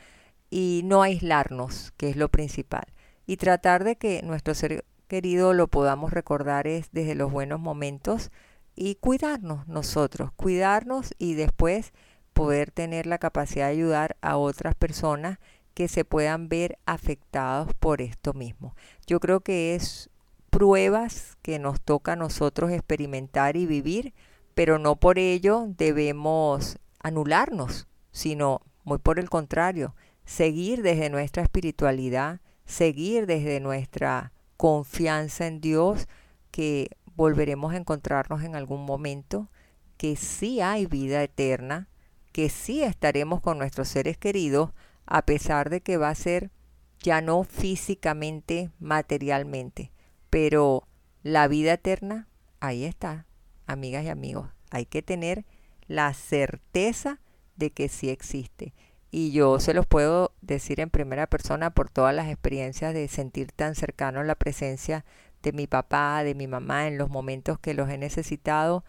y 0.49 0.81
no 0.85 1.01
aislarnos, 1.01 1.93
que 1.97 2.09
es 2.09 2.15
lo 2.15 2.29
principal. 2.29 2.85
Y 3.25 3.37
tratar 3.37 3.83
de 3.83 3.95
que 3.95 4.21
nuestro 4.23 4.53
ser 4.53 4.85
querido 5.07 5.53
lo 5.53 5.67
podamos 5.67 6.11
recordar 6.11 6.67
es 6.67 6.89
desde 6.91 7.15
los 7.15 7.31
buenos 7.31 7.59
momentos, 7.59 8.31
y 8.75 8.95
cuidarnos 8.95 9.67
nosotros, 9.67 10.31
cuidarnos 10.35 11.13
y 11.17 11.35
después 11.35 11.93
poder 12.33 12.71
tener 12.71 13.05
la 13.05 13.19
capacidad 13.19 13.67
de 13.67 13.73
ayudar 13.73 14.17
a 14.21 14.37
otras 14.37 14.75
personas 14.75 15.39
que 15.73 15.87
se 15.87 16.05
puedan 16.05 16.49
ver 16.49 16.77
afectados 16.85 17.73
por 17.79 18.01
esto 18.01 18.33
mismo. 18.33 18.75
Yo 19.07 19.19
creo 19.19 19.41
que 19.41 19.75
es 19.75 20.09
pruebas 20.49 21.37
que 21.41 21.57
nos 21.59 21.81
toca 21.81 22.13
a 22.13 22.15
nosotros 22.15 22.71
experimentar 22.71 23.57
y 23.57 23.65
vivir, 23.65 24.13
pero 24.53 24.77
no 24.77 24.95
por 24.97 25.17
ello 25.17 25.65
debemos 25.67 26.77
anularnos, 26.99 27.87
sino 28.11 28.61
muy 28.83 28.99
por 28.99 29.19
el 29.19 29.29
contrario, 29.29 29.95
seguir 30.25 30.83
desde 30.83 31.09
nuestra 31.09 31.43
espiritualidad, 31.43 32.39
seguir 32.65 33.25
desde 33.25 33.59
nuestra 33.59 34.31
confianza 34.57 35.47
en 35.47 35.59
Dios, 35.59 36.07
que 36.51 36.89
volveremos 37.15 37.73
a 37.73 37.77
encontrarnos 37.77 38.43
en 38.43 38.55
algún 38.55 38.85
momento, 38.85 39.49
que 39.97 40.15
sí 40.15 40.61
hay 40.61 40.85
vida 40.85 41.23
eterna, 41.23 41.87
que 42.31 42.49
sí 42.49 42.83
estaremos 42.83 43.41
con 43.41 43.57
nuestros 43.57 43.87
seres 43.87 44.17
queridos, 44.17 44.71
a 45.05 45.25
pesar 45.25 45.69
de 45.69 45.81
que 45.81 45.97
va 45.97 46.09
a 46.09 46.15
ser 46.15 46.51
ya 46.99 47.21
no 47.21 47.43
físicamente, 47.43 48.71
materialmente, 48.79 49.91
pero 50.29 50.87
la 51.21 51.47
vida 51.47 51.73
eterna, 51.73 52.27
ahí 52.59 52.85
está, 52.85 53.25
amigas 53.67 54.05
y 54.05 54.09
amigos. 54.09 54.49
Hay 54.71 54.85
que 54.85 55.01
tener 55.01 55.45
la 55.87 56.13
certeza 56.13 57.19
de 57.55 57.71
que 57.71 57.89
sí 57.89 58.09
existe. 58.09 58.73
Y 59.11 59.31
yo 59.31 59.59
se 59.59 59.75
los 59.75 59.85
puedo 59.85 60.33
decir 60.41 60.79
en 60.79 60.89
primera 60.89 61.27
persona 61.27 61.69
por 61.69 61.89
todas 61.89 62.15
las 62.15 62.29
experiencias 62.29 62.93
de 62.93 63.07
sentir 63.07 63.51
tan 63.51 63.75
cercano 63.75 64.23
la 64.23 64.35
presencia 64.35 65.05
de 65.43 65.51
mi 65.51 65.67
papá, 65.67 66.23
de 66.23 66.33
mi 66.33 66.47
mamá, 66.47 66.87
en 66.87 66.97
los 66.97 67.09
momentos 67.09 67.59
que 67.59 67.73
los 67.73 67.89
he 67.89 67.97
necesitado, 67.97 68.83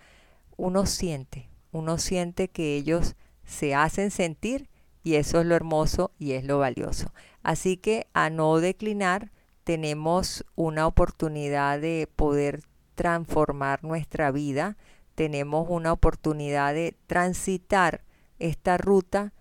uno 0.56 0.86
siente, 0.86 1.50
uno 1.72 1.98
siente 1.98 2.48
que 2.48 2.76
ellos 2.76 3.16
se 3.44 3.74
hacen 3.74 4.10
sentir 4.10 4.70
y 5.04 5.16
eso 5.16 5.40
es 5.40 5.46
lo 5.46 5.54
hermoso 5.54 6.10
y 6.18 6.32
es 6.32 6.44
lo 6.44 6.58
valioso. 6.58 7.12
Así 7.42 7.76
que 7.76 8.08
a 8.14 8.30
no 8.30 8.58
declinar, 8.58 9.30
tenemos 9.62 10.44
una 10.56 10.86
oportunidad 10.86 11.80
de 11.80 12.08
poder 12.16 12.62
transformar 12.94 13.84
nuestra 13.84 14.30
vida, 14.30 14.76
tenemos 15.14 15.66
una 15.68 15.92
oportunidad 15.92 16.74
de 16.74 16.96
transitar 17.06 18.02
esta 18.38 18.78
ruta 18.78 19.32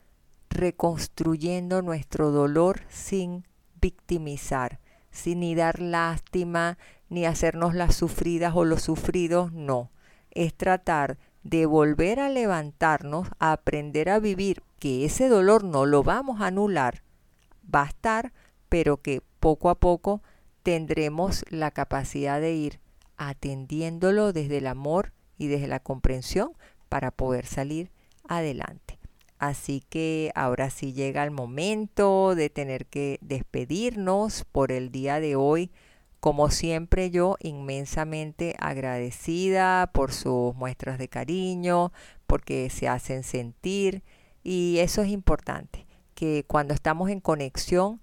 reconstruyendo 0.50 1.82
nuestro 1.82 2.32
dolor 2.32 2.82
sin 2.90 3.48
victimizar, 3.82 4.80
sin 5.12 5.40
ni 5.40 5.56
dar 5.56 5.80
lástima, 5.80 6.78
ni 7.10 7.26
hacernos 7.26 7.74
las 7.74 7.96
sufridas 7.96 8.54
o 8.56 8.66
los 8.66 8.84
sufridos, 8.84 9.52
no. 9.54 9.92
Es 10.32 10.54
tratar 10.56 11.18
de 11.44 11.66
volver 11.66 12.20
a 12.20 12.30
levantarnos, 12.30 13.28
a 13.40 13.52
aprender 13.52 14.10
a 14.10 14.20
vivir, 14.20 14.64
que 14.80 15.06
ese 15.06 15.28
dolor 15.28 15.64
no 15.64 15.86
lo 15.86 16.04
vamos 16.04 16.42
a 16.42 16.48
anular, 16.48 17.04
va 17.74 17.84
a 17.84 17.88
estar, 17.88 18.34
pero 18.70 18.98
que 18.98 19.22
poco 19.40 19.70
a 19.70 19.76
poco 19.76 20.22
tendremos 20.64 21.46
la 21.50 21.72
capacidad 21.72 22.40
de 22.40 22.54
ir 22.54 22.80
atendiéndolo 23.18 24.34
desde 24.34 24.58
el 24.58 24.68
amor 24.68 25.14
y 25.38 25.48
desde 25.48 25.68
la 25.68 25.80
comprensión 25.80 26.54
para 26.90 27.12
poder 27.12 27.46
salir 27.46 27.92
adelante. 28.28 29.00
Así 29.40 29.84
que 29.90 30.32
ahora 30.36 30.70
sí 30.70 30.94
llega 30.94 31.24
el 31.24 31.32
momento 31.32 32.34
de 32.34 32.50
tener 32.50 32.86
que 32.86 33.20
despedirnos 33.22 34.46
por 34.46 34.72
el 34.72 34.90
día 34.90 35.20
de 35.20 35.36
hoy. 35.36 35.70
Como 36.24 36.50
siempre 36.52 37.12
yo 37.12 37.36
inmensamente 37.42 38.56
agradecida 38.58 39.92
por 39.94 40.14
sus 40.14 40.56
muestras 40.56 40.98
de 40.98 41.10
cariño, 41.10 41.92
porque 42.28 42.70
se 42.70 42.88
hacen 42.88 43.24
sentir 43.24 44.04
y 44.42 44.78
eso 44.80 45.02
es 45.02 45.10
importante, 45.10 45.86
que 46.16 46.46
cuando 46.48 46.74
estamos 46.74 47.10
en 47.10 47.20
conexión 47.20 48.00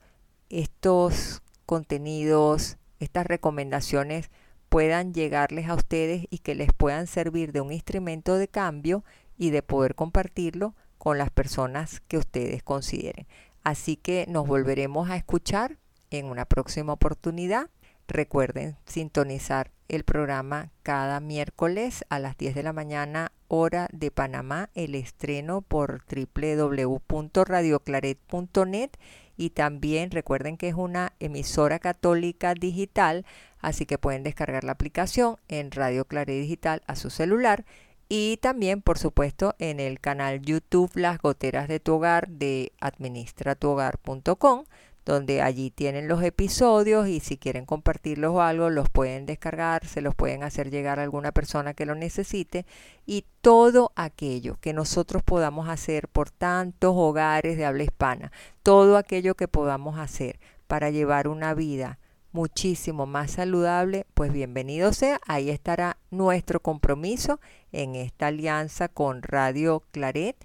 estos 0.50 1.40
contenidos, 1.64 2.76
estas 2.98 3.26
recomendaciones 3.26 4.30
puedan 4.68 5.14
llegarles 5.14 5.70
a 5.70 5.74
ustedes 5.74 6.26
y 6.28 6.40
que 6.40 6.54
les 6.54 6.74
puedan 6.74 7.06
servir 7.06 7.52
de 7.52 7.62
un 7.62 7.72
instrumento 7.72 8.36
de 8.36 8.48
cambio 8.48 9.02
y 9.38 9.48
de 9.48 9.62
poder 9.62 9.94
compartirlo 9.94 10.74
con 10.98 11.16
las 11.16 11.30
personas 11.30 12.02
que 12.06 12.18
ustedes 12.18 12.62
consideren. 12.62 13.26
Así 13.62 13.96
que 13.96 14.26
nos 14.28 14.46
volveremos 14.46 15.08
a 15.08 15.16
escuchar 15.16 15.78
en 16.10 16.26
una 16.26 16.44
próxima 16.44 16.92
oportunidad. 16.92 17.70
Recuerden 18.10 18.76
sintonizar 18.86 19.70
el 19.86 20.02
programa 20.02 20.72
cada 20.82 21.20
miércoles 21.20 22.04
a 22.08 22.18
las 22.18 22.36
10 22.36 22.56
de 22.56 22.64
la 22.64 22.72
mañana 22.72 23.30
hora 23.46 23.86
de 23.92 24.10
Panamá, 24.10 24.68
el 24.74 24.96
estreno 24.96 25.62
por 25.62 26.02
www.radioclaret.net 26.12 28.90
y 29.36 29.50
también 29.50 30.10
recuerden 30.10 30.56
que 30.56 30.66
es 30.66 30.74
una 30.74 31.12
emisora 31.20 31.78
católica 31.78 32.54
digital, 32.54 33.24
así 33.60 33.86
que 33.86 33.96
pueden 33.96 34.24
descargar 34.24 34.64
la 34.64 34.72
aplicación 34.72 35.36
en 35.46 35.70
Radio 35.70 36.04
Claret 36.04 36.42
Digital 36.42 36.82
a 36.88 36.96
su 36.96 37.10
celular. 37.10 37.64
Y 38.08 38.38
también, 38.38 38.82
por 38.82 38.98
supuesto, 38.98 39.54
en 39.60 39.78
el 39.78 40.00
canal 40.00 40.42
YouTube 40.42 40.90
Las 40.96 41.18
Goteras 41.18 41.68
de 41.68 41.78
tu 41.78 41.94
Hogar 41.94 42.28
de 42.28 42.72
administratuhogar.com 42.80 44.64
donde 45.10 45.42
allí 45.42 45.72
tienen 45.72 46.06
los 46.06 46.22
episodios 46.22 47.08
y 47.08 47.18
si 47.18 47.36
quieren 47.36 47.66
compartirlos 47.66 48.32
o 48.32 48.42
algo, 48.42 48.70
los 48.70 48.88
pueden 48.88 49.26
descargar, 49.26 49.84
se 49.84 50.00
los 50.00 50.14
pueden 50.14 50.44
hacer 50.44 50.70
llegar 50.70 51.00
a 51.00 51.02
alguna 51.02 51.32
persona 51.32 51.74
que 51.74 51.84
lo 51.84 51.96
necesite 51.96 52.64
y 53.06 53.24
todo 53.40 53.90
aquello 53.96 54.56
que 54.60 54.72
nosotros 54.72 55.24
podamos 55.24 55.68
hacer 55.68 56.06
por 56.06 56.30
tantos 56.30 56.94
hogares 56.96 57.56
de 57.56 57.66
habla 57.66 57.82
hispana, 57.82 58.30
todo 58.62 58.96
aquello 58.96 59.34
que 59.34 59.48
podamos 59.48 59.98
hacer 59.98 60.38
para 60.68 60.90
llevar 60.90 61.26
una 61.26 61.54
vida 61.54 61.98
muchísimo 62.30 63.06
más 63.06 63.32
saludable, 63.32 64.06
pues 64.14 64.32
bienvenido 64.32 64.92
sea, 64.92 65.20
ahí 65.26 65.50
estará 65.50 65.96
nuestro 66.12 66.60
compromiso 66.60 67.40
en 67.72 67.96
esta 67.96 68.28
alianza 68.28 68.86
con 68.86 69.24
Radio 69.24 69.82
Claret, 69.90 70.36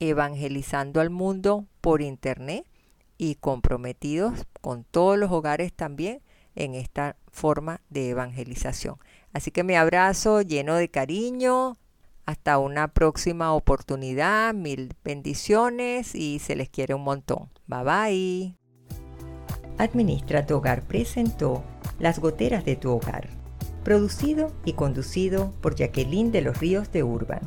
evangelizando 0.00 1.02
al 1.02 1.10
mundo 1.10 1.66
por 1.82 2.00
internet 2.00 2.64
y 3.18 3.36
comprometidos 3.36 4.46
con 4.60 4.84
todos 4.84 5.18
los 5.18 5.30
hogares 5.30 5.72
también 5.72 6.20
en 6.54 6.74
esta 6.74 7.16
forma 7.30 7.80
de 7.90 8.10
evangelización. 8.10 8.96
Así 9.32 9.50
que 9.50 9.64
me 9.64 9.76
abrazo 9.76 10.42
lleno 10.42 10.76
de 10.76 10.88
cariño. 10.88 11.76
Hasta 12.26 12.58
una 12.58 12.88
próxima 12.88 13.52
oportunidad. 13.52 14.54
Mil 14.54 14.94
bendiciones 15.04 16.14
y 16.14 16.38
se 16.38 16.56
les 16.56 16.68
quiere 16.68 16.94
un 16.94 17.02
montón. 17.02 17.50
Bye 17.66 17.84
bye. 17.84 18.56
Administra 19.78 20.46
tu 20.46 20.56
hogar 20.56 20.82
presentó 20.82 21.64
Las 21.98 22.20
goteras 22.20 22.64
de 22.64 22.76
tu 22.76 22.90
hogar. 22.92 23.28
Producido 23.82 24.52
y 24.64 24.72
conducido 24.72 25.52
por 25.60 25.74
Jacqueline 25.74 26.32
de 26.32 26.40
los 26.40 26.58
Ríos 26.58 26.90
de 26.92 27.02
Urban 27.02 27.42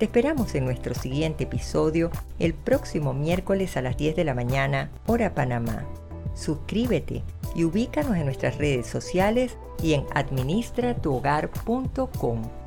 te 0.00 0.06
esperamos 0.06 0.54
en 0.54 0.64
nuestro 0.64 0.94
siguiente 0.94 1.44
episodio 1.44 2.10
el 2.38 2.54
próximo 2.54 3.12
miércoles 3.12 3.76
a 3.76 3.82
las 3.82 3.98
10 3.98 4.16
de 4.16 4.24
la 4.24 4.32
mañana, 4.32 4.90
hora 5.06 5.34
Panamá. 5.34 5.84
Suscríbete 6.34 7.22
y 7.54 7.64
ubícanos 7.64 8.16
en 8.16 8.24
nuestras 8.24 8.56
redes 8.56 8.86
sociales 8.86 9.58
y 9.82 9.92
en 9.92 10.06
administratuhogar.com. 10.14 12.59